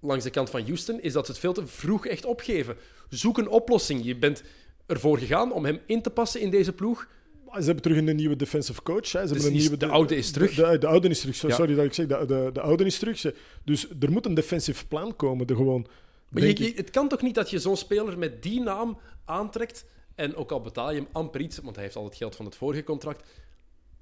[0.00, 2.76] langs de kant van Houston, is dat ze het veel te vroeg echt opgeven.
[3.08, 4.04] Zoek een oplossing.
[4.04, 4.42] Je bent
[4.86, 7.08] ervoor gegaan om hem in te passen in deze ploeg.
[7.52, 8.98] Ze hebben terug een nieuwe defensive coach.
[9.00, 9.08] Hè.
[9.10, 10.54] Ze hebben Dus een is- nieuwe, de oude is terug.
[10.54, 11.40] De, de, de oude is terug.
[11.40, 11.50] Ja.
[11.50, 13.24] Sorry dat ik zeg, de, de, de oude is terug.
[13.64, 15.46] Dus er moet een defensive plan komen.
[15.46, 15.86] Er gewoon,
[16.28, 16.70] Maar denk je, ik.
[16.70, 19.84] je- het kan toch niet dat je zo'n speler met die naam aantrekt
[20.22, 22.44] en ook al betaal je hem amper iets, want hij heeft al het geld van
[22.44, 23.28] het vorige contract.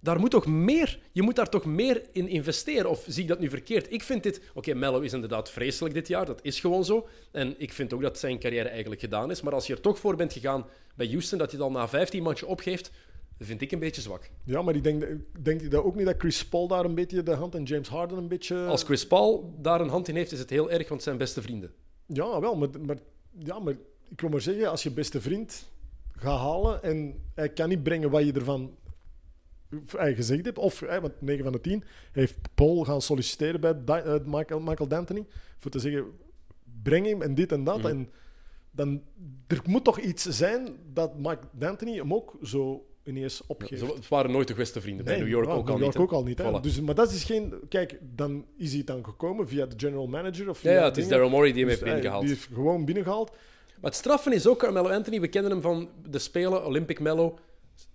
[0.01, 2.91] Daar moet toch meer, je moet daar toch meer in investeren.
[2.91, 3.93] Of zie ik dat nu verkeerd?
[3.93, 4.41] Ik vind dit...
[4.55, 6.27] Oké, Mello is inderdaad vreselijk dit jaar.
[6.27, 7.09] Dat is gewoon zo.
[7.33, 9.41] En ik vind ook dat zijn carrière eigenlijk gedaan is.
[9.41, 12.23] Maar als je er toch voor bent gegaan bij Houston, dat je dan na 15
[12.23, 12.91] matchen opgeeft,
[13.39, 14.31] dat vind ik een beetje zwak.
[14.45, 15.05] Ja, maar ik denk,
[15.41, 18.19] denk dat ook niet dat Chris Paul daar een beetje de hand en James Harden
[18.19, 18.65] een beetje...
[18.65, 21.17] Als Chris Paul daar een hand in heeft, is het heel erg, want het zijn
[21.17, 21.73] beste vrienden.
[22.07, 22.99] Ja, wel, maar, maar,
[23.39, 23.75] ja, maar
[24.09, 25.69] ik wil maar zeggen, als je beste vriend
[26.21, 28.77] gaat halen en hij kan niet brengen wat je ervan
[29.99, 34.03] eh, gezegd hebt, of, eh, want 9 van de 10 heeft Paul gaan solliciteren bij
[34.03, 35.27] eh, Michael, Michael D'Antoni,
[35.59, 36.05] voor te zeggen,
[36.83, 37.85] breng hem en dit en dat.
[37.85, 38.09] En
[38.71, 39.03] dan,
[39.47, 43.81] er moet toch iets zijn dat Mike D'Antoni hem ook zo ineens opgeeft.
[43.81, 45.05] Het waren nooit de beste vrienden.
[45.05, 45.95] bij New York ja, ook New al York niet.
[45.95, 46.01] hè.
[46.01, 46.39] ook al niet.
[46.39, 46.59] hè.
[46.59, 46.63] Voilà.
[46.63, 47.55] Dus, maar dat is geen...
[47.69, 50.97] Kijk, dan is hij dan gekomen via de general manager of via Ja, ja, het
[50.97, 51.09] is.
[51.09, 52.27] Daryl Morey die hem Dus, heeft eh, binnengehaald.
[52.27, 53.37] Die heeft gewoon binnengehaald.
[53.81, 55.21] Maar het straffen is ook Carmelo Anthony.
[55.21, 57.39] We kennen hem van de spelen Olympic Mello,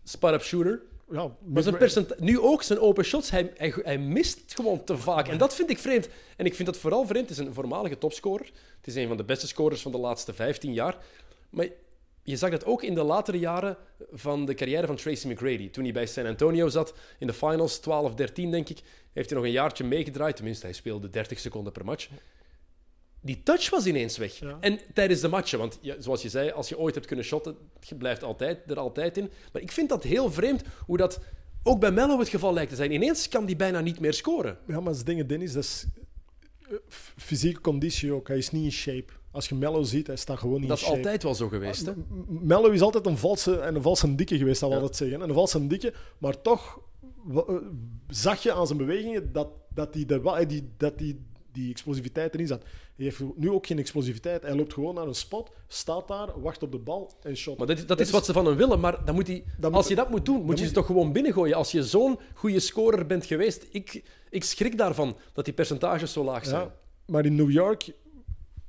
[0.04, 0.82] spot-up shooter.
[1.12, 5.28] ja, Maar zijn nu ook zijn open shots, hij, hij, hij mist gewoon te vaak.
[5.28, 6.10] En dat vind ik vreemd.
[6.38, 7.30] En ik vind dat vooral vreemd.
[7.30, 8.46] Het is een voormalige topscorer.
[8.78, 10.98] Het is een van de beste scorers van de laatste 15 jaar.
[11.50, 11.68] Maar
[12.24, 13.78] je zag dat ook in de latere jaren
[14.12, 15.70] van de carrière van Tracy McGrady.
[15.70, 17.84] Toen hij bij San Antonio zat in de finals, 12-13
[18.34, 18.80] denk ik,
[19.14, 20.36] heeft hij nog een jaartje meegedraaid.
[20.36, 22.08] Tenminste, hij speelde 30 seconden per match.
[23.26, 24.40] Die touch was ineens weg.
[24.40, 24.58] Ja.
[24.60, 27.56] En tijdens de matchen, want ja, zoals je zei, als je ooit hebt kunnen shotten,
[27.80, 29.30] je blijft altijd, er altijd in.
[29.54, 31.20] Maar ik vind dat heel vreemd hoe dat
[31.64, 32.92] ook bij Mello het geval lijkt te zijn.
[32.92, 34.58] Ineens kan die bijna niet meer scoren.
[34.68, 35.86] Ja, maar het ding, Dennis, dat is
[36.70, 36.76] eh,
[37.18, 38.28] fysieke conditie ook.
[38.28, 39.14] Hij is niet in shape.
[39.32, 40.98] Als je Mello ziet, hij staat gewoon niet Dat in is shape.
[41.04, 41.86] altijd wel zo geweest.
[41.86, 41.94] Hè?
[42.28, 44.82] Mello is altijd een valse en een valse dikke geweest, dat we Ja.
[44.82, 45.22] altijd zeggen.
[45.22, 46.80] En een valse dikke, maar toch
[47.32, 47.56] eh,
[48.08, 52.34] zag je aan zijn bewegingen dat, dat hij er wel, die, dat die, die explosiviteit
[52.34, 52.62] erin zat.
[52.96, 54.42] Hij heeft nu ook geen explosiviteit.
[54.42, 57.58] Hij loopt gewoon naar een spot, staat daar, wacht op de bal en shot.
[57.58, 58.80] Maar dat, dat is wat ze van hem willen.
[58.80, 60.72] Maar dan moet hij, Dan als moet- je dat moet doen, moet je moet ze
[60.72, 61.56] toch gewoon binnengooien.
[61.56, 66.24] Als je zo'n goede scorer bent geweest, ik, ik schrik daarvan dat die percentages zo
[66.24, 66.62] laag zijn.
[66.62, 66.76] Ja,
[67.06, 67.92] maar in New York,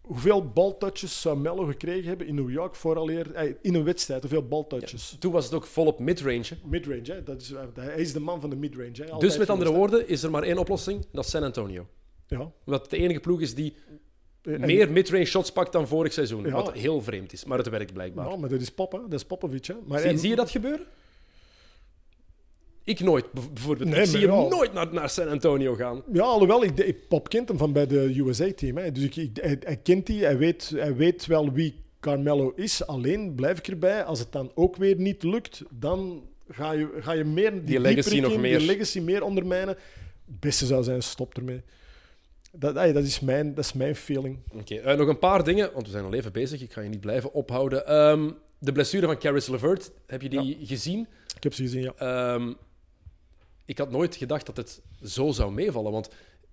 [0.00, 4.20] hoeveel baltouches zou Mello gekregen hebben in New York vooraleer, eh, in een wedstrijd?
[4.20, 5.16] Hoeveel baltouches?
[5.18, 6.56] Toen was het ook volop midrange.
[6.64, 7.22] Midrange, hè?
[7.22, 9.04] Dat is, eh, hij is de man van de midrange.
[9.10, 9.18] Hè?
[9.18, 11.86] Dus met andere woorden is er maar één oplossing, dat is San Antonio.
[12.28, 12.50] Ja.
[12.64, 13.74] Omdat het de enige ploeg is die
[14.42, 16.44] En- meer midrange shots pakt dan vorig seizoen.
[16.44, 16.50] Ja.
[16.50, 18.28] Wat heel vreemd is, maar het werkt blijkbaar.
[18.30, 18.84] Ja, maar dat is hè?
[18.88, 19.74] Dat is Popovic, hè?
[19.86, 20.86] Maar Zie, je dat gebeuren?
[22.84, 23.88] Ik nooit, bijvoorbeeld.
[23.90, 24.48] Nee, ik zie hem ja.
[24.48, 26.02] nooit naar, naar San Antonio gaan.
[26.12, 28.76] Ja, alhoewel, ik, ik, Pop kent hem van bij de USA-team.
[28.76, 28.92] hè.
[28.92, 32.86] Dus ik, ik- hij, hij kent die, hij weet, hij weet wel wie Carmelo is.
[32.86, 37.12] Alleen blijf ik erbij, als het dan ook weer niet lukt, dan ga je, ga
[37.12, 38.58] je meer die, Die legacy nog in, meer.
[38.58, 39.76] Die legacy meer ondermijnen.
[40.26, 41.62] Het beste zou zijn, stop ermee.
[42.58, 44.38] Dat, ey, dat, is, mijn, dat is mijn feeling.
[44.52, 46.60] Oké, eh, nog een paar dingen, want we zijn al even bezig.
[46.62, 47.86] Ik ga je niet blijven ophouden.
[47.86, 51.06] Ehm, de blessure van Caris LeVert, heb je die gezien?
[51.36, 51.92] Ik heb ze gezien, ja.
[51.96, 52.52] Ehm,
[53.64, 56.08] ik had nooit gedacht dat het zo zou meevallen, want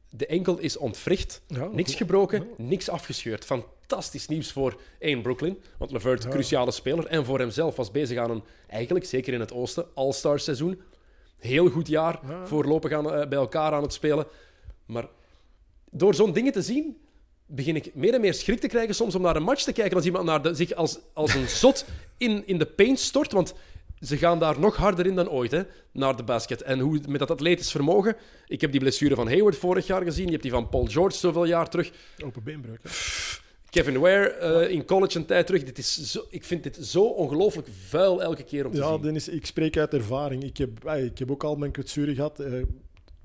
[0.10, 3.46] de enkel is ontwricht, Ja, niks gebroken, niks afgescheurd.
[3.46, 8.32] Fantastisch nieuws voor één Brooklyn, want LeVert, cruciale speler, en voor hemzelf was bezig aan
[8.32, 10.82] een, eigenlijk zeker in het oosten, all-star seizoen.
[11.38, 14.26] Heel goed jaar, voorlopig aan, eh, bij elkaar aan het spelen.
[14.86, 15.08] Maar
[15.96, 16.98] door zo'n dingen te zien,
[17.46, 19.96] begin ik meer en meer schrik te krijgen soms om naar een match te kijken
[19.96, 21.86] als iemand naar de, zich als, als een zot
[22.18, 23.32] in, in de paint stort.
[23.32, 23.54] Want
[24.00, 26.62] ze gaan daar nog harder in dan ooit, hè, naar de basket.
[26.62, 28.16] En hoe met dat atletisch vermogen...
[28.48, 30.26] Ik heb die blessure van Hayward vorig jaar gezien.
[30.26, 31.92] Je hebt die van Paul George zoveel jaar terug.
[32.26, 32.80] Open beenbreuk.
[32.84, 32.90] Hè.
[33.70, 35.64] Kevin Ware eh, in college een tijd terug.
[35.64, 39.02] Dit is zo, ik vind dit zo ongelooflijk vuil elke keer om te Ja, zien.
[39.02, 40.44] Dennis, ik spreek uit ervaring.
[40.44, 42.40] Ik heb, ey, ik heb ook al mijn kwetsuren gehad.
[42.40, 42.54] eh,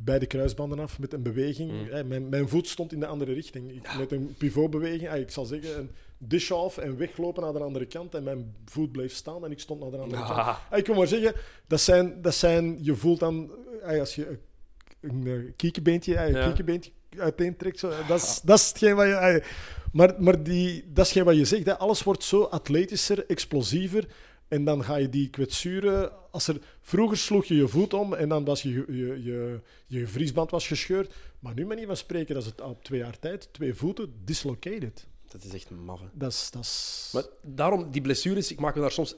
[0.00, 1.70] bij de kruisbanden af met een beweging.
[1.70, 1.88] Mm.
[1.88, 3.70] Ey, mijn, mijn voet stond in de andere richting.
[3.72, 5.08] Ik, Met een pivotbeweging.
[5.10, 8.14] ey, ik zal zeggen, een dish off en weglopen naar de andere kant.
[8.14, 10.44] En mijn voet bleef staan en ik stond naar de andere Ah.
[10.46, 10.58] kant.
[10.70, 11.32] Ey, ik wil maar zeggen,
[11.66, 13.50] dat zijn, dat zijn, je voelt dan,
[13.82, 14.38] ey, als je een,
[15.00, 16.44] een eh, kiekenbeentje, een Ja.
[16.46, 19.42] kiekenbeentje uiteentrekt, zo, dat, is, dat is hetgeen wat je...
[19.92, 21.66] maar maar die, dat is hetgeen wat je zegt.
[21.66, 21.78] Hè.
[21.78, 24.06] Alles wordt zo atletischer, explosiever.
[24.48, 26.12] En dan ga je die kwetsuren...
[26.30, 30.06] Als er, vroeger sloeg je je voet om en dan was je, je, je, je
[30.06, 31.14] vriesband was gescheurd.
[31.38, 33.48] Maar nu je van spreken, dat is het op twee jaar tijd.
[33.52, 35.06] Twee voeten dislocated.
[35.28, 36.04] Dat is echt maffe.
[36.12, 36.50] Dat is...
[36.50, 39.14] Dat is Maar daarom, die blessures, ik maak me daar soms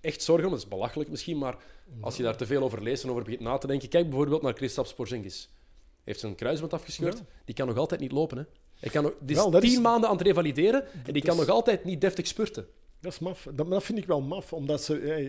[0.00, 0.50] echt zorgen om.
[0.50, 1.56] Dat is belachelijk misschien, maar
[2.00, 3.88] als je daar te veel over leest en over begint na te denken...
[3.88, 5.48] Kijk bijvoorbeeld naar Kristaps Porzingis.
[5.50, 7.18] Hij heeft zijn kruisband afgescheurd.
[7.18, 7.24] Ja.
[7.44, 8.44] Die kan nog altijd niet lopen, hè.
[8.80, 11.34] Hij kan nog, die is Wel, tien is- maanden aan het revalideren en die kan
[11.34, 12.66] is- nog altijd niet deftig spurten.
[13.02, 13.48] 2-21, dat is maf.
[13.54, 15.00] Dat, vind ik wel maf, omdat ze...
[15.04, 15.22] Hey,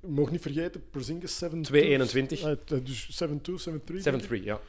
[0.00, 1.62] je mag niet vergeten, Porzingis 7
[2.82, 3.28] Dus 7-2,
[3.68, 4.38] 7-3.
[4.38, 4.60] 7-3, ja.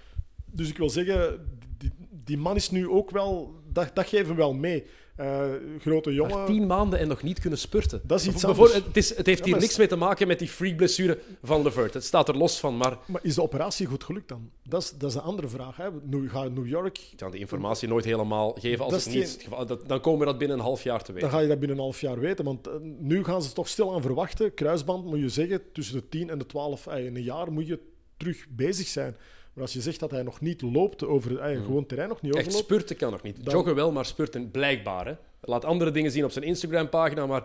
[0.46, 1.46] Dus ik wil zeggen,
[1.78, 1.92] die,
[2.24, 3.62] die man is nu ook wel...
[3.86, 4.86] Dat, dat geven we wel mee.
[5.16, 5.46] Eh,
[5.80, 6.38] grote jongen...
[6.38, 8.02] Maar tien maanden en nog niet kunnen spurten.
[8.04, 8.74] Dat is iets anders.
[8.74, 11.94] Het, is, het heeft Ja, hier niks mee te maken met die freak-blessure van Levert.
[11.94, 14.50] Het staat er los van, maar Maar is de operatie goed gelukt dan?
[14.64, 15.78] Dat is, dat is een andere vraag.
[15.78, 15.88] Hè.
[16.04, 16.98] Nu gaat New York...
[16.98, 19.48] ik kan die informatie nooit helemaal geven als Dat het niet...
[19.68, 21.30] dat- Dan komen we dat binnen een half jaar te weten.
[21.30, 22.46] Dan ga je dat binnen een half jaar weten.
[22.46, 24.54] Want eh, nu gaan ze toch stil aan verwachten.
[24.54, 27.68] Kruisband moet je zeggen, tussen de 10 en de 12, eh, in een jaar moet
[27.68, 27.80] je
[28.18, 29.16] terug bezig zijn.
[29.58, 32.36] Maar als je zegt dat hij nog niet loopt over eh, gewoon terrein, nog niet
[32.36, 32.66] Echt overloopt...
[32.66, 33.46] spurten kan nog niet.
[33.46, 35.06] Dan- Joggen wel, maar spurten blijkbaar.
[35.08, 35.14] Hè.
[35.42, 37.44] Laat andere dingen zien op zijn Instagram-pagina, maar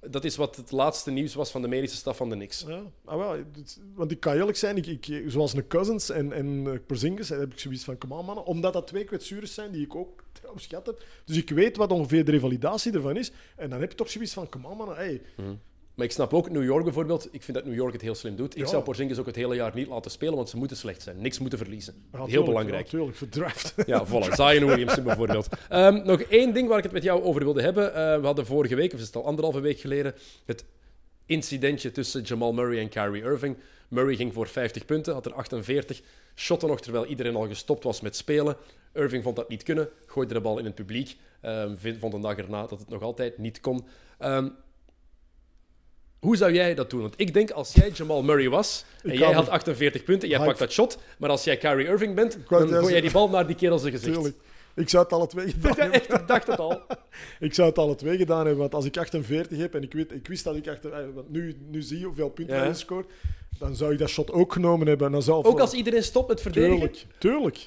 [0.00, 2.64] dat is wat het laatste nieuws was van de medische staf van de Knicks.
[2.68, 6.32] Ja, ah, wel, het- want ik kan eerlijk zijn, ik, ik, zoals een Cousins en,
[6.32, 9.70] en eh, Porzingis, heb ik zoiets van, come on mannen, omdat dat twee kwetsures zijn
[9.72, 11.04] die ik ook trouwens gehad heb.
[11.24, 13.32] Dus ik weet wat ongeveer de revalidatie ervan is.
[13.56, 15.20] En dan heb je toch zoiets van, on mannen, hey,
[16.00, 17.28] Maar ik snap ook New York bijvoorbeeld.
[17.32, 18.54] Ik vind dat New York het heel slim doet.
[18.56, 18.66] Ik Ja.
[18.68, 21.20] zou Porzingis ook het hele jaar niet laten spelen, want ze moeten slecht zijn.
[21.20, 21.94] Niks moeten verliezen.
[22.12, 22.84] ja, heel tuurlijk, belangrijk.
[22.84, 23.74] Ja, tuurlijk, verdraft.
[23.86, 24.32] Ja, voilà.
[24.34, 25.48] Zion Williamson bijvoorbeeld.
[25.68, 27.94] Ehm, nog één ding waar ik het met jou over wilde hebben.
[27.94, 30.64] Eh, we hadden vorige week, of is het al anderhalve week geleden, het
[31.26, 33.56] incidentje tussen Jamal Murray en Kyrie Irving.
[33.88, 36.00] Murray ging voor 50 punten, had er 48.
[36.34, 38.56] Shotte nog terwijl iedereen al gestopt was met spelen.
[38.92, 41.16] Irving vond dat niet kunnen, gooide de bal in het publiek.
[41.40, 43.86] Ehm, vond een dag erna dat het nog altijd niet kon.
[44.18, 44.48] Ehm,
[46.20, 47.00] hoe zou jij dat doen?
[47.00, 50.04] Want ik denk als jij Jamal Murray was en Ik jij had had het- 48
[50.04, 53.10] punten, jij pakt dat shot, maar als jij Kyrie Irving bent, dan gooi jij die
[53.10, 54.12] bal naar die kerel zijn gezicht.
[54.14, 54.36] Tuurlijk.
[54.74, 56.20] Ik zou het alle twee gedaan Ja, hebben.
[56.20, 56.82] ik dacht het al.
[57.40, 60.12] Ik zou het alle twee gedaan hebben, want als ik 48 heb en ik, weet,
[60.12, 62.62] ik wist dat ik achter, eh, want nu, nu zie je hoeveel punten Ja.
[62.62, 63.10] hij scoort,
[63.58, 65.06] dan zou ik dat shot ook genomen hebben.
[65.06, 66.76] En dan zou Ook als iedereen stopt met verdedigen.
[66.78, 67.66] Tuurlijk, tuurlijk.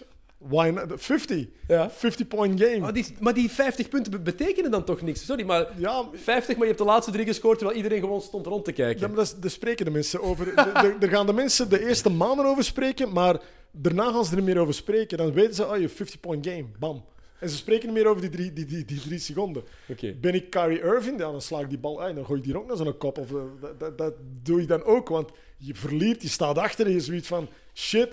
[0.49, 1.01] Why not?
[1.03, 1.45] 50.
[1.67, 1.89] Ja.
[1.89, 2.79] 50 point game.
[2.79, 5.25] Maar die, maar die 50 punten be- betekenen dan toch niks?
[5.25, 8.45] Sorry, maar Ja, 50, maar je hebt de laatste drie gescoord terwijl iedereen gewoon stond
[8.45, 9.01] rond te kijken.
[9.01, 10.55] Ja, maar dat is- daar spreken de mensen over.
[10.99, 13.41] Daar gaan de mensen de eerste maanden over spreken, maar
[13.71, 15.17] daarna gaan ze er niet meer over spreken.
[15.17, 17.05] Dan weten ze, oh, je 50-point game, bam.
[17.39, 19.63] En ze spreken niet meer over die drie, die, die, die drie seconden.
[19.89, 20.13] Oké.
[20.21, 22.15] Ben ik Kyrie Irving, ja, dan sla ik die bal uit.
[22.15, 23.17] Dan gooi ik die ook naar zo'n kop.
[23.17, 24.13] Of, eh, dat, dat, dat
[24.43, 28.09] doe ik dan ook, want je verliert, je staat achter en je zoiets van, shit.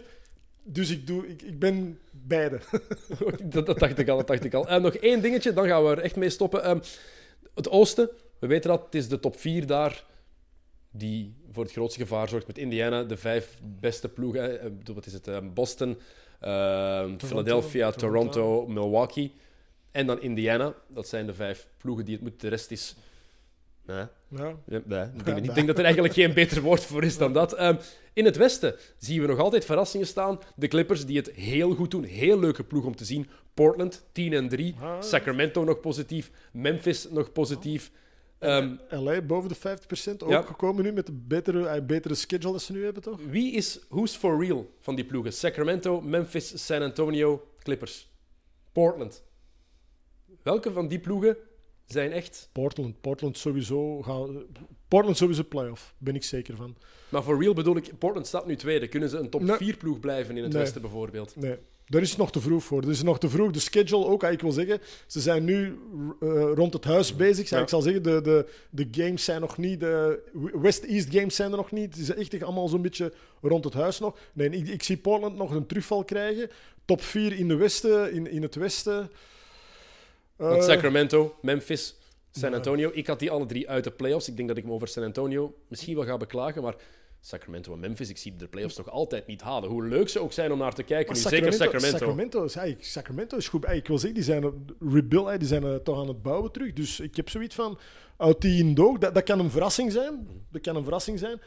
[0.63, 2.61] Dus ik, doe, ik, ik ben beide.
[3.45, 4.69] dat, dat dacht ik al, dat dacht ik al.
[4.69, 6.63] En nog één dingetje, dan gaan we er echt mee stoppen.
[6.63, 6.79] Ehm,
[7.55, 10.05] het oosten, we weten dat, het is de top 4 daar
[10.91, 13.05] die voor het grootste gevaar zorgt met Indiana.
[13.05, 15.29] De vijf beste ploegen, eh, ik bedoel, wat is het?
[15.29, 15.99] Ehm, Boston,
[16.41, 18.31] ehm, Philadelphia, Toronto.
[18.33, 19.35] Toronto, Milwaukee.
[19.91, 20.75] En dan Indiana.
[20.89, 22.41] Dat zijn de vijf ploegen die het moeten.
[22.41, 22.97] De rest is...
[23.87, 24.05] Nee.
[24.29, 24.57] Ja.
[24.67, 27.53] Nee, ik, denk, ik dat er eigenlijk geen beter woord voor is dan dat.
[27.53, 27.77] Ehm,
[28.13, 30.39] in het westen zien we nog altijd verrassingen staan.
[30.57, 32.05] De Clippers die het heel goed doen.
[32.05, 33.29] Heel leuke ploeg om te zien.
[33.55, 34.75] Portland 10 en 3.
[34.81, 35.03] Ah.
[35.03, 36.31] Sacramento nog positief.
[36.53, 37.91] Memphis nog positief.
[38.39, 40.43] Ehm, LA boven de 50% ook Ja.
[40.43, 43.21] gekomen nu met de betere, eh, betere schedule dat ze nu hebben, toch?
[43.29, 45.33] wie is who's for real van die ploegen?
[45.33, 48.09] Sacramento, Memphis, San Antonio, Clippers.
[48.73, 49.23] Portland.
[50.43, 51.37] Welke van die ploegen
[51.93, 52.49] zijn echt...
[52.53, 53.01] Portland.
[53.01, 54.03] Portland sowieso.
[54.03, 54.43] Gaan,
[54.89, 56.77] Portland sowieso playoff, ben ik zeker van.
[57.09, 58.89] Maar for real bedoel ik, Portland staat nu tweede.
[58.89, 59.57] Kunnen ze een top Nee.
[59.57, 60.63] 4 ploeg blijven in het Nee.
[60.63, 61.37] westen bijvoorbeeld?
[61.37, 62.83] Nee, daar is het nog te vroeg voor.
[62.83, 63.51] Er is nog te vroeg.
[63.51, 65.79] De schedule ook, ah, ik wil zeggen, ze zijn nu
[66.21, 67.49] eh, rond het huis bezig.
[67.49, 67.61] Ja.
[67.61, 70.23] Ik zal zeggen, de, de, de games zijn nog niet, de
[70.53, 71.97] West-East games zijn er nog niet.
[71.97, 73.13] Het is echt allemaal zo'n beetje
[73.43, 74.19] rond het huis nog.
[74.33, 76.51] Nee, ik, ik zie Portland nog een terugval krijgen.
[76.85, 79.11] Top 4 in, de westen, in, in het westen.
[80.49, 81.97] Want Eh, Sacramento, Memphis,
[82.31, 82.55] San.
[82.55, 82.91] Antonio.
[82.93, 84.29] Ik had die alle drie uit de playoffs.
[84.29, 86.63] Ik denk dat ik me over San Antonio misschien wel ga beklagen.
[86.63, 86.75] Maar
[87.21, 89.71] Sacramento en Memphis, ik zie de playoffs nog altijd niet halen.
[89.71, 91.15] Hoe leuk ze ook zijn om naar te kijken.
[91.15, 91.99] Nu, zeker Sacramento.
[91.99, 92.57] Sacramento is,
[92.93, 93.69] Sacramento is goed.
[93.69, 96.73] Ik wil zeggen, die zijn, rebuild, die zijn toch aan het bouwen terug.
[96.73, 97.79] Dus ik heb zoiets van,
[98.17, 100.29] uit die indoog, dat, dat kan een verrassing zijn.
[100.51, 101.41] Dat kan een verrassing zijn.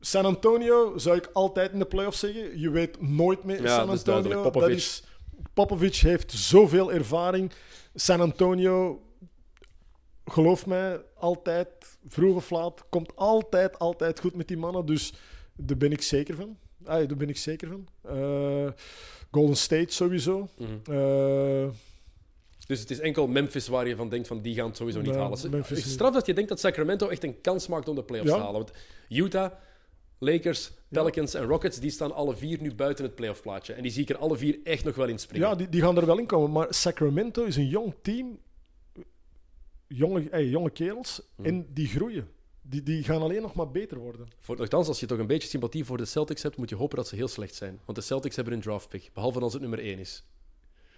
[0.00, 2.60] San Antonio zou ik altijd in de playoffs zeggen.
[2.60, 4.42] Je weet nooit meer Ja, San dat is Antonio.
[4.42, 4.68] Popovic.
[4.68, 5.02] Dat is,
[5.54, 7.52] Popovic heeft zoveel ervaring.
[7.98, 9.02] San Antonio,
[10.24, 11.68] geloof mij, altijd,
[12.06, 14.86] vroeg of laat, komt altijd, altijd goed met die mannen.
[14.86, 15.12] Dus
[15.56, 16.56] daar ben ik zeker van.
[16.84, 17.88] Ah, daar ben ik zeker van.
[18.02, 18.72] Eh,
[19.30, 20.48] Golden State sowieso.
[20.58, 20.92] Mhm.
[20.96, 21.68] Eh,
[22.66, 25.14] Dus het is enkel Memphis waar je van denkt van die gaan het sowieso niet
[25.14, 25.50] Ja, halen.
[25.50, 28.36] Memphis straf dat je denkt dat Sacramento echt een kans maakt om de playoffs Ja.
[28.36, 28.60] te halen.
[28.60, 28.72] Want
[29.08, 29.52] Utah,
[30.18, 33.72] Lakers, Pelicans en Rockets, die staan alle vier nu buiten het playoffplaatje.
[33.72, 35.48] En die zie ik er alle vier echt nog wel in springen.
[35.48, 36.50] ja, die, die gaan er wel in komen.
[36.50, 38.38] Maar Sacramento is een jong team.
[39.86, 41.20] Jonge, jonge kerels.
[41.36, 41.48] Mhm.
[41.48, 42.28] En die groeien.
[42.62, 44.28] Die, die gaan alleen nog maar beter worden.
[44.40, 46.96] Voor, nogthans, als je toch een beetje sympathie voor de Celtics hebt, moet je hopen
[46.96, 47.80] dat ze heel slecht zijn.
[47.84, 50.24] Want de Celtics hebben een draftpick, behalve als het nummer 1 is.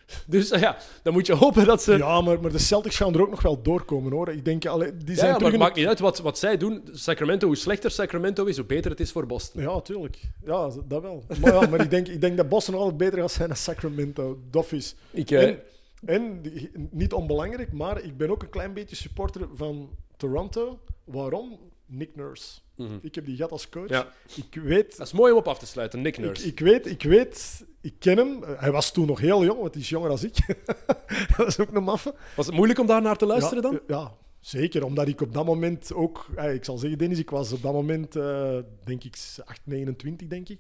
[0.26, 1.96] Dus eh, ja, dan moet je hopen dat ze...
[1.96, 4.28] Ja, maar, maar de Celtics gaan er ook nog wel doorkomen hoor.
[4.28, 6.88] Ik denk, allee, die zijn ja, maar het maakt niet uit wat, wat zij doen.
[6.92, 9.62] Sacramento, hoe slechter Sacramento is, hoe beter het is voor Boston.
[9.62, 10.18] Ja, tuurlijk.
[10.44, 11.24] Ja, dat wel.
[11.40, 14.38] Maar, ja, maar ik, denk, ik denk dat Boston altijd beter gaat zijn dan Sacramento.
[14.50, 14.94] Dof is.
[15.10, 15.60] Ik, eh, En,
[16.04, 20.78] en die- niet onbelangrijk, maar ik ben ook een klein beetje supporter van Toronto.
[21.04, 21.58] Waarom?
[21.88, 22.58] Nick Nurse.
[22.76, 22.98] Mhm.
[23.02, 23.88] Ik heb die gehad als coach.
[23.88, 24.12] Ja.
[24.34, 26.46] Ik weet, Dat is mooi om op af te sluiten, Nick Nurse.
[26.46, 28.44] ik weet, ik weet, ik ken hem.
[28.44, 30.56] Eh, Hij was toen nog heel jong, want hij is jonger dan ik.
[31.36, 32.14] dat is ook een maffe.
[32.36, 33.74] Was het moeilijk om daar naar te luisteren ja, dan?
[33.78, 34.84] eh, Ja, zeker.
[34.84, 36.26] Omdat ik op dat moment ook...
[36.36, 40.28] eh, Ik zal zeggen, Dennis, ik was op dat moment, eh, denk ik, 8, 29,
[40.28, 40.58] denk ik.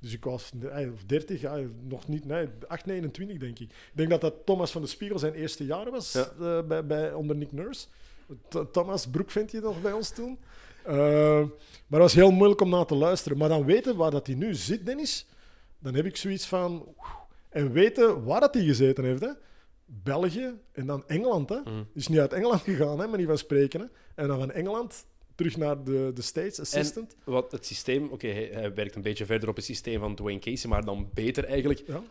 [0.00, 1.58] Dus ik was eh, of 30, ja,
[1.88, 3.70] nog niet, nee, 8, 29, denk ik.
[3.70, 6.30] Ik denk dat dat Thomas van de Spiegel zijn eerste jaar was Ja.
[6.40, 7.86] eh, bij, bij, onder Nick Nurse.
[8.48, 10.38] Th- Thomas Broek vindt je nog bij ons toen.
[10.84, 10.94] Eh,
[11.86, 13.38] maar dat was heel moeilijk om naar te luisteren.
[13.38, 15.26] Maar dan weten waar dat hij nu zit, Dennis,
[15.78, 16.94] dan heb ik zoiets van...
[17.48, 19.30] En weten waar dat hij gezeten heeft, hè.
[19.84, 21.48] België en dan Engeland.
[21.48, 21.60] Hè.
[21.60, 21.82] Mhm.
[21.94, 23.80] Is niet uit Engeland gegaan, hè, maar niet van spreken.
[23.80, 23.86] Hè.
[24.14, 27.16] En dan van Engeland terug naar de, de States, assistant.
[27.24, 30.40] Wat het systeem, oké, hij, hij werkt een beetje verder op het systeem van Dwayne
[30.40, 31.82] Casey, maar dan beter eigenlijk.
[31.86, 32.02] Ja.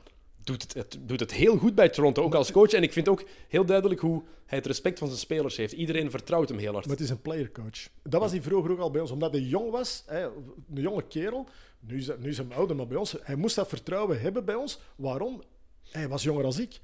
[0.48, 2.72] Doet het, het doet het heel goed bij Toronto, ook als coach.
[2.72, 5.74] En ik vind ook heel duidelijk hoe hij het respect van zijn spelers heeft.
[5.74, 6.86] Iedereen vertrouwt hem heel hard.
[6.86, 7.90] Maar het is een playercoach.
[8.04, 11.08] Dat was hij vroeger ook al bij ons, omdat hij jong was, hè, een jonge
[11.08, 11.48] kerel.
[11.80, 14.56] Nu is, nu is hij ouder, maar bij ons, hij moest dat vertrouwen hebben bij
[14.56, 14.80] ons.
[14.96, 15.44] Waarom?
[15.90, 16.80] Hij was jonger als ik.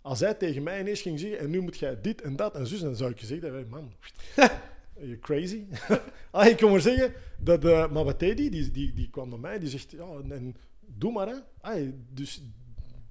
[0.00, 2.66] Als hij tegen mij ineens ging zeggen, en nu moet jij dit en dat en
[2.66, 3.92] zus, dan zou ik gezegd hebben, man,
[4.94, 5.64] you crazy?
[6.30, 8.36] ah, ik kon maar zeggen, dat, eh, maar wat deed?
[8.36, 11.34] Die, die, die kwam naar mij, die zegt, ja, en, en doe maar, hè.
[11.60, 12.42] Ah, dus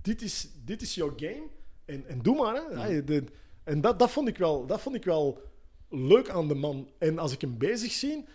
[0.01, 1.43] dit is, dit is jouw game,
[1.85, 3.03] en, en doe maar, hè.
[3.03, 3.23] De-
[3.63, 5.41] en dat, dat, vond ik wel, dat vond ik wel
[5.89, 6.87] leuk aan de man.
[6.97, 8.25] En als ik hem bezig zie,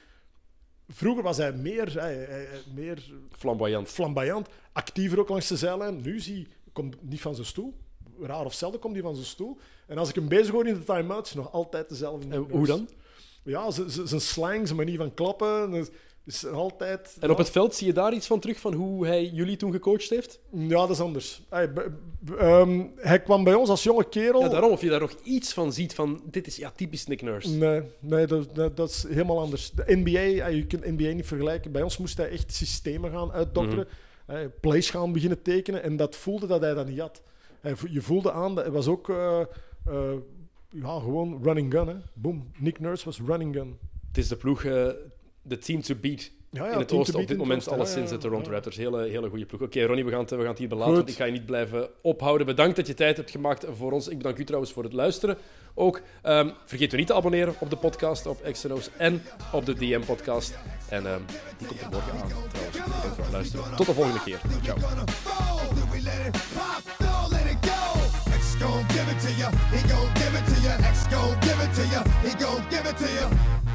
[0.88, 3.88] vroeger was hij meer, hij, hij- hij- meer Flamboyant.
[3.88, 6.00] flamboyant, actiever ook langs de zijlijn.
[6.00, 7.74] Nu zie komt niet van zijn stoel.
[8.20, 9.58] Raar of zelden komt hij van zijn stoel.
[9.86, 12.34] En als ik hem bezig hoor in de time-out, is hij nog altijd dezelfde.
[12.34, 12.88] En hoe dan?
[13.44, 15.86] Ja, zijn slang, zijn manier van klappen,
[16.52, 17.16] altijd...
[17.20, 19.72] En op het veld zie je daar iets van terug, van hoe hij jullie toen
[19.72, 20.40] gecoacht heeft?
[20.50, 21.42] Ja, dat is anders.
[21.48, 21.70] Hij,
[22.38, 24.40] ehm, hij kwam bij ons als jonge kerel.
[24.40, 27.22] Ja, daarom, of je daar nog iets van ziet van, dit is ja, typisch Nick
[27.22, 27.50] Nurse.
[27.50, 29.70] Nee, nee dat, dat, dat is helemaal anders.
[29.70, 31.72] De NBA, je kunt NBA niet vergelijken.
[31.72, 33.88] Bij ons moest hij echt systemen gaan uitdokteren.
[34.26, 35.82] Eh, plays gaan beginnen tekenen.
[35.82, 37.22] En dat voelde dat hij dat niet had.
[37.90, 39.40] Je voelde aan, dat hij was ook eh,
[39.86, 40.12] eh,
[40.68, 41.86] ja, gewoon running gun.
[41.86, 41.96] Hè.
[42.12, 42.50] Boom.
[42.58, 43.78] Nick Nurse was running gun.
[44.08, 44.64] Het is de ploeg,
[45.48, 46.30] de team to beat.
[46.50, 47.72] Ja, ja, in het oosten op dit in het moment oosten.
[47.72, 48.54] alleszins Ja, ja, de Toronto ja.
[48.54, 48.76] Raptors.
[48.76, 49.60] Hele, hele goede ploeg.
[49.60, 51.46] Oké, Ronnie, we gaan, het, we gaan het hier belaten, want ik ga je niet
[51.46, 52.46] blijven ophouden.
[52.46, 54.08] Bedankt dat je tijd hebt gemaakt voor ons.
[54.08, 55.36] Ik bedank u trouwens voor het luisteren.
[55.74, 59.74] Ook ehm, vergeet u niet te abonneren op de podcast, op XNO's en op de
[59.74, 60.58] DM-podcast.
[60.88, 61.20] En ehm,
[61.58, 62.76] die komt er morgen aan, trouwens.
[62.76, 63.76] Bedankt voor het luisteren.
[63.76, 64.40] Tot de volgende keer.
[64.62, 64.78] Ciao.
[64.78, 65.74] gonna fall.
[65.74, 66.82] Do we let it pop?
[66.98, 68.00] No, let it go.
[68.38, 69.50] X gon' give it to ya.
[69.74, 70.90] He gon' give it to ya.
[70.92, 72.02] X gon' give it to ya.
[72.24, 73.65] He gon' give it to ya.